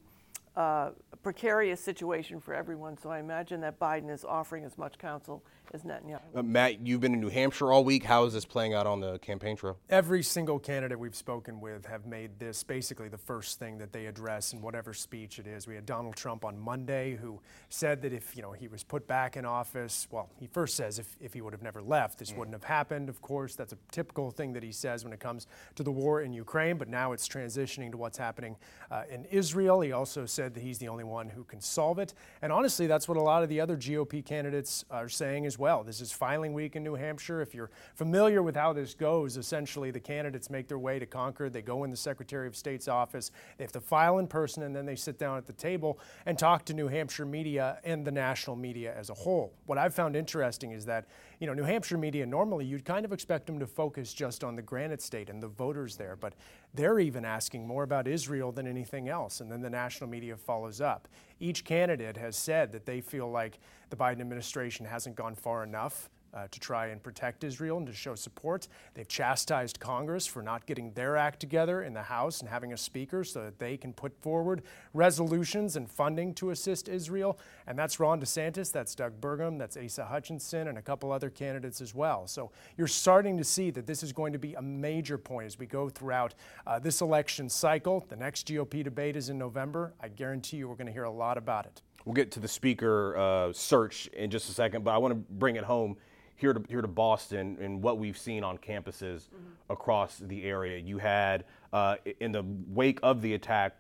uh, 0.56 0.90
precarious 1.22 1.80
situation 1.80 2.40
for 2.40 2.54
everyone. 2.54 2.98
So 2.98 3.10
I 3.10 3.20
imagine 3.20 3.62
that 3.62 3.80
Biden 3.80 4.10
is 4.10 4.26
offering 4.26 4.66
as 4.66 4.78
much 4.78 4.98
counsel 4.98 5.44
as 5.74 5.84
Netanyahu. 5.84 6.20
Uh, 6.36 6.44
Matt, 6.44 6.86
you've 6.86 7.00
been 7.00 7.14
in 7.14 7.22
New 7.22 7.30
Hampshire 7.30 7.72
all 7.72 7.84
week. 7.84 8.04
How 8.04 8.26
is 8.26 8.34
this 8.34 8.44
playing 8.44 8.74
out 8.74 8.88
on 8.88 9.00
the 9.00 9.20
campaign 9.20 9.56
trail? 9.56 9.78
Every 9.90 10.24
single 10.24 10.60
candidate 10.60 11.00
we've 11.00 11.16
spoken 11.16 11.62
with 11.62 11.86
have 11.86 12.06
made 12.06 12.40
this 12.40 12.64
basically 12.64 13.08
the 13.08 13.18
first 13.18 13.60
thing 13.60 13.78
that 13.78 13.94
they 13.94 14.08
address 14.08 14.54
in 14.54 14.62
whatever 14.62 14.94
speech 14.94 15.40
it 15.40 15.48
is. 15.48 15.68
We 15.68 15.76
had 15.76 15.86
Donald 15.86 16.16
Trump 16.16 16.44
on 16.44 16.60
Monday 16.60 17.16
who 17.16 17.40
said 17.70 18.02
that 18.02 18.12
if 18.12 18.36
you 18.36 18.42
know 18.42 18.52
he 18.52 18.68
was 18.68 18.84
put 18.84 19.08
back 19.08 19.38
in 19.38 19.46
office, 19.46 20.08
well, 20.12 20.30
he 20.38 20.48
first 20.48 20.76
says 20.76 21.00
if, 21.00 21.16
if 21.22 21.34
he 21.34 21.42
would 21.42 21.54
have 21.54 21.64
never 21.64 21.82
left, 21.82 22.20
this 22.20 22.32
mm. 22.32 22.38
wouldn't 22.38 22.56
have 22.56 22.64
happened. 22.64 23.08
Of 23.08 23.22
course, 23.22 23.56
that's 23.56 23.74
a 23.74 23.78
typical 23.92 24.32
thing 24.32 24.54
that 24.54 24.64
he 24.64 24.72
says 24.72 25.04
when 25.04 25.14
it 25.14 25.20
comes 25.20 25.48
to 25.76 25.84
the 25.84 25.92
war 25.92 26.22
in 26.22 26.34
Ukraine. 26.34 26.78
But 26.78 26.90
now 26.90 27.14
it's 27.14 27.28
transitioning 27.28 27.92
to 27.92 27.98
what's 27.98 28.18
happening 28.18 28.58
uh, 28.90 29.04
in 29.10 29.26
Israel. 29.26 29.82
He 29.82 29.92
also 29.92 30.26
said 30.42 30.56
that 30.56 30.64
he's 30.64 30.80
the 30.80 30.88
only 30.88 31.04
one 31.04 31.30
who 31.30 31.44
can 31.44 31.62
solve 31.62 32.00
it. 32.00 32.16
And 32.42 32.52
honestly, 32.52 32.88
that's 32.88 33.08
what 33.08 33.16
a 33.16 33.22
lot 33.22 33.44
of 33.44 33.50
the 33.50 33.62
other 33.62 33.78
GOP 33.78 34.26
candidates 34.26 34.84
are 34.90 35.08
saying 35.08 35.46
as 35.46 35.60
well. 35.60 35.84
This 35.84 36.02
is 36.02 36.12
filing 36.12 36.56
week 36.56 36.76
in 36.76 36.84
New 36.84 36.96
Hampshire. 36.96 37.44
If 37.44 37.54
you're 37.54 37.70
familiar 37.94 38.42
with 38.42 38.56
how 38.56 38.74
this 38.74 38.96
goes, 38.96 39.38
essentially 39.38 39.92
the 39.92 40.00
candidates 40.00 40.50
make 40.50 40.68
their 40.68 40.80
way 40.80 40.98
to 40.98 41.06
Concord. 41.06 41.54
They 41.54 41.62
go 41.62 41.84
in 41.84 41.92
the 41.92 41.96
Secretary 41.96 42.48
of 42.48 42.56
State's 42.56 42.88
office. 42.88 43.30
They 43.60 43.64
have 43.64 43.72
to 43.74 43.80
file 43.80 44.18
in 44.18 44.26
person, 44.26 44.64
and 44.64 44.76
then 44.76 44.88
they 44.88 44.96
sit 44.96 45.20
down 45.20 45.38
at 45.38 45.46
the 45.46 45.54
table 45.54 46.00
and 46.26 46.40
talk 46.40 46.66
to 46.66 46.74
New 46.74 46.88
Hampshire 46.88 47.28
media 47.28 47.78
and 47.84 48.04
the 48.04 48.12
national 48.12 48.56
media 48.56 48.96
as 48.98 49.12
a 49.12 49.14
whole. 49.14 49.54
What 49.68 49.78
I've 49.78 49.94
found 49.94 50.16
interesting 50.16 50.72
is 50.72 50.86
that, 50.86 51.06
you 51.40 51.46
know, 51.46 51.54
New 51.54 51.66
Hampshire 51.66 52.00
media 52.00 52.26
normally 52.26 52.66
you'd 52.66 52.84
kind 52.84 53.06
of 53.06 53.14
expect 53.14 53.46
them 53.46 53.60
to 53.60 53.68
focus 53.68 54.12
just 54.12 54.44
on 54.44 54.56
the 54.56 54.64
Granite 54.64 55.04
State 55.04 55.30
and 55.30 55.44
the 55.44 55.50
voters 55.50 55.98
there, 55.98 56.16
but 56.16 56.34
they're 56.74 57.00
even 57.00 57.26
asking 57.26 57.68
more 57.68 57.84
about 57.84 58.08
Israel 58.08 58.52
than 58.52 58.68
anything 58.68 59.10
else, 59.10 59.42
and 59.42 59.52
then 59.52 59.62
the 59.62 59.70
national 59.70 60.10
media 60.10 60.38
follows 60.38 60.80
up. 60.80 61.08
Each 61.40 61.64
candidate 61.66 62.18
has 62.18 62.36
said 62.36 62.72
that 62.72 62.86
they 62.86 63.02
feel 63.02 63.30
like 63.30 63.60
the 63.90 63.96
Biden 63.96 64.22
administration 64.22 64.86
hasn't 64.86 65.16
gone 65.16 65.36
far 65.36 65.64
enough 65.64 66.10
uh, 66.34 66.48
to 66.50 66.60
try 66.60 66.88
and 66.88 67.02
protect 67.02 67.44
Israel 67.44 67.78
and 67.78 67.88
to 67.88 67.94
show 67.94 68.16
support. 68.16 68.68
They've 68.94 69.08
chastised 69.08 69.80
Congress 69.80 70.26
for 70.26 70.42
not 70.42 70.66
getting 70.66 70.94
their 70.94 71.18
act 71.18 71.40
together 71.40 71.84
in 71.84 71.94
the 71.94 72.04
House 72.04 72.40
and 72.40 72.50
having 72.50 72.74
a 72.74 72.78
speaker 72.78 73.24
so 73.24 73.44
that 73.44 73.60
they 73.60 73.78
can 73.78 73.94
put 73.94 74.16
forward 74.22 74.64
resolutions 74.94 75.76
and 75.76 75.90
funding 75.90 76.34
to 76.36 76.52
assist 76.52 76.88
Israel. 76.88 77.38
And 77.68 77.78
that's 77.78 78.00
Ron 78.00 78.22
DeSantis, 78.22 78.72
that's 78.72 78.96
Doug 78.96 79.20
Burgum, 79.20 79.58
that's 79.58 79.78
Asa 79.78 80.06
Hutchinson, 80.06 80.68
and 80.68 80.78
a 80.78 80.82
couple 80.82 81.12
other 81.12 81.30
candidates 81.30 81.82
as 81.82 81.94
well. 81.94 82.28
So 82.28 82.52
you're 82.78 82.88
starting 82.88 83.38
to 83.38 83.44
see 83.44 83.72
that 83.72 83.86
this 83.86 84.04
is 84.04 84.14
going 84.14 84.34
to 84.34 84.40
be 84.40 84.54
a 84.56 84.62
major 84.62 85.18
point 85.18 85.48
as 85.48 85.60
we 85.60 85.66
go 85.66 85.90
throughout 85.90 86.34
uh, 86.66 86.80
this 86.80 87.02
election 87.02 87.50
cycle. 87.50 88.06
The 88.10 88.16
next 88.16 88.48
GOP 88.48 88.84
debate 88.84 89.16
is 89.16 89.30
in 89.30 89.38
November. 89.38 89.94
I 90.00 90.08
guarantee 90.08 90.58
you 90.58 90.70
we're 90.70 90.76
going 90.76 90.88
to 90.88 90.94
hear 90.94 91.04
a 91.04 91.12
lot 91.12 91.38
about 91.38 91.66
it. 91.66 91.82
We'll 92.06 92.16
get 92.16 92.32
to 92.32 92.40
the 92.40 92.48
speaker 92.48 93.16
uh, 93.16 93.54
search 93.54 94.08
in 94.08 94.32
just 94.32 94.50
a 94.50 94.54
second, 94.54 94.84
but 94.84 94.92
I 94.92 94.98
want 94.98 95.12
to 95.12 95.34
bring 95.34 95.56
it 95.56 95.64
home 95.64 95.98
here 96.42 96.54
to 96.54 96.64
here 96.68 96.82
to 96.82 96.88
Boston 96.88 97.58
and 97.62 97.82
what 97.82 97.98
we've 97.98 98.18
seen 98.18 98.44
on 98.44 98.58
campuses 98.58 99.30
mm-hmm. 99.30 99.72
across 99.72 100.18
the 100.18 100.44
area. 100.44 100.78
You 100.78 100.98
had 100.98 101.46
uh, 101.72 101.96
in 102.20 102.32
the 102.32 102.44
wake 102.68 103.00
of 103.04 103.22
the 103.22 103.36
attack, 103.36 103.78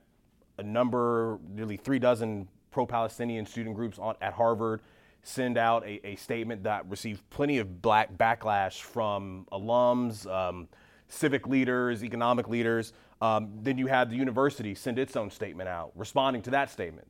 a 0.58 0.64
number, 0.64 1.40
nearly 1.50 1.76
three 1.76 2.00
dozen 2.00 2.48
pro-Palestinian 2.70 3.46
student 3.46 3.76
groups 3.76 4.00
on, 4.00 4.16
at 4.22 4.34
Harvard 4.34 4.82
send 5.24 5.58
out 5.58 5.86
a, 5.86 6.06
a, 6.08 6.16
statement 6.16 6.64
that 6.64 6.90
received 6.90 7.22
plenty 7.30 7.60
of 7.60 7.82
black 7.82 8.18
backlash 8.18 8.82
from 8.82 9.46
alums, 9.52 10.26
um, 10.32 10.68
civic 11.08 11.48
leaders, 11.48 12.04
economic 12.04 12.48
leaders. 12.48 12.94
Um, 13.22 13.52
then 13.62 13.78
you 13.78 13.86
had 13.86 14.10
the 14.10 14.16
university 14.16 14.74
send 14.74 14.98
its 14.98 15.16
own 15.16 15.30
statement 15.30 15.70
out, 15.70 15.92
responding 15.96 16.42
to 16.44 16.50
that 16.52 16.72
statement. 16.72 17.08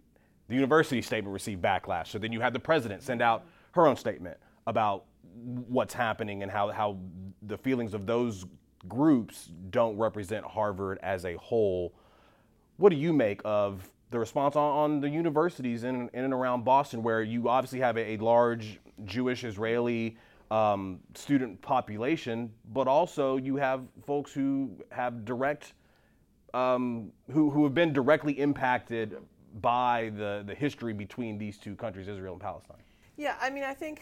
The 0.50 0.56
university 0.56 1.02
statement 1.02 1.32
received 1.32 1.62
backlash. 1.62 2.08
So 2.08 2.20
then 2.20 2.34
you 2.34 2.42
had 2.42 2.52
the 2.52 2.60
president 2.60 3.02
send 3.02 3.22
out 3.22 3.46
her 3.72 3.88
own 3.88 3.96
statement 3.96 4.38
about 4.68 5.06
what's 5.36 5.94
happening 5.94 6.44
and 6.44 6.52
how, 6.52 6.70
how 6.70 6.98
the 7.44 7.58
feelings 7.58 7.94
of 7.94 8.06
those 8.06 8.46
groups 8.88 9.50
don't 9.70 9.98
represent 9.98 10.46
Harvard 10.46 11.00
as 11.04 11.26
a 11.26 11.36
whole. 11.36 11.94
What 12.78 12.90
do 12.90 12.96
you 12.96 13.14
make 13.14 13.42
of 13.46 13.90
the 14.10 14.20
response 14.20 14.56
on, 14.56 14.72
on 14.72 15.02
the 15.02 15.10
universities 15.10 15.84
in, 15.84 16.10
in 16.14 16.24
and 16.26 16.34
around 16.34 16.66
Boston, 16.66 17.02
where 17.04 17.22
you 17.24 17.48
obviously 17.48 17.80
have 17.80 17.98
a, 17.98 18.14
a 18.14 18.18
large 18.18 18.80
Jewish 19.06 19.44
Israeli 19.44 20.18
um, 20.52 21.00
student 21.16 21.62
population, 21.62 22.52
but 22.74 22.88
also 22.88 23.38
you 23.38 23.56
have 23.56 23.84
folks 24.06 24.34
who 24.34 24.72
have 24.92 25.24
direct, 25.24 25.74
um, 26.54 27.12
who, 27.32 27.50
who 27.50 27.64
have 27.64 27.74
been 27.74 27.94
directly 27.94 28.34
impacted 28.40 29.18
by 29.62 30.12
the, 30.16 30.44
the 30.46 30.56
history 30.56 30.94
between 30.94 31.38
these 31.38 31.58
two 31.58 31.76
countries, 31.76 32.08
Israel 32.08 32.34
and 32.34 32.42
Palestine? 32.42 32.78
Yeah, 33.16 33.36
I 33.42 33.50
mean, 33.50 33.64
I 33.64 33.74
think 33.74 34.02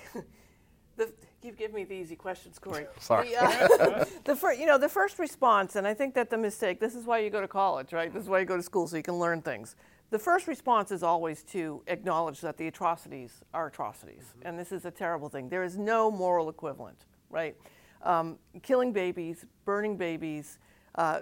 the, 1.00 1.12
you 1.42 1.52
give 1.52 1.74
me 1.74 1.84
the 1.84 1.96
easy 1.96 2.16
questions, 2.16 2.60
Cory. 2.60 2.86
Sorry. 3.00 3.30
The, 3.30 3.42
uh, 3.42 4.06
the 4.26 4.36
fir- 4.36 4.54
you 4.54 4.66
know, 4.66 4.78
the 4.78 4.90
first 4.90 5.18
response, 5.18 5.76
and 5.76 5.88
I 5.88 5.94
think 5.94 6.14
that 6.16 6.30
the 6.30 6.38
mistake. 6.38 6.80
This 6.80 6.94
is 6.94 7.06
why 7.06 7.20
you 7.20 7.30
go 7.30 7.42
to 7.42 7.48
college, 7.48 7.94
right? 7.94 8.14
This 8.14 8.24
is 8.24 8.30
why 8.30 8.40
you 8.40 8.46
go 8.46 8.58
to 8.58 8.64
school 8.64 8.88
so 8.88 8.98
you 8.98 9.04
can 9.04 9.16
learn 9.16 9.42
things. 9.42 9.76
The 10.12 10.20
first 10.20 10.48
response 10.48 10.92
is 10.92 11.04
always 11.04 11.44
to 11.44 11.84
acknowledge 11.88 12.42
that 12.42 12.58
the 12.58 12.68
atrocities 12.68 13.42
are 13.54 13.68
atrocities, 13.68 14.34
mm-hmm. 14.38 14.48
and 14.48 14.60
this 14.60 14.72
is 14.72 14.86
a 14.86 14.92
terrible 14.92 15.30
thing. 15.30 15.50
There 15.50 15.64
is 15.64 15.78
no 15.78 16.12
moral 16.12 16.50
equivalent, 16.50 17.06
right? 17.30 17.56
Um, 18.04 18.38
killing 18.62 18.92
babies, 18.92 19.46
burning 19.66 19.98
babies, 19.98 20.60
uh, 20.96 21.22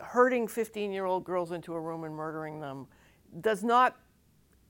herding 0.00 0.48
15-year-old 0.48 1.24
girls 1.24 1.52
into 1.52 1.74
a 1.74 1.80
room 1.80 2.04
and 2.04 2.14
murdering 2.14 2.60
them 2.60 2.86
does 3.40 3.62
not 3.62 3.96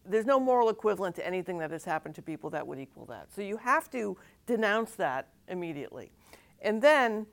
there's 0.06 0.26
no 0.26 0.38
moral 0.38 0.68
equivalent 0.68 1.16
to 1.16 1.26
anything 1.26 1.58
that 1.58 1.70
has 1.70 1.84
happened 1.84 2.14
to 2.16 2.22
people 2.22 2.50
that 2.50 2.66
would 2.66 2.78
equal 2.78 3.06
that. 3.06 3.32
So 3.32 3.42
you 3.42 3.56
have 3.56 3.90
to 3.90 4.16
denounce 4.46 4.92
that 4.92 5.28
immediately. 5.48 6.10
And 6.60 6.80
then, 6.80 7.26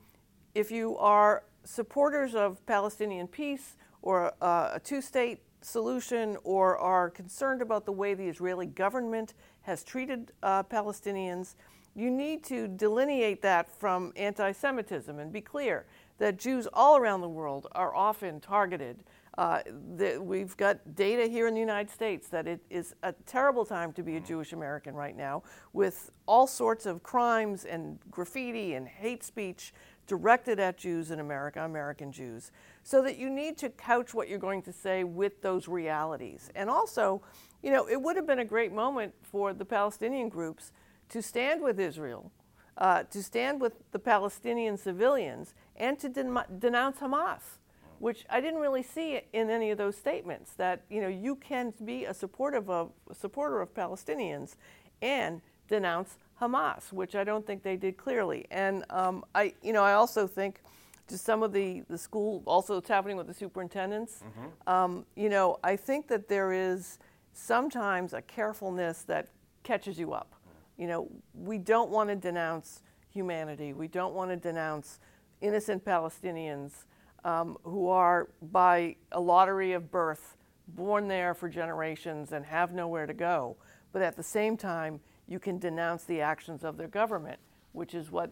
if 0.53 0.71
you 0.71 0.97
are 0.97 1.43
supporters 1.63 2.35
of 2.35 2.65
Palestinian 2.65 3.27
peace 3.27 3.77
or 4.01 4.33
uh, 4.41 4.71
a 4.73 4.79
two 4.79 5.01
state 5.01 5.41
solution 5.61 6.37
or 6.43 6.77
are 6.77 7.09
concerned 7.09 7.61
about 7.61 7.85
the 7.85 7.91
way 7.91 8.13
the 8.13 8.27
Israeli 8.27 8.65
government 8.65 9.33
has 9.61 9.83
treated 9.83 10.31
uh, 10.41 10.63
Palestinians, 10.63 11.55
you 11.95 12.09
need 12.09 12.43
to 12.45 12.67
delineate 12.67 13.41
that 13.41 13.69
from 13.69 14.13
anti 14.15 14.51
Semitism 14.51 15.19
and 15.19 15.31
be 15.31 15.41
clear 15.41 15.85
that 16.17 16.37
Jews 16.37 16.67
all 16.73 16.97
around 16.97 17.21
the 17.21 17.29
world 17.29 17.67
are 17.73 17.95
often 17.95 18.39
targeted. 18.39 19.03
Uh, 19.37 19.61
the, 19.95 20.21
we've 20.21 20.57
got 20.57 20.95
data 20.95 21.25
here 21.25 21.47
in 21.47 21.53
the 21.53 21.59
United 21.59 21.89
States 21.89 22.27
that 22.27 22.47
it 22.47 22.59
is 22.69 22.93
a 23.03 23.13
terrible 23.25 23.63
time 23.63 23.93
to 23.93 24.03
be 24.03 24.17
a 24.17 24.19
Jewish 24.19 24.51
American 24.51 24.93
right 24.93 25.15
now, 25.15 25.41
with 25.71 26.11
all 26.25 26.45
sorts 26.47 26.85
of 26.85 27.01
crimes 27.01 27.63
and 27.63 27.97
graffiti 28.09 28.73
and 28.73 28.87
hate 28.87 29.23
speech 29.23 29.73
directed 30.05 30.59
at 30.59 30.77
Jews 30.77 31.11
in 31.11 31.21
America, 31.21 31.63
American 31.63 32.11
Jews. 32.11 32.51
So 32.83 33.01
that 33.03 33.17
you 33.17 33.29
need 33.29 33.57
to 33.59 33.69
couch 33.69 34.13
what 34.13 34.27
you're 34.27 34.37
going 34.37 34.63
to 34.63 34.73
say 34.73 35.05
with 35.05 35.41
those 35.41 35.69
realities. 35.69 36.49
And 36.53 36.69
also, 36.69 37.21
you 37.63 37.71
know, 37.71 37.87
it 37.87 38.01
would 38.01 38.17
have 38.17 38.27
been 38.27 38.39
a 38.39 38.45
great 38.45 38.73
moment 38.73 39.13
for 39.21 39.53
the 39.53 39.63
Palestinian 39.63 40.27
groups 40.27 40.73
to 41.09 41.21
stand 41.21 41.61
with 41.61 41.79
Israel, 41.79 42.31
uh, 42.77 43.03
to 43.03 43.23
stand 43.23 43.61
with 43.61 43.73
the 43.91 43.99
Palestinian 43.99 44.77
civilians, 44.77 45.53
and 45.77 45.97
to 45.99 46.09
den- 46.09 46.37
denounce 46.59 46.97
Hamas, 46.97 47.59
which 48.01 48.25
I 48.29 48.41
didn't 48.41 48.59
really 48.59 48.83
see 48.83 49.21
in 49.31 49.49
any 49.49 49.71
of 49.71 49.77
those 49.77 49.95
statements. 49.95 50.53
That 50.53 50.81
you 50.89 51.01
know 51.01 51.07
you 51.07 51.35
can 51.35 51.73
be 51.85 52.05
a 52.05 52.13
supportive 52.13 52.69
of 52.69 52.91
a 53.09 53.15
supporter 53.15 53.61
of 53.61 53.73
Palestinians 53.73 54.55
and 55.01 55.41
denounce 55.67 56.17
Hamas, 56.41 56.91
which 56.91 57.15
I 57.15 57.23
don't 57.23 57.45
think 57.45 57.63
they 57.63 57.77
did 57.77 57.97
clearly. 57.97 58.45
And 58.51 58.83
um, 58.89 59.23
I, 59.33 59.53
you 59.61 59.73
know, 59.73 59.83
I 59.83 59.93
also 59.93 60.27
think 60.27 60.61
to 61.07 61.17
some 61.17 61.43
of 61.43 61.53
the, 61.53 61.83
the 61.89 61.97
school, 61.97 62.41
also 62.45 62.77
it's 62.77 62.89
happening 62.89 63.17
with 63.17 63.27
the 63.27 63.33
superintendents. 63.33 64.23
Mm-hmm. 64.23 64.69
Um, 64.69 65.05
you 65.15 65.29
know, 65.29 65.59
I 65.63 65.75
think 65.75 66.07
that 66.07 66.27
there 66.27 66.51
is 66.51 66.99
sometimes 67.33 68.13
a 68.13 68.21
carefulness 68.21 69.03
that 69.03 69.29
catches 69.63 69.99
you 69.99 70.13
up. 70.13 70.33
You 70.77 70.87
know, 70.87 71.07
we 71.33 71.57
don't 71.57 71.91
want 71.91 72.09
to 72.09 72.15
denounce 72.15 72.81
humanity. 73.09 73.73
We 73.73 73.87
don't 73.87 74.13
want 74.13 74.31
to 74.31 74.37
denounce 74.37 74.99
innocent 75.41 75.85
Palestinians 75.85 76.85
um, 77.23 77.57
who 77.63 77.87
are, 77.89 78.29
by 78.51 78.95
a 79.11 79.19
lottery 79.19 79.73
of 79.73 79.91
birth, 79.91 80.37
born 80.69 81.07
there 81.07 81.33
for 81.33 81.49
generations 81.49 82.31
and 82.31 82.45
have 82.45 82.73
nowhere 82.73 83.05
to 83.05 83.13
go. 83.13 83.57
But 83.91 84.01
at 84.01 84.15
the 84.15 84.23
same 84.23 84.57
time, 84.57 84.99
you 85.27 85.39
can 85.39 85.59
denounce 85.59 86.03
the 86.05 86.21
actions 86.21 86.63
of 86.63 86.77
their 86.77 86.87
government, 86.87 87.39
which 87.73 87.93
is 87.93 88.11
what, 88.11 88.31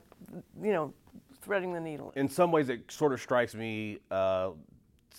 you 0.62 0.71
know, 0.71 0.93
threading 1.41 1.73
the 1.73 1.80
needle. 1.80 2.12
In 2.15 2.30
some 2.30 2.52
ways, 2.52 2.69
it 2.69 2.91
sort 2.91 3.13
of 3.13 3.21
strikes 3.21 3.56
me 3.56 3.99
uh, 4.12 4.52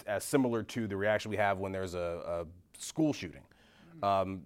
as 0.06 0.24
similar 0.24 0.62
to 0.64 0.86
the 0.86 0.96
reaction 0.96 1.30
we 1.30 1.36
have 1.36 1.58
when 1.58 1.72
there's 1.72 1.94
a, 1.94 2.46
a 2.78 2.80
school 2.80 3.12
shooting. 3.12 3.42
Um, 4.02 4.42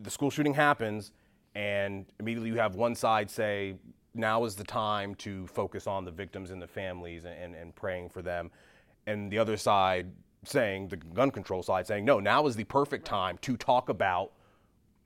the 0.00 0.10
school 0.10 0.30
shooting 0.30 0.54
happens, 0.54 1.12
and 1.54 2.06
immediately 2.20 2.50
you 2.50 2.56
have 2.56 2.74
one 2.74 2.94
side 2.94 3.30
say, 3.30 3.76
now 4.14 4.44
is 4.44 4.54
the 4.54 4.64
time 4.64 5.14
to 5.16 5.46
focus 5.48 5.86
on 5.86 6.04
the 6.04 6.10
victims 6.10 6.50
and 6.50 6.60
the 6.60 6.66
families 6.66 7.24
and, 7.24 7.34
and, 7.38 7.54
and 7.54 7.74
praying 7.74 8.08
for 8.08 8.22
them. 8.22 8.50
And 9.08 9.32
the 9.32 9.38
other 9.38 9.56
side 9.56 10.12
saying, 10.44 10.88
the 10.88 10.98
gun 10.98 11.30
control 11.30 11.62
side 11.62 11.86
saying, 11.86 12.04
no, 12.04 12.20
now 12.20 12.46
is 12.46 12.56
the 12.56 12.64
perfect 12.64 13.06
time 13.06 13.38
to 13.38 13.56
talk 13.56 13.88
about 13.88 14.32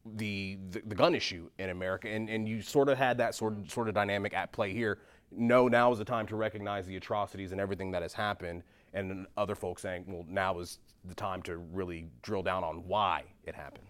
the, 0.04 0.58
the, 0.70 0.82
the 0.84 0.94
gun 0.96 1.14
issue 1.14 1.48
in 1.60 1.70
America. 1.70 2.08
And, 2.08 2.28
and 2.28 2.48
you 2.48 2.62
sort 2.62 2.88
of 2.88 2.98
had 2.98 3.16
that 3.18 3.36
sort 3.36 3.56
of, 3.56 3.70
sort 3.70 3.86
of 3.88 3.94
dynamic 3.94 4.34
at 4.34 4.50
play 4.50 4.72
here. 4.72 4.98
No, 5.30 5.68
now 5.68 5.92
is 5.92 5.98
the 5.98 6.04
time 6.04 6.26
to 6.26 6.36
recognize 6.36 6.84
the 6.84 6.96
atrocities 6.96 7.52
and 7.52 7.60
everything 7.60 7.92
that 7.92 8.02
has 8.02 8.12
happened. 8.12 8.64
And 8.92 9.26
other 9.36 9.54
folks 9.54 9.82
saying, 9.82 10.04
well, 10.08 10.26
now 10.28 10.58
is 10.58 10.80
the 11.04 11.14
time 11.14 11.40
to 11.42 11.58
really 11.58 12.08
drill 12.22 12.42
down 12.42 12.64
on 12.64 12.86
why 12.88 13.22
it 13.44 13.54
happened. 13.54 13.86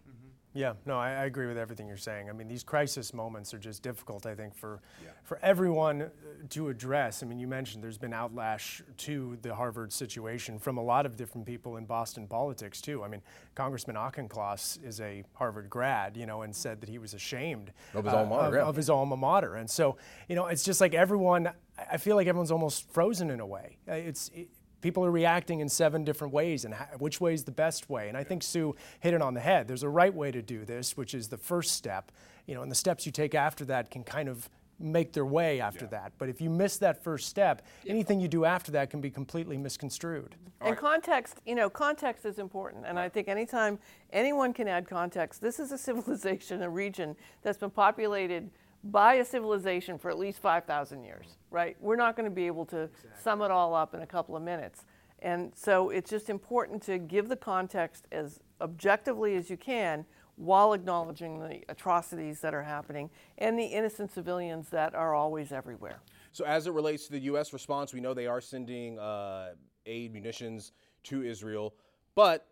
Yeah, 0.55 0.75
no, 0.85 0.99
I, 0.99 1.11
I, 1.11 1.25
agree 1.25 1.47
with 1.47 1.57
everything 1.57 1.89
you're 1.89 1.97
saying. 1.97 2.29
I 2.29 2.33
mean, 2.33 2.47
these 2.47 2.63
crisis 2.63 3.15
moments 3.15 3.55
are 3.55 3.59
just 3.59 3.83
difficult, 3.83 4.27
I 4.27 4.35
think, 4.35 4.55
for 4.55 4.81
yeah. 5.03 5.11
for 5.25 5.39
everyone 5.43 6.03
uh, 6.03 6.09
to 6.51 6.69
address. 6.69 7.23
I 7.23 7.27
mean, 7.27 7.39
you 7.39 7.47
mentioned 7.47 7.83
there's 7.83 7.97
been 7.97 8.13
outlash 8.13 8.83
to 8.99 9.39
the 9.41 9.55
Harvard 9.55 9.93
situation 9.95 10.59
from 10.59 10.77
a 10.77 10.83
lot 10.83 11.07
of 11.07 11.17
different 11.17 11.47
people 11.47 11.79
in 11.79 11.87
Boston 11.87 12.27
politics 12.27 12.83
too. 12.83 13.03
I 13.03 13.09
mean, 13.09 13.23
Congressman 13.55 13.97
Auchincloss 13.97 14.79
is 14.85 15.01
a 15.01 15.25
Harvard 15.35 15.71
grad, 15.71 16.19
you 16.19 16.27
know, 16.27 16.43
and 16.43 16.55
said 16.55 16.83
that 16.83 16.89
he 16.91 16.99
was 16.99 17.15
ashamed 17.15 17.73
of 17.95 18.05
his, 18.05 18.13
uh, 18.13 18.19
alma, 18.19 18.37
mater, 18.37 18.59
of, 18.59 18.69
of 18.69 18.77
his 18.77 18.91
alma 18.91 19.17
mater. 19.17 19.55
And 19.57 19.71
so, 19.71 19.97
you 20.29 20.37
know, 20.37 20.47
it's 20.49 20.65
just 20.65 20.83
like 20.83 20.93
everyone. 20.93 21.51
I 21.91 21.97
feel 21.97 22.17
like 22.17 22.27
everyone's 22.27 22.53
almost 22.53 22.93
frozen 22.93 23.31
in 23.31 23.41
a 23.41 23.47
way. 23.47 23.79
Uh, 23.89 23.95
it's 23.95 24.31
it, 24.35 24.51
people 24.83 25.05
are 25.05 25.11
reacting 25.11 25.61
in 25.61 25.69
seven 25.69 26.05
different 26.05 26.35
ways 26.35 26.65
and 26.67 26.75
which 26.99 27.21
way 27.21 27.33
is 27.33 27.45
the 27.45 27.53
best 27.53 27.89
way? 27.89 28.09
And 28.09 28.17
i 28.17 28.25
think 28.25 28.43
sue 28.43 28.75
hit 29.01 29.15
it 29.15 29.23
on 29.23 29.35
the 29.35 29.41
head. 29.41 29.67
There's 29.67 29.83
a 29.83 29.89
right 29.89 30.13
way 30.13 30.31
to 30.31 30.43
do 30.43 30.65
this 30.65 30.97
which 30.97 31.15
is 31.15 31.29
the 31.29 31.39
first 31.39 31.73
step 31.73 32.13
you 32.47 32.55
know 32.55 32.63
and 32.63 32.71
the 32.71 32.77
steps 32.77 33.07
you 33.07 33.13
take 33.13 33.35
after 33.35 33.65
that 33.67 33.91
can 33.91 34.05
kind 34.05 34.29
of 34.29 34.51
make 34.79 35.13
their 35.13 35.25
way 35.25 35.61
after 35.61 35.85
yeah. 35.85 35.91
that. 35.91 36.13
But 36.19 36.29
if 36.29 36.41
you 36.41 36.51
miss 36.51 36.77
that 36.79 37.03
first 37.03 37.29
step 37.29 37.63
yeah. 37.85 37.93
anything 37.93 38.21
you 38.21 38.29
do 38.29 38.45
after 38.45 38.73
that 38.73 38.91
can 38.91 39.01
be 39.01 39.11
completely 39.11 39.57
misconstrued. 39.57 40.35
And 40.61 40.77
context 40.77 41.41
you 41.47 41.55
know 41.55 41.69
context 41.69 42.25
is 42.25 42.39
important 42.39 42.85
and 42.87 42.99
i 42.99 43.09
think 43.09 43.27
anytime 43.27 43.79
anyone 44.13 44.53
can 44.53 44.69
add 44.69 44.89
context 44.89 45.41
this 45.41 45.59
is 45.59 45.73
a 45.73 45.79
civilization 45.89 46.63
a 46.63 46.71
region 46.71 47.17
that's 47.43 47.59
been 47.59 47.71
populated 47.71 48.49
by 48.85 49.15
a 49.15 49.25
civilization 49.25 49.99
for 49.99 50.11
at 50.11 50.19
least 50.19 50.41
5,000 50.41 51.05
years, 51.05 51.39
right? 51.51 51.77
We're 51.81 51.97
not 51.97 52.17
going 52.17 52.29
to 52.29 52.35
be 52.35 52.47
able 52.47 52.67
to 52.67 52.83
exactly. 52.83 53.11
sum 53.23 53.43
it 53.43 53.51
all 53.51 53.75
up 53.75 53.95
in 53.95 54.03
a 54.03 54.07
couple 54.07 54.37
of 54.37 54.43
minutes. 54.43 54.85
And 55.21 55.53
so 55.55 55.91
it's 55.91 56.11
just 56.11 56.29
important 56.29 56.83
to 56.85 56.99
give 56.99 57.29
the 57.29 57.37
context 57.37 58.09
as 58.11 58.41
objectively 58.61 59.37
as 59.37 59.49
you 59.49 59.57
can 59.57 60.05
while 60.37 60.73
acknowledging 60.73 61.39
the 61.39 61.61
atrocities 61.69 62.41
that 62.41 62.55
are 62.55 62.63
happening 62.63 63.09
and 63.39 63.57
the 63.59 63.65
innocent 63.65 64.11
civilians 64.11 64.69
that 64.71 64.95
are 64.95 65.15
always 65.15 65.53
everywhere. 65.53 66.01
So, 66.33 66.45
as 66.45 66.67
it 66.67 66.73
relates 66.73 67.07
to 67.07 67.13
the 67.13 67.21
U.S. 67.21 67.53
response, 67.53 67.93
we 67.93 68.01
know 68.01 68.15
they 68.15 68.27
are 68.27 68.41
sending 68.41 68.99
uh, 68.99 69.53
aid, 69.85 70.15
munitions 70.15 70.73
to 71.05 71.23
Israel, 71.23 71.75
but 72.15 72.49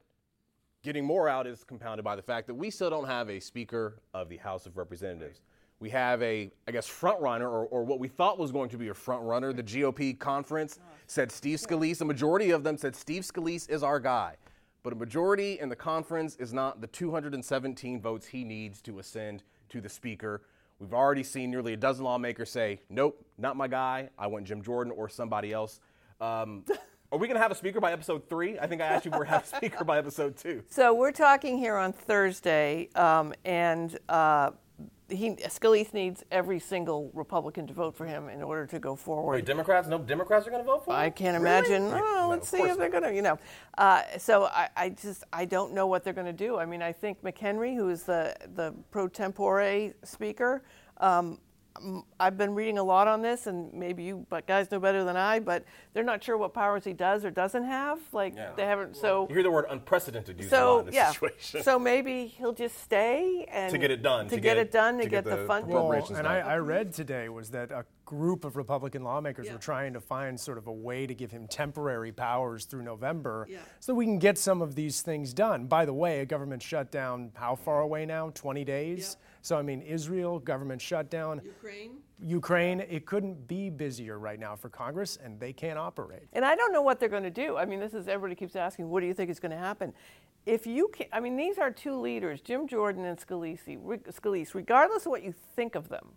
getting 0.82 1.04
more 1.04 1.28
out 1.28 1.46
is 1.46 1.64
compounded 1.64 2.04
by 2.04 2.14
the 2.14 2.22
fact 2.22 2.46
that 2.46 2.54
we 2.54 2.70
still 2.70 2.90
don't 2.90 3.06
have 3.06 3.30
a 3.30 3.40
Speaker 3.40 4.02
of 4.12 4.28
the 4.28 4.36
House 4.36 4.66
of 4.66 4.76
Representatives 4.76 5.40
we 5.80 5.88
have 5.90 6.22
a, 6.22 6.50
I 6.68 6.72
guess, 6.72 6.86
front 6.86 7.20
runner, 7.20 7.48
or, 7.48 7.64
or 7.66 7.82
what 7.84 7.98
we 7.98 8.06
thought 8.06 8.38
was 8.38 8.52
going 8.52 8.68
to 8.68 8.76
be 8.76 8.88
a 8.88 8.94
front 8.94 9.22
runner. 9.22 9.52
The 9.52 9.62
GOP 9.62 10.18
conference 10.18 10.78
said 11.06 11.32
Steve 11.32 11.58
Scalise. 11.58 12.02
A 12.02 12.04
majority 12.04 12.50
of 12.50 12.62
them 12.62 12.76
said 12.76 12.94
Steve 12.94 13.22
Scalise 13.22 13.68
is 13.68 13.82
our 13.82 13.98
guy. 13.98 14.36
But 14.82 14.92
a 14.92 14.96
majority 14.96 15.58
in 15.58 15.68
the 15.70 15.76
conference 15.76 16.36
is 16.36 16.52
not 16.52 16.80
the 16.82 16.86
217 16.86 18.00
votes 18.00 18.26
he 18.26 18.44
needs 18.44 18.80
to 18.82 18.98
ascend 18.98 19.42
to 19.70 19.80
the 19.80 19.88
speaker. 19.88 20.42
We've 20.78 20.94
already 20.94 21.22
seen 21.22 21.50
nearly 21.50 21.72
a 21.72 21.76
dozen 21.76 22.04
lawmakers 22.04 22.50
say, 22.50 22.80
nope, 22.88 23.22
not 23.38 23.56
my 23.56 23.68
guy. 23.68 24.10
I 24.18 24.26
want 24.26 24.46
Jim 24.46 24.62
Jordan 24.62 24.92
or 24.94 25.08
somebody 25.08 25.52
else. 25.52 25.80
Um, 26.20 26.64
are 27.12 27.18
we 27.18 27.26
going 27.26 27.36
to 27.36 27.42
have 27.42 27.50
a 27.50 27.56
speaker 27.56 27.80
by 27.80 27.92
episode 27.92 28.28
three? 28.28 28.58
I 28.58 28.66
think 28.66 28.80
I 28.80 28.86
asked 28.86 29.04
you 29.04 29.12
if 29.12 29.18
we're 29.18 29.24
a 29.24 29.42
speaker 29.44 29.84
by 29.84 29.98
episode 29.98 30.36
two. 30.36 30.62
So 30.68 30.94
we're 30.94 31.12
talking 31.12 31.58
here 31.58 31.76
on 31.76 31.92
Thursday, 31.92 32.88
um, 32.94 33.34
and 33.44 33.98
uh, 34.08 34.52
he 35.10 35.30
Scalise 35.30 35.92
needs 35.92 36.24
every 36.30 36.58
single 36.58 37.10
Republican 37.14 37.66
to 37.66 37.72
vote 37.72 37.96
for 37.96 38.06
him 38.06 38.28
in 38.28 38.42
order 38.42 38.66
to 38.66 38.78
go 38.78 38.96
forward. 38.96 39.32
Wait, 39.32 39.44
Democrats? 39.44 39.88
No 39.88 39.98
Democrats 39.98 40.46
are 40.46 40.50
going 40.50 40.62
to 40.62 40.66
vote 40.66 40.84
for 40.84 40.92
him. 40.92 41.00
I 41.00 41.10
can't 41.10 41.40
really? 41.40 41.58
imagine. 41.58 41.82
Oh, 41.92 42.28
let's 42.30 42.48
see 42.48 42.62
if 42.62 42.78
they're 42.78 42.88
going 42.88 43.04
to. 43.04 43.14
You 43.14 43.22
know, 43.22 43.38
uh, 43.78 44.02
so 44.18 44.44
I, 44.44 44.68
I, 44.76 44.88
just 44.90 45.24
I 45.32 45.44
don't 45.44 45.74
know 45.74 45.86
what 45.86 46.04
they're 46.04 46.12
going 46.12 46.26
to 46.26 46.32
do. 46.32 46.58
I 46.58 46.64
mean, 46.64 46.82
I 46.82 46.92
think 46.92 47.22
McHenry, 47.22 47.74
who 47.74 47.88
is 47.88 48.04
the 48.04 48.34
the 48.54 48.74
pro 48.90 49.08
tempore 49.08 49.92
speaker. 50.04 50.62
Um, 50.98 51.38
Mm, 51.76 52.04
I've 52.18 52.36
been 52.36 52.54
reading 52.54 52.78
a 52.78 52.82
lot 52.82 53.08
on 53.08 53.22
this, 53.22 53.46
and 53.46 53.72
maybe 53.72 54.02
you 54.02 54.26
but 54.28 54.46
guys 54.46 54.70
know 54.70 54.80
better 54.80 55.04
than 55.04 55.16
I. 55.16 55.38
But 55.38 55.64
they're 55.92 56.04
not 56.04 56.22
sure 56.22 56.36
what 56.36 56.52
powers 56.52 56.84
he 56.84 56.92
does 56.92 57.24
or 57.24 57.30
doesn't 57.30 57.64
have. 57.64 58.00
Like 58.12 58.34
yeah. 58.36 58.52
they 58.56 58.64
haven't. 58.64 58.96
So 58.96 59.26
you 59.28 59.34
hear 59.34 59.42
the 59.42 59.50
word 59.50 59.66
unprecedented 59.70 60.38
used 60.38 60.50
so, 60.50 60.80
in 60.80 60.86
this 60.86 60.94
yeah. 60.94 61.12
situation. 61.12 61.62
So 61.62 61.78
maybe 61.78 62.26
he'll 62.26 62.52
just 62.52 62.78
stay 62.82 63.46
and 63.50 63.70
to 63.70 63.78
get 63.78 63.90
it 63.90 64.02
done. 64.02 64.26
To, 64.26 64.30
to 64.30 64.36
get, 64.36 64.54
get, 64.54 64.56
it 64.58 64.70
done. 64.72 64.98
To, 64.98 65.04
to 65.04 65.08
get, 65.08 65.24
get, 65.24 65.36
the, 65.36 65.46
funding. 65.46 65.74
Well, 65.74 65.92
and 65.92 66.26
I, 66.26 66.40
I, 66.40 66.58
read 66.58 66.92
today 66.92 67.28
was 67.28 67.50
that 67.50 67.70
a 67.70 67.84
group 68.10 68.44
of 68.44 68.56
Republican 68.56 69.04
lawmakers 69.04 69.46
yeah. 69.46 69.52
were 69.52 69.58
trying 69.58 69.92
to 69.92 70.00
find 70.00 70.38
sort 70.38 70.58
of 70.58 70.66
a 70.66 70.72
way 70.72 71.06
to 71.06 71.14
give 71.14 71.30
him 71.30 71.46
temporary 71.46 72.10
powers 72.10 72.64
through 72.64 72.82
November, 72.82 73.46
yeah. 73.48 73.58
so 73.78 73.94
we 73.94 74.04
can 74.04 74.18
get 74.18 74.36
some 74.36 74.60
of 74.60 74.74
these 74.74 75.00
things 75.00 75.32
done. 75.32 75.66
By 75.66 75.84
the 75.84 75.92
way, 75.92 76.18
a 76.18 76.26
government 76.26 76.60
shutdown. 76.60 77.30
How 77.34 77.54
far 77.54 77.82
away 77.82 78.04
now? 78.06 78.30
20 78.30 78.64
days. 78.64 79.16
So 79.42 79.56
I 79.56 79.62
mean, 79.62 79.80
Israel 79.82 80.40
government 80.40 80.82
shutdown. 80.82 81.40
Ukraine. 81.44 81.98
Ukraine, 82.22 82.80
it 82.80 83.06
couldn't 83.06 83.46
be 83.46 83.70
busier 83.70 84.18
right 84.18 84.40
now 84.40 84.56
for 84.56 84.68
Congress, 84.68 85.16
and 85.22 85.38
they 85.38 85.52
can't 85.52 85.78
operate. 85.78 86.24
And 86.32 86.44
I 86.44 86.56
don't 86.56 86.72
know 86.72 86.82
what 86.82 86.98
they're 86.98 87.08
going 87.08 87.22
to 87.22 87.30
do. 87.30 87.56
I 87.56 87.64
mean, 87.64 87.78
this 87.78 87.94
is 87.94 88.08
everybody 88.08 88.34
keeps 88.34 88.56
asking, 88.56 88.90
what 88.90 89.00
do 89.00 89.06
you 89.06 89.14
think 89.14 89.30
is 89.30 89.38
going 89.38 89.52
to 89.52 89.56
happen? 89.56 89.94
If 90.44 90.66
you 90.66 90.90
can, 90.92 91.06
I 91.12 91.20
mean, 91.20 91.36
these 91.36 91.58
are 91.58 91.70
two 91.70 91.94
leaders, 91.94 92.40
Jim 92.40 92.66
Jordan 92.66 93.04
and 93.04 93.16
Scalise, 93.18 93.64
Scalise, 93.66 94.54
regardless 94.54 95.06
of 95.06 95.10
what 95.10 95.22
you 95.22 95.32
think 95.54 95.76
of 95.76 95.88
them, 95.88 96.08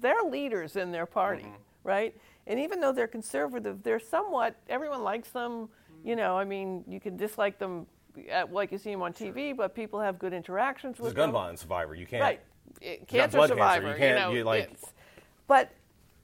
they're 0.00 0.22
leaders 0.22 0.76
in 0.76 0.90
their 0.92 1.06
party, 1.06 1.44
mm-hmm. 1.44 1.88
right? 1.88 2.16
And 2.46 2.58
even 2.58 2.80
though 2.80 2.92
they're 2.92 3.08
conservative, 3.08 3.82
they're 3.82 4.00
somewhat, 4.00 4.56
everyone 4.68 5.02
likes 5.02 5.30
them. 5.30 5.68
You 6.04 6.16
know, 6.16 6.36
I 6.36 6.44
mean, 6.44 6.84
you 6.88 6.98
can 6.98 7.16
dislike 7.16 7.58
them 7.58 7.86
at, 8.30 8.52
like 8.52 8.72
you 8.72 8.78
see 8.78 8.90
them 8.90 9.02
on 9.02 9.12
TV, 9.12 9.56
but 9.56 9.74
people 9.74 10.00
have 10.00 10.18
good 10.18 10.32
interactions 10.32 10.96
He's 10.96 11.04
with 11.04 11.12
a 11.12 11.16
gun 11.16 11.32
violence 11.32 11.60
survivor. 11.60 11.94
You 11.94 12.06
can't. 12.06 12.22
Right. 12.22 12.40
Got 12.80 13.06
Cancer 13.06 13.36
blood 13.36 13.48
cancer. 13.50 13.54
survivor. 13.54 13.88
You 13.88 13.94
can't- 13.96 14.18
know, 14.18 14.32
you, 14.32 14.44
like- 14.44 14.64
it's- 14.64 14.92
but 15.46 15.72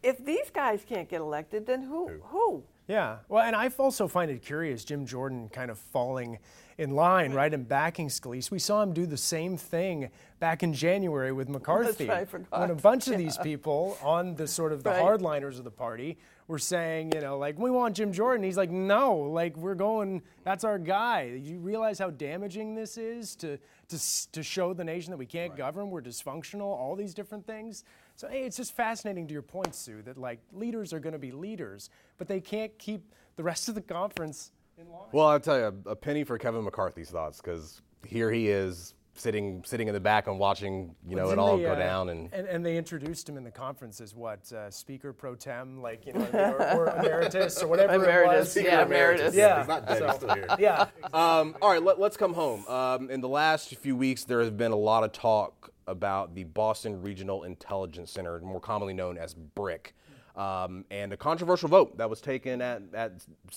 if 0.03 0.25
these 0.25 0.51
guys 0.51 0.85
can't 0.89 1.09
get 1.09 1.21
elected, 1.21 1.67
then 1.67 1.83
who? 1.83 2.09
Who? 2.09 2.63
Yeah. 2.89 3.19
Well, 3.29 3.43
and 3.43 3.57
I 3.57 3.71
also 3.79 4.07
find 4.07 4.31
it 4.31 4.43
curious 4.43 4.85
Jim 4.85 5.05
Jordan 5.05 5.49
kind 5.49 5.71
of 5.71 5.79
falling 5.79 6.39
in 6.79 6.91
line, 6.91 7.33
right, 7.33 7.53
and 7.55 7.67
backing 7.67 8.09
Scalise. 8.09 8.51
We 8.51 8.59
saw 8.59 8.83
him 8.83 8.93
do 8.93 9.07
the 9.07 9.17
same 9.17 9.57
thing 9.57 10.11
back 10.39 10.63
in 10.63 10.75
January 10.75 11.33
with 11.33 11.49
McCarthy. 11.49 12.07
right, 12.07 12.19
I 12.19 12.25
forgot. 12.27 12.61
When 12.61 12.71
a 12.71 12.75
bunch 12.75 13.09
of 13.09 13.17
these 13.17 13.39
people 13.39 13.97
on 14.03 14.35
the 14.35 14.47
sort 14.47 14.73
of 14.73 14.83
the 14.83 14.91
Right. 14.91 15.03
hardliners 15.03 15.57
of 15.59 15.65
the 15.65 15.71
party 15.71 16.19
were 16.49 16.59
saying, 16.59 17.13
you 17.15 17.21
know, 17.21 17.39
like, 17.39 17.59
we 17.59 17.71
want 17.71 17.97
Jim 17.97 18.13
Jordan. 18.13 18.45
He's 18.45 18.59
like, 18.59 18.71
no, 18.71 19.17
like, 19.17 19.57
we're 19.57 19.75
going, 19.75 20.23
that's 20.45 20.65
our 20.65 20.79
guy. 20.79 21.23
You 21.43 21.59
realize 21.59 21.99
how 21.99 22.11
damaging 22.11 22.75
this 22.75 22.99
is 22.99 23.35
to, 23.37 23.59
to, 23.89 24.31
to 24.33 24.43
show 24.43 24.75
the 24.75 24.85
nation 24.85 25.11
that 25.13 25.17
we 25.17 25.27
can't 25.27 25.57
govern, 25.57 25.91
we're 25.91 26.03
dysfunctional, 26.03 26.67
all 26.67 26.95
these 26.95 27.15
different 27.15 27.47
things. 27.47 27.85
So, 28.17 28.29
hey, 28.29 28.45
it's 28.45 28.59
just 28.59 28.77
fascinating 28.77 29.27
to 29.29 29.33
your 29.33 29.43
point, 29.43 29.75
Sue, 29.75 30.03
that 30.03 30.19
like 30.19 30.41
leaders 30.53 30.93
are 30.93 31.01
going 31.01 31.15
to 31.15 31.19
be 31.19 31.33
leaders, 31.33 31.89
but 32.19 32.29
they 32.29 32.41
can't 32.41 32.77
keep 32.79 33.13
the 33.37 33.43
rest 33.43 33.69
of 33.69 33.75
the 33.75 33.83
conference 33.83 34.53
in 34.79 34.89
line. 34.91 35.09
Well, 35.13 35.27
I'll 35.27 35.41
tell 35.41 35.59
you, 35.59 35.83
a 35.87 35.97
penny 35.97 36.25
for 36.25 36.39
Kevin 36.39 36.65
McCarthy's 36.65 37.11
thoughts, 37.11 37.41
because 37.41 37.83
here 38.07 38.31
he 38.31 38.49
is 38.49 38.95
sitting 39.19 39.63
sitting 39.65 39.89
in 39.89 39.95
the 39.95 40.01
back 40.01 40.27
and 40.27 40.39
watching, 40.39 40.95
you 41.09 41.17
know, 41.17 41.25
it 41.27 41.31
Didn't 41.31 41.39
all 41.41 41.57
they, 41.57 41.63
go 41.65 41.73
uh, 41.73 41.77
down. 41.77 42.09
And 42.11 42.33
and 42.33 42.47
and 42.47 42.65
they 42.65 42.77
introduced 42.77 43.29
him 43.29 43.37
in 43.37 43.45
the 43.45 43.51
conference 43.51 44.01
as 44.01 44.15
what 44.15 44.53
uh, 44.53 44.71
speaker 44.71 45.13
pro 45.13 45.35
tem, 45.35 45.81
like 45.81 46.07
you 46.07 46.13
know, 46.13 46.29
or, 46.33 46.75
or 46.75 46.89
emeritus 46.99 47.63
or 47.63 47.69
whatever 47.69 47.95
Emeritus, 47.95 48.57
it 48.57 48.65
was. 48.65 48.73
yeah, 48.73 48.85
emeritus. 48.85 49.35
Yeah. 49.35 49.59
He's 49.59 49.69
not 49.69 49.87
dead, 49.87 50.03
he's 50.03 50.15
still 50.17 50.35
here. 50.35 50.47
Yeah. 50.59 50.87
Um, 51.13 51.57
all 51.63 51.71
right, 51.71 51.83
let, 51.83 51.99
us 51.99 52.17
come 52.17 52.35
home. 52.35 52.67
Um, 52.67 53.11
in 53.11 53.21
the 53.21 53.29
last 53.29 53.75
few 53.77 53.97
weeks, 53.97 54.25
there 54.25 54.41
has 54.41 54.51
been 54.51 54.73
a 54.73 54.77
lot 54.77 55.05
of 55.05 55.13
talk 55.13 55.73
about 55.87 56.35
the 56.35 56.45
Boston 56.45 57.01
Regional 57.01 57.45
Intelligence 57.45 58.11
Center, 58.11 58.41
more 58.41 58.61
commonly 58.61 58.95
known 58.95 59.19
as 59.19 59.35
BRIC, 59.35 59.95
um, 60.37 60.85
and 60.91 61.13
a 61.13 61.17
controversial 61.17 61.69
vote 61.69 61.97
that 61.99 62.09
was 62.09 62.21
taken 62.21 62.61
at, 62.61 62.83
at 62.95 63.13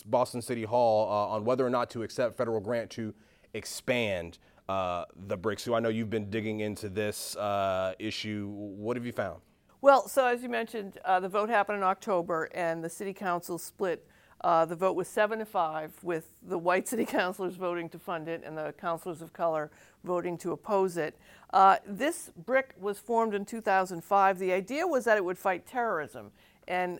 Boston 0.06 0.42
City 0.42 0.64
Hall 0.64 1.10
uh, 1.10 1.36
on 1.36 1.46
whether 1.46 1.66
or 1.66 1.70
not 1.70 1.90
to 1.92 2.04
accept 2.04 2.38
federal 2.38 2.60
grant 2.60 2.90
to 2.92 3.14
expand 3.54 4.38
uh, 4.70 5.06
the 5.28 5.36
BRIC. 5.36 5.60
So 5.60 5.74
I 5.74 5.80
know 5.80 5.90
you've 5.90 6.10
been 6.10 6.30
digging 6.30 6.62
into 6.62 6.90
this 6.90 7.36
uh, 7.36 7.94
issue. 8.00 8.48
What 8.48 8.96
have 8.96 9.06
you 9.06 9.12
found? 9.12 9.42
Well, 9.82 10.08
so 10.08 10.26
as 10.26 10.44
you 10.44 10.50
mentioned, 10.50 11.00
uh, 11.06 11.20
the 11.20 11.30
vote 11.30 11.50
happened 11.50 11.78
in 11.78 11.84
October, 11.84 12.50
and 12.54 12.84
the 12.84 12.90
city 12.90 13.14
council 13.14 13.58
split. 13.58 14.06
Uh, 14.42 14.66
the 14.66 14.76
vote 14.76 14.96
was 14.96 15.08
seven 15.08 15.40
to 15.40 15.46
five, 15.46 15.94
with 16.04 16.32
the 16.42 16.58
white 16.58 16.88
city 16.88 17.06
councilors 17.18 17.56
voting 17.56 17.90
to 17.90 18.00
fund 18.00 18.28
it 18.28 18.42
and 18.46 18.58
the 18.58 18.74
councilors 18.78 19.22
of 19.22 19.34
color 19.34 19.70
voting 20.04 20.38
to 20.38 20.52
oppose 20.52 20.98
it. 20.98 21.18
Uh, 21.52 21.78
this 21.86 22.32
BRIC 22.46 22.74
was 22.80 23.00
formed 23.00 23.34
in 23.34 23.46
2005. 23.46 24.40
The 24.40 24.52
idea 24.52 24.86
was 24.86 25.06
that 25.06 25.18
it 25.18 25.26
would 25.26 25.38
fight 25.38 25.66
terrorism 25.66 26.32
and 26.70 27.00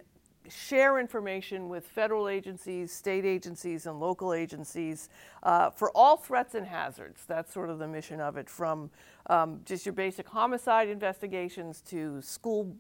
share 0.50 1.00
information 1.00 1.70
with 1.70 1.86
federal 1.86 2.28
agencies, 2.28 2.92
state 2.92 3.24
agencies, 3.24 3.86
and 3.86 4.00
local 4.00 4.34
agencies 4.34 5.10
uh, 5.44 5.70
for 5.70 5.92
all 5.96 6.18
threats 6.18 6.56
and 6.56 6.66
hazards. 6.66 7.24
That's 7.28 7.54
sort 7.54 7.70
of 7.70 7.80
the 7.80 7.88
mission 7.88 8.20
of 8.20 8.36
it, 8.36 8.50
from 8.50 8.90
um, 9.28 9.62
just 9.64 9.86
your 9.86 9.94
basic 9.94 10.28
homicide 10.28 10.90
investigations 10.90 11.82
to 11.90 12.22
school 12.22 12.76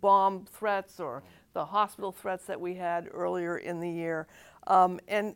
bomb 0.00 0.44
threats 0.44 1.00
or 1.00 1.22
the 1.54 1.64
hospital 1.64 2.12
threats 2.12 2.44
that 2.46 2.60
we 2.60 2.74
had 2.74 3.08
earlier 3.12 3.56
in 3.56 3.80
the 3.80 3.90
year. 3.90 4.26
Um, 4.66 5.00
and 5.08 5.34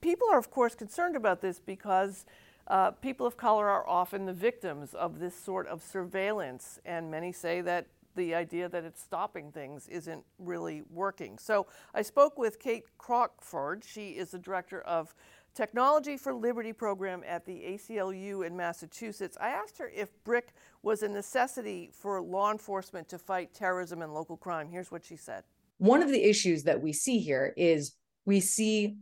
people 0.00 0.26
are, 0.32 0.38
of 0.38 0.50
course, 0.50 0.74
concerned 0.74 1.16
about 1.16 1.40
this 1.40 1.60
because 1.60 2.26
uh, 2.66 2.90
people 2.90 3.26
of 3.26 3.36
color 3.36 3.68
are 3.68 3.88
often 3.88 4.24
the 4.24 4.32
victims 4.32 4.94
of 4.94 5.20
this 5.20 5.38
sort 5.38 5.68
of 5.68 5.82
surveillance, 5.82 6.80
and 6.84 7.10
many 7.10 7.30
say 7.30 7.60
that 7.60 7.86
the 8.16 8.34
idea 8.34 8.68
that 8.68 8.84
it's 8.84 9.02
stopping 9.02 9.50
things 9.50 9.88
isn't 9.88 10.24
really 10.38 10.82
working. 10.90 11.38
So 11.38 11.66
I 11.94 12.02
spoke 12.02 12.38
with 12.38 12.62
Kade 12.62 12.84
Crockford. 12.98 13.84
She 13.84 14.10
is 14.10 14.30
the 14.30 14.38
director 14.38 14.80
of 14.82 15.14
Technology 15.54 16.16
for 16.16 16.34
Liberty 16.34 16.72
program 16.72 17.22
at 17.24 17.46
the 17.46 17.52
ACLU 17.52 18.44
in 18.44 18.56
Massachusetts. 18.56 19.38
I 19.40 19.50
asked 19.50 19.78
her 19.78 19.88
if 19.94 20.08
BRIC 20.24 20.52
was 20.82 21.04
a 21.04 21.08
necessity 21.08 21.90
for 21.92 22.20
law 22.20 22.50
enforcement 22.50 23.08
to 23.10 23.18
fight 23.18 23.54
terrorism 23.54 24.02
and 24.02 24.12
local 24.12 24.36
crime. 24.36 24.68
Here's 24.68 24.90
what 24.90 25.04
she 25.04 25.16
said. 25.16 25.44
One 25.78 26.02
of 26.02 26.08
the 26.08 26.28
issues 26.28 26.64
that 26.64 26.82
we 26.82 26.92
see 26.92 27.20
here 27.20 27.54
is 27.56 27.94
we 28.26 28.40
see 28.40 28.96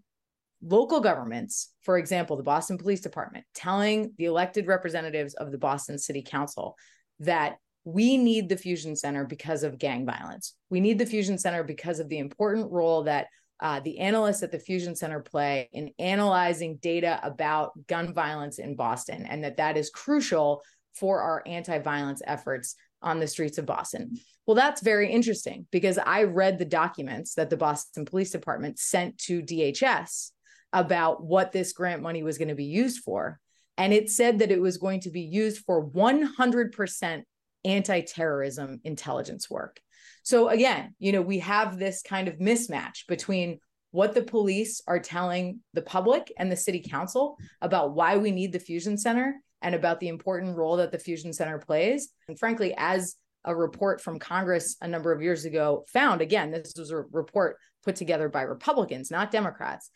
local 0.63 1.01
governments, 1.01 1.73
for 1.81 1.97
example, 1.97 2.37
the 2.37 2.43
Boston 2.43 2.77
Police 2.77 3.01
Department, 3.01 3.47
telling 3.55 4.13
the 4.19 4.27
elected 4.27 4.67
representatives 4.67 5.35
of 5.35 5.53
the 5.53 5.59
Boston 5.59 5.99
City 5.99 6.23
Council 6.23 6.77
that 7.21 7.57
we 7.85 8.17
need 8.17 8.49
the 8.49 8.57
Fusion 8.57 8.95
Center 8.97 9.25
because 9.25 9.63
of 9.63 9.79
gang 9.79 10.07
violence. 10.07 10.55
We 10.71 10.81
need 10.81 10.99
the 10.99 11.07
Fusion 11.07 11.39
Center 11.39 11.65
because 11.65 11.99
of 11.99 12.09
the 12.09 12.19
important 12.19 12.71
role 12.71 13.05
that 13.05 13.27
uh, 13.61 13.81
the 13.81 13.99
analysts 13.99 14.43
at 14.43 14.51
the 14.51 14.59
Fusion 14.59 14.97
Center 14.97 15.21
play 15.21 15.69
in 15.73 15.93
analyzing 15.99 16.77
data 16.77 17.21
about 17.23 17.73
gun 17.87 18.13
violence 18.13 18.59
in 18.59 18.77
Boston, 18.77 19.25
and 19.27 19.45
that 19.45 19.57
that 19.59 19.77
is 19.77 19.91
crucial 19.91 20.63
for 20.95 21.21
our 21.21 21.43
anti-violence 21.47 22.23
efforts 22.27 22.75
on 23.03 23.19
the 23.19 23.27
streets 23.27 23.59
of 23.59 23.67
Boston. 23.67 24.17
Well, 24.47 24.57
that's 24.57 24.83
very 24.83 25.11
interesting 25.11 25.67
because 25.71 25.99
I 25.99 26.25
read 26.25 26.59
the 26.59 26.65
documents 26.65 27.35
that 27.35 27.51
the 27.51 27.57
Boston 27.57 28.05
Police 28.05 28.31
Department 28.31 28.79
sent 28.79 29.19
to 29.19 29.43
DHS 29.43 30.31
about 30.73 31.23
what 31.23 31.53
this 31.53 31.73
grant 31.73 32.03
money 32.03 32.23
was 32.23 32.39
going 32.39 32.49
to 32.49 32.55
be 32.55 32.65
used 32.65 33.03
for. 33.05 33.39
And 33.79 33.93
it 33.93 34.11
said 34.11 34.41
that 34.41 34.51
it 34.51 34.61
was 34.61 34.79
going 34.79 35.01
to 35.01 35.11
be 35.11 35.23
used 35.23 35.65
for 35.65 35.89
100% 35.89 37.23
anti 37.65 38.01
terrorism 38.03 38.81
intelligence 38.85 39.51
work. 39.51 39.81
So, 40.23 40.49
again, 40.49 40.95
you 40.99 41.13
know, 41.13 41.23
we 41.23 41.41
have 41.41 41.79
this 41.79 42.03
kind 42.03 42.29
of 42.29 42.39
mismatch 42.39 43.07
between 43.09 43.59
what 43.91 44.15
the 44.15 44.23
police 44.23 44.81
are 44.87 44.99
telling 44.99 45.61
the 45.75 45.83
public 45.83 46.33
and 46.39 46.51
the 46.51 46.57
city 46.57 46.81
council 46.81 47.37
about 47.61 47.95
why 47.95 48.17
we 48.17 48.31
need 48.31 48.53
the 48.53 48.59
Fusion 48.59 48.97
Center 48.97 49.37
and 49.61 49.75
about 49.75 50.01
the 50.01 50.09
important 50.09 50.57
role 50.57 50.77
that 50.77 50.93
the 50.93 50.99
Fusion 50.99 51.33
Center 51.33 51.59
plays. 51.59 52.09
And 52.29 52.39
frankly, 52.39 52.75
as 52.77 53.17
a 53.45 53.55
report 53.55 54.01
from 54.01 54.19
Congress 54.19 54.77
a 54.81 54.89
number 54.89 55.13
of 55.13 55.23
years 55.23 55.45
ago 55.45 55.85
found, 55.93 56.21
again, 56.21 56.51
this 56.51 56.75
was 56.77 56.91
a 56.91 57.03
report 57.13 57.59
put 57.85 57.97
together 57.97 58.29
by 58.29 58.43
Republicans, 58.43 59.11
not 59.11 59.31
Democrats. 59.31 59.91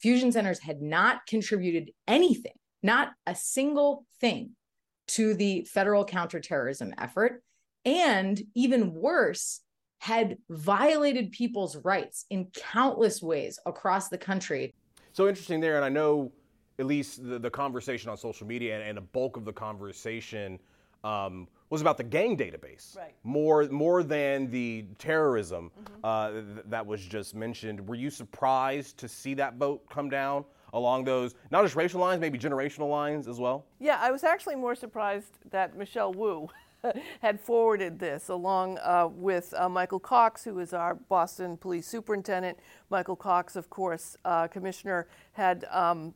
Fusion 0.00 0.32
centers 0.32 0.60
had 0.60 0.82
not 0.82 1.24
contributed 1.26 1.90
anything, 2.06 2.52
not 2.82 3.12
a 3.26 3.34
single 3.34 4.04
thing 4.20 4.50
to 5.08 5.34
the 5.34 5.62
federal 5.64 6.04
counterterrorism 6.04 6.94
effort. 6.98 7.42
And 7.84 8.42
even 8.54 8.92
worse, 8.94 9.60
had 9.98 10.36
violated 10.50 11.32
people's 11.32 11.76
rights 11.76 12.26
in 12.30 12.46
countless 12.54 13.22
ways 13.22 13.58
across 13.64 14.08
the 14.08 14.18
country. 14.18 14.74
So 15.12 15.28
interesting 15.28 15.60
there, 15.60 15.76
and 15.76 15.84
I 15.84 15.88
know 15.88 16.30
at 16.78 16.86
least 16.86 17.26
the, 17.26 17.38
the 17.38 17.50
conversation 17.50 18.10
on 18.10 18.16
social 18.16 18.46
media 18.46 18.74
and, 18.78 18.86
and 18.86 18.98
a 18.98 19.00
bulk 19.00 19.36
of 19.36 19.44
the 19.44 19.52
conversation 19.52 20.58
um, 21.02 21.48
was 21.70 21.80
about 21.80 21.96
the 21.96 22.04
gang 22.04 22.36
database, 22.36 22.96
Right. 22.96 23.14
more 23.24 23.64
more 23.68 24.02
than 24.02 24.50
the 24.50 24.84
terrorism 24.98 25.70
uh, 26.04 26.32
th- 26.32 26.44
that 26.66 26.84
was 26.84 27.00
just 27.04 27.34
mentioned. 27.34 27.86
Were 27.88 27.94
you 27.94 28.10
surprised 28.10 28.98
to 28.98 29.08
see 29.08 29.34
that 29.34 29.54
vote 29.54 29.88
come 29.88 30.10
down 30.10 30.44
along 30.72 31.04
those 31.04 31.34
not 31.50 31.62
just 31.62 31.76
racial 31.76 32.00
lines, 32.00 32.20
maybe 32.20 32.38
generational 32.38 32.90
lines 32.90 33.28
as 33.28 33.38
well? 33.38 33.64
Yeah, 33.78 33.98
I 34.00 34.10
was 34.10 34.24
actually 34.24 34.56
more 34.56 34.74
surprised 34.74 35.38
that 35.50 35.76
Michelle 35.76 36.12
Wu 36.12 36.48
had 37.22 37.40
forwarded 37.40 37.98
this 37.98 38.28
along 38.28 38.78
uh, 38.78 39.08
with 39.10 39.52
uh, 39.56 39.68
Michael 39.68 40.00
Cox, 40.00 40.44
who 40.44 40.58
is 40.58 40.72
our 40.72 40.94
Boston 40.94 41.56
police 41.56 41.86
superintendent. 41.86 42.58
Michael 42.90 43.16
Cox, 43.16 43.56
of 43.56 43.70
course, 43.70 44.16
uh, 44.24 44.48
commissioner, 44.48 45.08
had 45.32 45.64
um, 45.70 46.14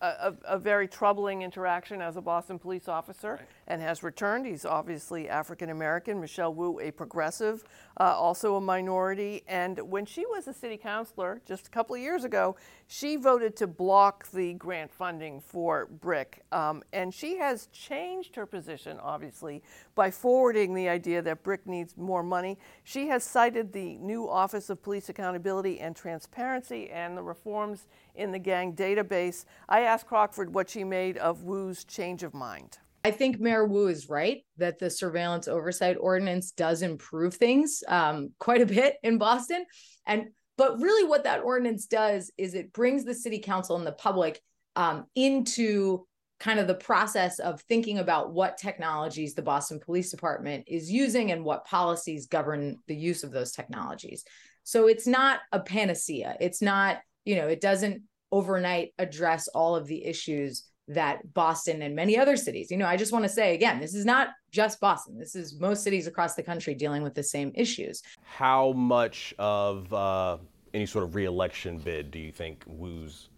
a, 0.00 0.34
a, 0.46 0.58
very 0.58 0.86
troubling 0.86 1.42
interaction 1.42 2.02
as 2.02 2.16
a 2.16 2.20
Boston 2.20 2.58
police 2.58 2.86
officer 2.86 3.40
and 3.66 3.80
has 3.80 4.02
returned. 4.02 4.44
He's 4.44 4.66
obviously 4.66 5.28
African 5.28 5.70
American. 5.70 6.20
Michelle 6.20 6.52
Wu, 6.52 6.78
a 6.80 6.90
progressive, 6.90 7.64
uh, 7.98 8.04
also 8.04 8.56
a 8.56 8.60
minority. 8.60 9.42
And 9.48 9.78
when 9.90 10.04
she 10.04 10.26
was 10.26 10.48
a 10.48 10.52
city 10.52 10.76
councilor 10.76 11.40
just 11.46 11.66
a 11.66 11.70
couple 11.70 11.94
of 11.94 12.02
years 12.02 12.24
ago, 12.24 12.56
she 12.88 13.16
voted 13.16 13.56
to 13.56 13.66
block 13.66 14.30
the 14.30 14.54
grant 14.54 14.92
funding 14.92 15.40
for 15.40 15.86
BRIC. 15.86 16.42
Um, 16.52 16.82
and 16.92 17.12
she 17.12 17.38
has 17.38 17.66
changed 17.72 18.36
her 18.36 18.46
position, 18.46 18.98
obviously, 19.00 19.62
by 19.94 20.10
forwarding 20.10 20.74
the 20.74 20.88
idea 20.88 21.22
that 21.22 21.42
BRIC 21.42 21.66
needs 21.66 21.96
more 21.96 22.22
money. 22.22 22.58
She 22.84 23.08
has 23.08 23.24
cited 23.24 23.72
the 23.72 23.96
new 23.96 24.28
Office 24.28 24.68
of 24.68 24.82
Police 24.82 25.08
Accountability 25.08 25.80
and 25.80 25.96
Transparency 25.96 26.90
and 26.90 27.16
the 27.16 27.22
reforms 27.22 27.86
in 28.14 28.32
the 28.32 28.38
gang 28.38 28.74
database. 28.74 29.44
I 29.68 29.85
asked 29.86 30.06
Crockford 30.06 30.52
what 30.54 30.68
she 30.68 30.84
made 30.84 31.16
of 31.16 31.44
Wu's 31.44 31.84
change 31.84 32.22
of 32.22 32.34
mind. 32.34 32.78
I 33.04 33.12
think 33.12 33.38
Mayor 33.38 33.64
Wu 33.64 33.86
is 33.86 34.08
right 34.08 34.44
that 34.56 34.80
the 34.80 34.90
surveillance 34.90 35.46
oversight 35.46 35.96
ordinance 36.00 36.50
does 36.50 36.82
improve 36.82 37.34
things 37.34 37.84
um, 37.86 38.30
quite 38.40 38.60
a 38.60 38.66
bit 38.66 38.96
in 39.02 39.16
Boston. 39.16 39.64
And 40.06 40.26
but 40.58 40.80
really 40.80 41.08
what 41.08 41.24
that 41.24 41.42
ordinance 41.42 41.86
does 41.86 42.32
is 42.36 42.54
it 42.54 42.72
brings 42.72 43.04
the 43.04 43.14
city 43.14 43.38
council 43.38 43.76
and 43.76 43.86
the 43.86 43.92
public 43.92 44.40
um, 44.74 45.04
into 45.14 46.06
kind 46.40 46.58
of 46.58 46.66
the 46.66 46.74
process 46.74 47.38
of 47.38 47.60
thinking 47.62 47.98
about 47.98 48.32
what 48.32 48.58
technologies 48.58 49.34
the 49.34 49.42
Boston 49.42 49.80
Police 49.80 50.10
Department 50.10 50.64
is 50.66 50.90
using 50.90 51.30
and 51.30 51.44
what 51.44 51.64
policies 51.64 52.26
govern 52.26 52.78
the 52.88 52.96
use 52.96 53.22
of 53.22 53.30
those 53.30 53.52
technologies. 53.52 54.24
So 54.64 54.88
it's 54.88 55.06
not 55.06 55.40
a 55.52 55.60
panacea. 55.60 56.36
It's 56.40 56.60
not, 56.60 56.98
you 57.24 57.36
know, 57.36 57.46
it 57.46 57.60
doesn't 57.60 58.02
overnight 58.32 58.92
address 58.98 59.48
all 59.48 59.76
of 59.76 59.86
the 59.86 60.04
issues 60.04 60.64
that 60.88 61.34
Boston 61.34 61.82
and 61.82 61.96
many 61.96 62.16
other 62.16 62.36
cities, 62.36 62.70
you 62.70 62.76
know, 62.76 62.86
I 62.86 62.96
just 62.96 63.12
want 63.12 63.24
to 63.24 63.28
say 63.28 63.54
again, 63.54 63.80
this 63.80 63.94
is 63.94 64.04
not 64.04 64.28
just 64.52 64.80
Boston. 64.80 65.18
This 65.18 65.34
is 65.34 65.58
most 65.58 65.82
cities 65.82 66.06
across 66.06 66.34
the 66.34 66.42
country 66.42 66.74
dealing 66.74 67.02
with 67.02 67.14
the 67.14 67.22
same 67.22 67.50
issues. 67.54 68.02
How 68.22 68.72
much 68.72 69.34
of 69.38 69.92
uh, 69.92 70.38
any 70.74 70.86
sort 70.86 71.04
of 71.04 71.14
reelection 71.14 71.78
bid 71.78 72.10
do 72.10 72.18
you 72.18 72.30
think 72.30 72.62
Wu's 72.66 73.28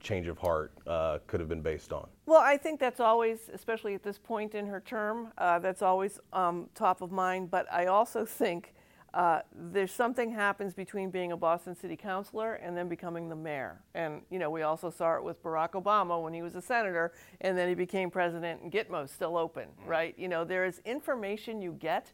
change 0.00 0.28
of 0.28 0.38
heart 0.38 0.72
uh, 0.86 1.18
could 1.26 1.40
have 1.40 1.48
been 1.48 1.62
based 1.62 1.92
on? 1.92 2.06
Well, 2.26 2.40
I 2.40 2.56
think 2.56 2.80
that's 2.80 3.00
always, 3.00 3.50
especially 3.52 3.94
at 3.94 4.02
this 4.02 4.18
point 4.18 4.54
in 4.54 4.66
her 4.66 4.80
term, 4.80 5.32
uh, 5.36 5.58
that's 5.58 5.82
always 5.82 6.20
um, 6.32 6.68
top 6.74 7.02
of 7.02 7.10
mind. 7.10 7.50
But 7.50 7.70
I 7.72 7.86
also 7.86 8.24
think 8.24 8.74
uh, 9.14 9.42
there's 9.54 9.92
something 9.92 10.32
happens 10.32 10.74
between 10.74 11.08
being 11.08 11.30
a 11.30 11.36
Boston 11.36 11.76
City 11.76 11.96
Councilor 11.96 12.54
and 12.54 12.76
then 12.76 12.88
becoming 12.88 13.28
the 13.28 13.36
mayor. 13.36 13.80
And 13.94 14.22
you 14.28 14.40
know, 14.40 14.50
we 14.50 14.62
also 14.62 14.90
saw 14.90 15.16
it 15.16 15.22
with 15.22 15.40
Barack 15.42 15.72
Obama 15.72 16.20
when 16.20 16.34
he 16.34 16.42
was 16.42 16.56
a 16.56 16.60
senator, 16.60 17.12
and 17.40 17.56
then 17.56 17.68
he 17.68 17.76
became 17.76 18.10
president, 18.10 18.62
and 18.62 18.72
Gitmo's 18.72 19.12
still 19.12 19.36
open, 19.36 19.68
right? 19.86 20.18
You 20.18 20.26
know, 20.26 20.44
there 20.44 20.64
is 20.64 20.80
information 20.84 21.62
you 21.62 21.72
get 21.78 22.12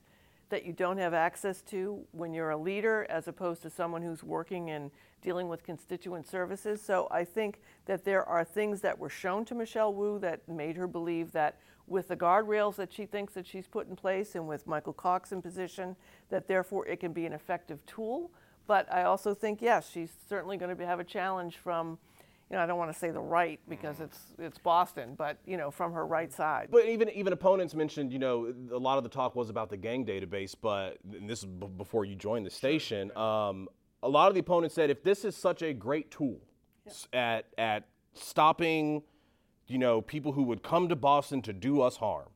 that 0.50 0.66
you 0.66 0.72
don't 0.74 0.98
have 0.98 1.14
access 1.14 1.62
to 1.62 2.04
when 2.12 2.34
you're 2.34 2.50
a 2.50 2.56
leader, 2.56 3.06
as 3.08 3.28
opposed 3.28 3.62
to 3.62 3.70
someone 3.70 4.02
who's 4.02 4.22
working 4.22 4.70
and 4.70 4.90
dealing 5.22 5.48
with 5.48 5.62
constituent 5.62 6.26
services. 6.26 6.82
So 6.82 7.08
I 7.10 7.24
think 7.24 7.60
that 7.86 8.04
there 8.04 8.24
are 8.24 8.44
things 8.44 8.80
that 8.82 8.98
were 8.98 9.08
shown 9.08 9.44
to 9.46 9.54
Michelle 9.54 9.94
Wu 9.94 10.18
that 10.18 10.46
made 10.48 10.76
her 10.76 10.86
believe 10.86 11.32
that 11.32 11.58
with 11.90 12.08
the 12.08 12.16
guardrails 12.16 12.76
that 12.76 12.92
she 12.92 13.04
thinks 13.04 13.34
that 13.34 13.46
she's 13.46 13.66
put 13.66 13.88
in 13.88 13.96
place 13.96 14.36
and 14.36 14.46
with 14.46 14.66
Michael 14.66 14.92
Cox 14.92 15.32
in 15.32 15.42
position, 15.42 15.96
that 16.30 16.46
therefore 16.46 16.86
it 16.86 17.00
can 17.00 17.12
be 17.12 17.26
an 17.26 17.32
effective 17.32 17.84
tool. 17.84 18.30
But 18.66 18.90
I 18.92 19.02
also 19.02 19.34
think, 19.34 19.60
yes, 19.60 19.90
she's 19.90 20.10
certainly 20.28 20.56
going 20.56 20.74
to 20.74 20.86
have 20.86 21.00
a 21.00 21.04
challenge 21.04 21.56
from, 21.56 21.98
you 22.48 22.56
know, 22.56 22.62
I 22.62 22.66
don't 22.66 22.78
want 22.78 22.92
to 22.92 22.98
say 22.98 23.10
the 23.10 23.20
right 23.20 23.58
because 23.68 23.98
it's 24.00 24.18
it's 24.38 24.58
Boston, 24.58 25.16
but 25.18 25.38
you 25.44 25.56
know, 25.56 25.72
from 25.72 25.92
her 25.92 26.06
right 26.06 26.32
side. 26.32 26.68
But 26.70 26.86
even 26.86 27.10
even 27.10 27.32
opponents 27.32 27.74
mentioned, 27.74 28.12
you 28.12 28.20
know, 28.20 28.54
a 28.72 28.78
lot 28.78 28.96
of 28.96 29.02
the 29.02 29.10
talk 29.10 29.34
was 29.34 29.50
about 29.50 29.68
the 29.68 29.76
gang 29.76 30.06
database, 30.06 30.54
but 30.60 30.98
and 31.12 31.28
this 31.28 31.40
is 31.40 31.46
b- 31.46 31.66
before 31.76 32.04
you 32.04 32.14
joined 32.14 32.46
the 32.46 32.50
station. 32.50 33.14
Um, 33.16 33.68
a 34.04 34.08
lot 34.08 34.28
of 34.28 34.34
the 34.34 34.40
opponents 34.40 34.76
said 34.76 34.90
if 34.90 35.02
this 35.02 35.24
is 35.24 35.36
such 35.36 35.62
a 35.62 35.72
great 35.72 36.12
tool 36.12 36.40
at 37.12 37.46
at 37.58 37.88
stopping 38.14 39.02
you 39.70 39.78
know, 39.78 40.00
people 40.00 40.32
who 40.32 40.42
would 40.42 40.62
come 40.62 40.88
to 40.88 40.96
Boston 40.96 41.40
to 41.42 41.52
do 41.52 41.80
us 41.80 41.96
harm. 41.96 42.28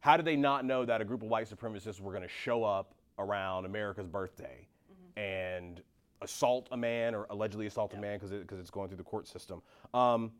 How 0.00 0.16
did 0.16 0.26
they 0.26 0.36
not 0.36 0.64
know 0.64 0.84
that 0.84 1.00
a 1.00 1.04
group 1.04 1.22
of 1.22 1.28
white 1.28 1.48
supremacists 1.48 2.00
were 2.00 2.10
going 2.10 2.22
to 2.22 2.28
show 2.28 2.64
up 2.64 2.94
around 3.18 3.66
America's 3.66 4.06
birthday 4.06 4.66
mm-hmm. 4.90 5.20
and 5.20 5.82
assault 6.22 6.68
a 6.72 6.76
man 6.76 7.14
or 7.14 7.26
allegedly 7.30 7.66
assault 7.66 7.92
yeah. 7.92 7.98
a 7.98 8.00
man 8.00 8.18
because 8.18 8.32
it, 8.32 8.50
it's 8.50 8.70
going 8.70 8.88
through 8.88 8.96
the 8.96 9.04
court 9.04 9.28
system? 9.28 9.62
Um, 9.92 10.32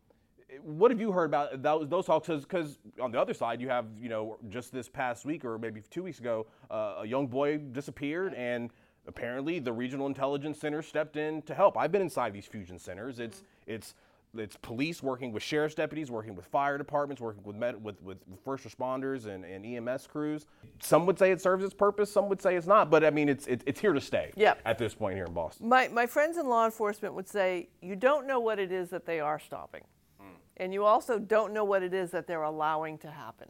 what 0.63 0.91
have 0.91 1.01
you 1.01 1.13
heard 1.13 1.27
about 1.27 1.63
those, 1.63 1.89
those 1.89 2.07
talks? 2.07 2.29
Because 2.29 2.79
on 3.01 3.11
the 3.11 3.21
other 3.21 3.35
side, 3.35 3.61
you 3.61 3.69
have, 3.69 3.87
you 3.99 4.09
know, 4.09 4.39
just 4.49 4.73
this 4.73 4.89
past 4.89 5.25
week 5.25 5.45
or 5.45 5.59
maybe 5.59 5.83
two 5.91 6.03
weeks 6.03 6.19
ago, 6.19 6.47
uh, 6.71 6.97
a 7.01 7.07
young 7.07 7.27
boy 7.27 7.59
disappeared 7.59 8.35
and 8.35 8.71
apparently 9.07 9.59
the 9.59 9.73
regional 9.73 10.07
intelligence 10.07 10.59
center 10.59 10.83
stepped 10.83 11.17
in 11.17 11.43
to 11.43 11.55
help. 11.55 11.77
I've 11.77 11.93
been 11.93 12.03
inside 12.03 12.33
these 12.33 12.47
fusion 12.47 12.79
centers. 12.79 13.19
It's, 13.19 13.39
mm-hmm. 13.39 13.73
it's, 13.73 13.95
it's 14.39 14.57
police 14.57 15.03
working 15.03 15.33
with 15.33 15.43
sheriff's 15.43 15.75
deputies, 15.75 16.11
working 16.11 16.35
with 16.35 16.47
fire 16.47 16.79
departments, 16.79 17.21
working 17.21 17.43
with 17.43 17.57
med- 17.57 17.83
with, 17.83 18.01
with 18.03 18.19
first 18.45 18.65
responders 18.65 19.27
and, 19.27 19.45
and 19.45 19.65
EMS 19.65 20.07
crews. 20.07 20.47
Some 20.81 21.07
would 21.07 21.19
say 21.19 21.33
it 21.33 21.41
serves 21.41 21.65
its 21.65 21.75
purpose, 21.75 22.11
some 22.11 22.29
would 22.29 22.41
say 22.41 22.57
it's 22.57 22.67
not, 22.67 22.91
but 22.91 23.05
I 23.05 23.11
mean 23.11 23.29
it's 23.29 23.47
it, 23.47 23.63
it's 23.67 23.81
here 23.81 23.93
to 23.93 24.01
stay. 24.01 24.33
Yep. 24.37 24.61
At 24.65 24.79
this 24.79 24.95
point 24.95 25.17
here 25.17 25.27
in 25.27 25.33
Boston. 25.33 25.69
My 25.69 25.89
my 25.89 26.07
friends 26.07 26.39
in 26.39 26.49
law 26.49 26.65
enforcement 26.65 27.15
would 27.15 27.29
say 27.29 27.69
you 27.83 27.97
don't 27.97 28.27
know 28.27 28.41
what 28.41 28.59
it 28.59 28.73
is 28.73 28.89
that 28.91 29.05
they 29.05 29.21
are 29.21 29.39
stopping, 29.39 29.83
mm. 30.21 30.25
and 30.57 30.73
you 30.73 30.85
also 30.85 31.19
don't 31.19 31.53
know 31.53 31.65
what 31.65 31.83
it 31.83 31.93
is 31.93 32.11
that 32.13 32.27
they're 32.27 32.43
allowing 32.43 32.99
to 32.99 33.11
happen, 33.11 33.49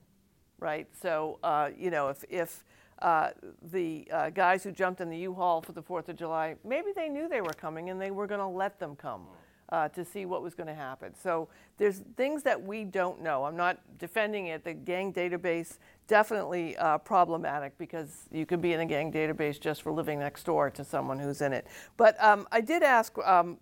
right? 0.59 0.89
So 1.01 1.39
uh, 1.45 1.71
you 1.77 1.91
know 1.91 2.09
if 2.09 2.25
if 2.29 2.65
uh, 3.01 3.31
the 3.71 4.09
uh, 4.13 4.31
guys 4.31 4.63
who 4.65 4.71
jumped 4.71 5.01
in 5.01 5.11
the 5.11 5.19
U-Haul 5.19 5.61
for 5.61 5.73
the 5.73 5.83
Fourth 5.83 6.09
of 6.09 6.17
July, 6.17 6.55
maybe 6.65 6.89
they 6.95 7.09
knew 7.09 7.29
they 7.29 7.41
were 7.41 7.53
coming 7.53 7.91
and 7.91 8.01
they 8.01 8.13
were 8.13 8.29
going 8.29 8.41
to 8.41 8.47
let 8.47 8.79
them 8.79 8.95
come. 8.95 9.23
Mm 9.23 9.42
uh, 9.73 9.89
to 9.89 10.05
see 10.05 10.27
what 10.27 10.43
was 10.43 10.55
going 10.55 10.67
to 10.67 10.75
happen. 10.75 11.15
So 11.15 11.49
there's 11.79 12.03
things 12.17 12.43
that 12.43 12.63
we 12.63 12.85
don't 12.85 13.23
know. 13.23 13.45
I'm 13.45 13.57
not 13.57 13.79
defending 13.99 14.49
it. 14.49 14.65
The 14.65 14.75
gang 14.75 15.15
database 15.15 15.79
definitely 16.07 16.77
uh, 16.77 16.99
problematic 16.99 17.77
because 17.79 18.29
you 18.31 18.45
could 18.45 18.61
be 18.61 18.75
in 18.75 18.81
a 18.81 18.87
gang 18.87 19.11
database 19.11 19.59
just 19.59 19.83
for 19.83 19.91
living 19.91 20.19
next 20.19 20.45
door 20.45 20.69
to 20.71 20.85
someone 20.85 21.19
who's 21.19 21.41
in 21.41 21.55
it. 21.55 21.67
But 21.97 22.23
um, 22.23 22.47
I 22.53 22.61
did 22.61 22.83
ask 22.83 23.17
um, 23.27 23.57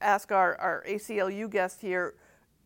ask 0.00 0.30
our, 0.30 0.56
our 0.56 0.84
ACLU 0.88 1.50
guest 1.50 1.80
here. 1.80 2.14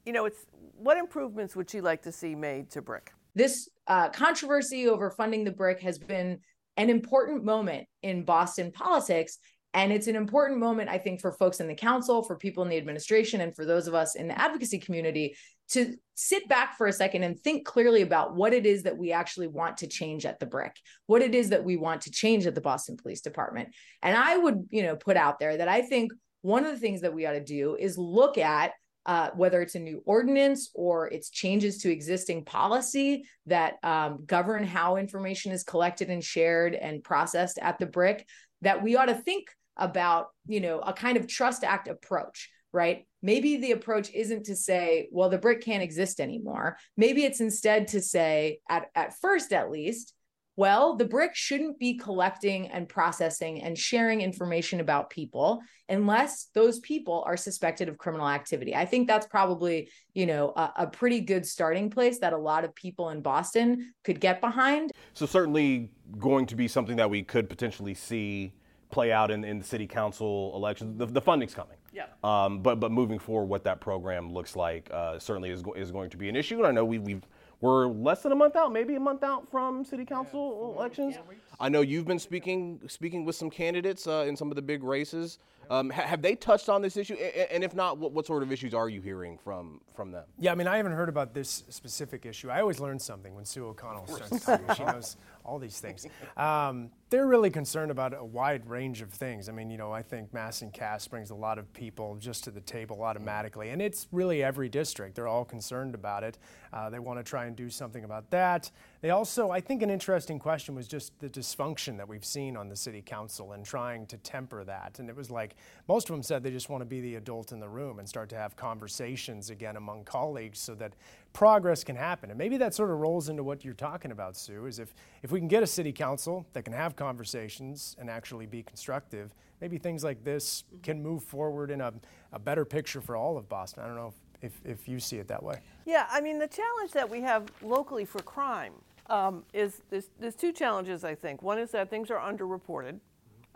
You 0.05 0.13
know, 0.13 0.27
it's 0.27 0.45
what 0.77 0.99
improvements 0.99 1.57
would 1.57 1.71
she 1.71 1.81
like 1.81 2.03
to 2.03 2.13
see 2.13 2.35
made 2.35 2.71
to 2.73 2.83
BRIC? 2.83 3.11
This 3.35 3.71
uh, 3.87 4.11
controversy 4.11 4.87
over 4.87 5.11
funding 5.11 5.45
the 5.45 5.53
BRIC 5.53 5.81
has 5.81 5.99
been 5.99 6.41
an 6.77 6.91
important 6.91 7.43
moment 7.43 7.87
in 8.03 8.25
Boston 8.25 8.71
politics 8.71 9.39
and 9.75 9.93
it's 9.93 10.07
an 10.07 10.17
important 10.17 10.61
moment, 10.61 10.91
I 10.91 10.99
think, 10.99 11.21
for 11.21 11.33
folks 11.33 11.61
in 11.61 11.67
the 11.67 11.75
council, 11.75 12.23
for 12.23 12.37
people 12.37 12.63
in 12.63 12.69
the 12.69 12.77
administration, 12.77 13.41
and 13.41 13.55
for 13.55 13.65
those 13.65 13.87
of 13.87 13.95
us 13.95 14.15
in 14.15 14.29
the 14.29 14.39
advocacy 14.39 14.79
community 14.79 15.37
to 15.71 15.97
sit 16.15 16.47
back 16.49 16.77
for 16.77 16.87
a 16.87 16.93
second 16.93 17.23
and 17.23 17.41
think 17.41 17.65
clearly 17.65 18.03
about 18.03 18.35
what 18.35 18.53
it 18.53 18.67
is 18.67 18.83
that 18.83 18.97
we 18.97 19.13
actually 19.13 19.49
want 19.49 19.79
to 19.79 19.87
change 19.87 20.27
at 20.27 20.39
the 20.39 20.47
BRIC 20.47 20.77
what 21.07 21.23
it 21.23 21.35
is 21.35 21.49
that 21.49 21.65
we 21.65 21.77
want 21.77 22.03
to 22.03 22.11
change 22.11 22.47
at 22.47 22.55
the 22.55 22.61
boston 22.61 22.97
police 22.97 23.23
department. 23.23 23.71
And 24.03 24.17
i 24.17 24.37
would 24.37 24.67
you 24.71 24.83
know 24.83 24.97
put 24.97 25.17
out 25.17 25.39
there 25.39 25.57
that 25.57 25.69
i 25.69 25.81
think 25.81 26.13
one 26.43 26.65
of 26.65 26.73
the 26.73 26.79
things 26.79 27.01
that 27.01 27.15
we 27.15 27.25
ought 27.27 27.33
to 27.33 27.45
do 27.45 27.77
is 27.77 27.97
look 27.97 28.37
at 28.37 28.73
uh, 29.05 29.31
whether 29.35 29.61
it's 29.61 29.75
a 29.75 29.81
new 29.81 30.01
ordinance 30.07 30.71
or 30.75 31.09
it's 31.09 31.29
changes 31.29 31.79
to 31.79 31.91
existing 31.91 32.45
policy 32.45 33.25
that 33.47 33.75
um, 33.83 34.23
govern 34.27 34.65
how 34.65 34.97
information 34.97 35.51
is 35.51 35.65
collected 35.65 36.09
and 36.09 36.23
shared 36.23 36.75
and 36.75 37.03
processed 37.03 37.59
at 37.61 37.79
the 37.79 37.87
BRIC 37.87 38.25
that 38.61 38.83
we 38.83 38.95
ought 38.95 39.07
to 39.07 39.15
think 39.15 39.49
about, 39.77 40.29
you 40.47 40.61
know, 40.61 40.81
a 40.81 40.93
kind 40.93 41.17
of 41.17 41.27
trust 41.27 41.65
act 41.65 41.89
approach, 41.89 42.51
right? 42.73 43.07
Maybe 43.23 43.57
the 43.57 43.73
approach 43.73 44.11
isn't 44.13 44.47
to 44.47 44.57
say, 44.57 45.09
well, 45.13 45.29
the 45.29 45.39
BRIC 45.39 45.63
can't 45.63 45.83
exist 45.83 46.21
anymore. 46.21 46.77
Maybe 46.97 47.25
it's 47.25 47.41
instead 47.41 47.89
to 47.89 48.01
say, 48.01 48.59
at, 48.69 48.87
at 48.95 49.19
first 49.21 49.53
at 49.53 49.71
least, 49.71 50.15
well, 50.55 50.97
the 50.97 51.07
BRIC 51.07 51.35
shouldn't 51.35 51.79
be 51.79 51.95
collecting 51.95 52.69
and 52.69 52.87
processing 52.87 53.63
and 53.63 53.77
sharing 53.77 54.21
information 54.21 54.81
about 54.81 55.09
people 55.09 55.63
unless 55.89 56.51
those 56.55 56.79
people 56.81 57.25
are 57.27 57.39
suspected 57.39 57.89
of 57.89 57.97
criminal 57.97 58.29
activity. 58.29 58.75
I 58.75 58.85
think 58.85 59.09
that's 59.09 59.27
probably, 59.27 59.89
you 60.13 60.27
know, 60.27 60.53
a, 60.55 60.73
a, 60.77 60.87
pretty 60.87 61.21
good 61.21 61.47
starting 61.47 61.89
place 61.89 62.19
that 62.19 62.35
a 62.35 62.39
lot 62.39 62.65
of 62.65 62.75
people 62.75 63.09
in 63.09 63.23
Boston 63.23 63.95
could 64.05 64.21
get 64.21 64.43
behind. 64.43 64.93
So 65.15 65.25
certainly 65.25 65.91
going 66.19 66.45
to 66.47 66.55
be 66.55 66.69
something 66.69 66.97
that 66.97 67.09
we 67.09 67.23
could 67.23 67.49
potentially 67.49 67.95
see 67.95 68.53
play 68.93 69.11
out 69.11 69.31
in, 69.31 69.45
in 69.45 69.59
the 69.59 69.65
city 69.65 69.87
council 69.87 70.53
elections. 70.55 70.99
The, 70.99 71.07
the 71.07 71.21
funding's 71.21 71.55
coming. 71.55 71.77
Yeah. 71.93 72.07
Um, 72.23 72.61
but 72.61 72.79
but 72.79 72.93
moving 72.93 73.19
forward, 73.19 73.47
what 73.47 73.65
that 73.65 73.81
program 73.81 74.33
looks 74.33 74.55
like 74.55 74.89
uh, 74.93 75.19
certainly 75.19 75.51
is 75.51 75.65
is 75.77 75.91
going 75.91 76.11
to 76.11 76.17
be 76.17 76.29
an 76.29 76.37
issue. 76.37 76.59
And 76.59 76.67
I 76.67 76.71
know 76.71 76.85
we 76.85 76.99
we've 76.99 77.23
we're 77.63 77.87
less 77.87 78.23
than 78.23 78.33
a 78.33 78.35
month 78.35 78.57
out, 78.57 78.73
maybe 78.73 78.97
a 78.97 79.01
month 79.01 79.23
out 79.23 79.49
from 79.49 79.85
city 79.85 80.05
council 80.05 80.73
yeah. 80.73 80.81
elections. 80.81 81.15
Yeah. 81.15 81.37
I 81.61 81.69
know 81.69 81.81
you've 81.81 82.07
been 82.07 82.19
speaking 82.19 82.81
speaking 82.89 83.25
with 83.25 83.37
some 83.37 83.51
candidates 83.51 84.07
uh, 84.07 84.25
in 84.29 84.37
some 84.37 84.51
of 84.51 84.57
the 84.57 84.63
big 84.63 84.83
races. 84.83 85.39
Um, 85.71 85.89
ha- 85.91 86.03
have 86.03 86.21
they 86.23 86.35
touched 86.35 86.69
on 86.69 86.83
this 86.83 86.97
issue? 86.97 87.15
And 87.15 87.63
if 87.63 87.75
not, 87.75 87.97
what, 87.97 88.13
what, 88.13 88.27
sort 88.27 88.43
of 88.43 88.51
issues 88.51 88.75
are 88.75 88.89
you 88.89 89.01
hearing 89.01 89.39
from 89.39 89.81
from 89.95 90.11
them? 90.11 90.25
Yeah, 90.39 90.53
I 90.53 90.55
mean, 90.57 90.67
I 90.67 90.77
haven't 90.77 90.93
heard 90.93 91.09
about 91.09 91.35
this 91.35 91.63
specific 91.69 92.27
issue. 92.27 92.51
I 92.51 92.61
always 92.61 92.81
learn 92.81 92.99
something 92.99 93.35
when 93.35 93.45
Sue 93.45 93.67
O'Connell 93.67 94.07
starts 94.09 94.45
talking. 94.45 94.75
she 94.75 94.85
knows 94.93 95.17
all 95.45 95.59
these 95.59 95.81
things. 95.81 96.07
Um, 96.37 96.91
they're 97.11 97.27
really 97.27 97.51
concerned 97.51 97.91
about 97.91 98.15
a 98.19 98.25
wide 98.25 98.69
range 98.69 99.03
of 99.03 99.11
things. 99.11 99.49
I 99.49 99.53
mean, 99.53 99.71
you 99.71 99.77
know, 99.77 99.93
I 99.93 100.03
think 100.03 100.33
Mass 100.33 100.63
and 100.63 100.73
Cass 100.73 101.07
brings 101.07 101.31
a 101.31 101.35
lot 101.35 101.59
of 101.59 101.71
people 101.73 102.17
just 102.17 102.45
to 102.45 102.51
the 102.51 102.61
table 102.61 103.03
automatically, 103.03 103.71
and 103.71 103.83
it's 103.83 104.09
really 104.13 104.43
every 104.43 104.69
district. 104.69 105.15
They're 105.17 105.29
all 105.29 105.45
concerned 105.45 105.95
about 105.95 106.25
it. 106.25 106.39
Uh, 106.73 106.89
they 106.91 106.99
want 106.99 107.19
to 107.19 107.23
try 107.23 107.47
and 107.47 107.57
do 107.57 107.69
something 107.69 108.05
about 108.05 108.31
that. 108.31 108.71
They 109.03 109.11
also, 109.11 109.51
I 109.51 109.61
think, 109.61 109.83
an 109.83 109.91
interesting 109.91 110.39
question 110.39 110.77
was 110.77 110.87
just 110.87 111.19
the 111.19 111.29
dysfunction 111.29 111.97
that 111.97 112.07
we've 112.07 112.25
seen 112.25 112.57
on 112.57 112.69
the 112.69 112.77
city 112.77 113.03
council 113.05 113.51
and 113.51 113.67
trying 113.67 114.07
to 114.07 114.17
temper 114.17 114.63
that. 114.63 115.01
And 115.01 115.11
it 115.11 115.17
was 115.17 115.29
like 115.29 115.57
most 115.89 116.09
of 116.09 116.15
them 116.15 116.23
said 116.23 116.45
they 116.45 116.53
just 116.53 116.69
want 116.69 116.83
to 116.83 116.87
be 116.87 117.01
the 117.01 117.17
adult 117.17 117.51
in 117.51 117.59
the 117.59 117.69
room 117.69 117.99
and 117.99 118.09
start 118.09 118.29
to 118.29 118.37
have 118.37 118.55
conversations 118.55 119.51
again 119.51 119.77
among 119.77 120.05
colleagues 120.05 120.61
so 120.61 120.77
that 120.77 120.93
progress 121.33 121.83
can 121.83 121.97
happen. 121.97 122.31
And 122.31 122.39
maybe 122.39 122.57
that 122.59 122.75
sort 122.75 122.91
of 122.91 123.01
rolls 123.01 123.29
into 123.29 123.43
what 123.43 123.65
you're 123.65 123.75
talking 123.75 124.13
about, 124.13 124.37
Sue, 124.37 124.67
is 124.67 124.79
if, 124.79 124.95
if 125.25 125.33
we 125.33 125.41
can 125.41 125.49
get 125.49 125.65
a 125.65 125.67
city 125.67 125.93
council 125.93 126.47
that 126.53 126.65
can 126.65 126.73
have 126.73 126.95
conversations 126.95 127.97
and 127.99 128.09
actually 128.09 128.47
be 128.47 128.63
constructive, 128.63 129.35
maybe 129.61 129.79
things 129.79 130.05
like 130.05 130.23
this 130.23 130.63
mm-hmm. 130.63 130.81
can 130.83 131.03
move 131.03 131.25
forward 131.25 131.73
in 131.73 131.81
a, 131.81 131.93
a 132.33 132.39
better 132.39 132.65
picture 132.65 133.01
for 133.01 133.17
all 133.17 133.37
of 133.37 133.49
Boston. 133.49 133.83
I 133.83 133.89
don't 133.89 133.97
know 133.97 134.09
if 134.09 134.15
if, 134.43 134.61
if 134.65 134.89
you 134.89 134.99
see 134.99 135.19
it 135.19 135.29
that 135.29 135.41
way. 135.41 135.61
Yeah, 135.87 136.09
I 136.11 136.21
mean, 136.21 136.41
the 136.41 136.49
challenge 136.49 136.91
that 136.95 137.09
we 137.09 137.21
have 137.21 137.45
locally 137.63 138.05
for 138.05 138.19
crime 138.23 138.73
um, 139.07 139.45
is 139.53 139.83
there's, 139.91 140.11
there's 140.19 140.35
two 140.35 140.53
challenges, 140.53 141.05
I 141.05 141.15
think. 141.15 141.43
One 141.43 141.59
is 141.59 141.71
that 141.73 141.91
things 141.91 142.11
are 142.11 142.19
underreported, 142.19 142.99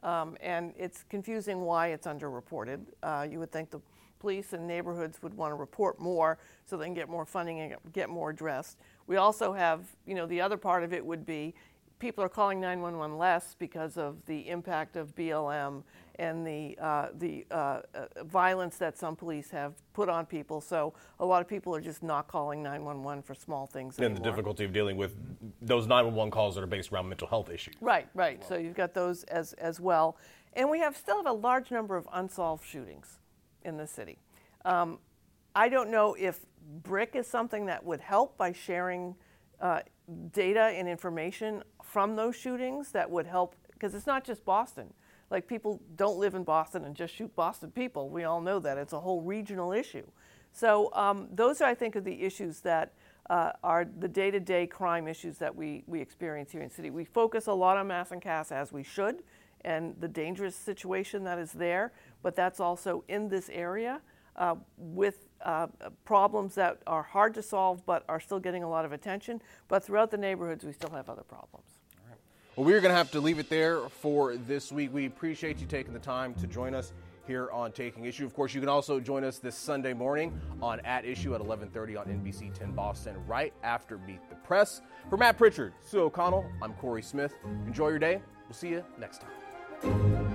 um, 0.02 0.36
and 0.40 0.72
it's 0.78 1.04
confusing 1.08 1.60
why 1.62 1.88
it's 1.88 2.06
underreported. 2.06 2.80
Uh, 3.02 3.26
you 3.30 3.38
would 3.38 3.52
think 3.52 3.70
the 3.70 3.80
police 4.18 4.52
and 4.52 4.66
neighborhoods 4.66 5.22
would 5.22 5.34
want 5.34 5.50
to 5.50 5.54
report 5.54 6.00
more 6.00 6.38
so 6.64 6.76
they 6.76 6.86
can 6.86 6.94
get 6.94 7.08
more 7.08 7.24
funding 7.24 7.60
and 7.60 7.74
get 7.92 8.08
more 8.08 8.30
addressed. 8.30 8.78
We 9.06 9.16
also 9.16 9.52
have, 9.52 9.84
you 10.06 10.14
know, 10.14 10.26
the 10.26 10.40
other 10.40 10.56
part 10.56 10.82
of 10.82 10.92
it 10.92 11.04
would 11.04 11.24
be 11.24 11.54
people 11.98 12.22
are 12.22 12.28
calling 12.28 12.60
911 12.60 13.16
less 13.16 13.54
because 13.58 13.96
of 13.96 14.24
the 14.26 14.48
impact 14.48 14.96
of 14.96 15.14
BLM 15.14 15.82
and 16.18 16.46
the 16.46 16.76
uh, 16.80 17.08
the 17.18 17.46
uh, 17.50 17.54
uh, 17.94 18.06
violence 18.24 18.76
that 18.78 18.96
some 18.96 19.16
police 19.16 19.50
have 19.50 19.74
put 19.92 20.08
on 20.08 20.24
people. 20.26 20.60
So 20.60 20.94
a 21.20 21.24
lot 21.24 21.42
of 21.42 21.48
people 21.48 21.74
are 21.74 21.80
just 21.80 22.02
not 22.02 22.28
calling 22.28 22.62
911 22.62 23.22
for 23.22 23.34
small 23.34 23.66
things 23.66 23.96
And 23.98 24.04
anymore. 24.06 24.22
the 24.24 24.30
difficulty 24.30 24.64
of 24.64 24.72
dealing 24.72 24.96
with 24.96 25.14
those 25.60 25.86
911 25.86 26.30
calls 26.30 26.54
that 26.54 26.62
are 26.62 26.66
based 26.66 26.92
around 26.92 27.08
mental 27.08 27.28
health 27.28 27.50
issues. 27.50 27.74
Right, 27.80 28.08
right. 28.14 28.42
So 28.46 28.56
you've 28.56 28.74
got 28.74 28.94
those 28.94 29.24
as 29.24 29.52
as 29.54 29.80
well, 29.80 30.16
and 30.54 30.70
we 30.70 30.78
have 30.80 30.96
still 30.96 31.16
have 31.18 31.26
a 31.26 31.32
large 31.32 31.70
number 31.70 31.96
of 31.96 32.08
unsolved 32.12 32.64
shootings 32.64 33.18
in 33.62 33.76
the 33.76 33.86
city. 33.86 34.18
Um, 34.64 34.98
I 35.54 35.68
don't 35.68 35.90
know 35.90 36.14
if 36.18 36.40
BRIC 36.82 37.14
is 37.16 37.26
something 37.26 37.66
that 37.66 37.84
would 37.84 38.00
help 38.00 38.36
by 38.36 38.52
sharing 38.52 39.14
uh, 39.60 39.80
data 40.32 40.60
and 40.60 40.88
information 40.88 41.62
from 41.82 42.16
those 42.16 42.36
shootings 42.36 42.92
that 42.92 43.10
would 43.10 43.26
help 43.26 43.54
because 43.72 43.94
it's 43.94 44.06
not 44.06 44.24
just 44.24 44.44
Boston. 44.44 44.92
Like 45.30 45.46
people 45.46 45.80
don't 45.96 46.18
live 46.18 46.34
in 46.34 46.44
Boston 46.44 46.84
and 46.84 46.94
just 46.94 47.14
shoot 47.14 47.34
Boston 47.34 47.70
people. 47.70 48.08
We 48.08 48.24
all 48.24 48.40
know 48.40 48.58
that 48.60 48.78
it's 48.78 48.92
a 48.92 49.00
whole 49.00 49.22
regional 49.22 49.72
issue. 49.72 50.06
So 50.52 50.90
um, 50.94 51.28
those, 51.32 51.60
are, 51.60 51.68
I 51.68 51.74
think, 51.74 51.96
are 51.96 52.00
the 52.00 52.22
issues 52.22 52.60
that 52.60 52.94
uh, 53.28 53.52
are 53.62 53.86
the 53.98 54.08
day-to-day 54.08 54.68
crime 54.68 55.08
issues 55.08 55.36
that 55.38 55.54
we, 55.54 55.82
we 55.86 56.00
experience 56.00 56.52
here 56.52 56.62
in 56.62 56.70
city. 56.70 56.90
We 56.90 57.04
focus 57.04 57.48
a 57.48 57.52
lot 57.52 57.76
on 57.76 57.88
Mass 57.88 58.12
and 58.12 58.22
Cass 58.22 58.52
as 58.52 58.72
we 58.72 58.82
should, 58.82 59.22
and 59.62 59.94
the 60.00 60.08
dangerous 60.08 60.54
situation 60.54 61.24
that 61.24 61.38
is 61.38 61.52
there. 61.52 61.92
But 62.22 62.36
that's 62.36 62.60
also 62.60 63.04
in 63.08 63.28
this 63.28 63.50
area 63.50 64.00
uh, 64.36 64.54
with 64.78 65.25
uh, 65.44 65.68
problems 66.04 66.54
that 66.56 66.78
are 66.86 67.02
hard 67.02 67.34
to 67.34 67.42
solve, 67.42 67.84
but 67.86 68.04
are 68.08 68.20
still 68.20 68.40
getting 68.40 68.62
a 68.62 68.68
lot 68.68 68.84
of 68.84 68.92
attention. 68.92 69.40
But 69.68 69.84
throughout 69.84 70.10
the 70.10 70.18
neighborhoods, 70.18 70.64
we 70.64 70.72
still 70.72 70.90
have 70.90 71.08
other 71.08 71.22
problems. 71.22 71.66
Well, 72.56 72.64
we're 72.64 72.80
going 72.80 72.92
to 72.92 72.96
have 72.96 73.10
to 73.10 73.20
leave 73.20 73.38
it 73.38 73.50
there 73.50 73.86
for 73.88 74.36
this 74.36 74.72
week. 74.72 74.92
We 74.92 75.04
appreciate 75.04 75.58
you 75.58 75.66
taking 75.66 75.92
the 75.92 75.98
time 75.98 76.32
to 76.36 76.46
join 76.46 76.74
us 76.74 76.94
here 77.26 77.50
on 77.52 77.72
Taking 77.72 78.06
Issue. 78.06 78.24
Of 78.24 78.34
course, 78.34 78.54
you 78.54 78.60
can 78.60 78.68
also 78.70 78.98
join 78.98 79.24
us 79.24 79.38
this 79.38 79.54
Sunday 79.56 79.92
morning 79.92 80.38
on 80.62 80.80
At 80.80 81.04
Issue 81.04 81.34
at 81.34 81.40
11:30 81.40 81.96
on 81.96 82.06
NBC 82.06 82.50
10 82.54 82.72
Boston, 82.72 83.16
right 83.26 83.52
after 83.62 83.98
Meet 83.98 84.20
the 84.30 84.36
Press. 84.36 84.80
For 85.10 85.16
Matt 85.16 85.36
Pritchard, 85.36 85.74
Sue 85.82 86.00
O'Connell, 86.00 86.46
I'm 86.62 86.72
Cory 86.74 87.02
Smith. 87.02 87.34
Enjoy 87.66 87.88
your 87.88 87.98
day. 87.98 88.22
We'll 88.48 88.54
see 88.54 88.68
you 88.68 88.84
next 88.98 89.22
time. 89.82 90.25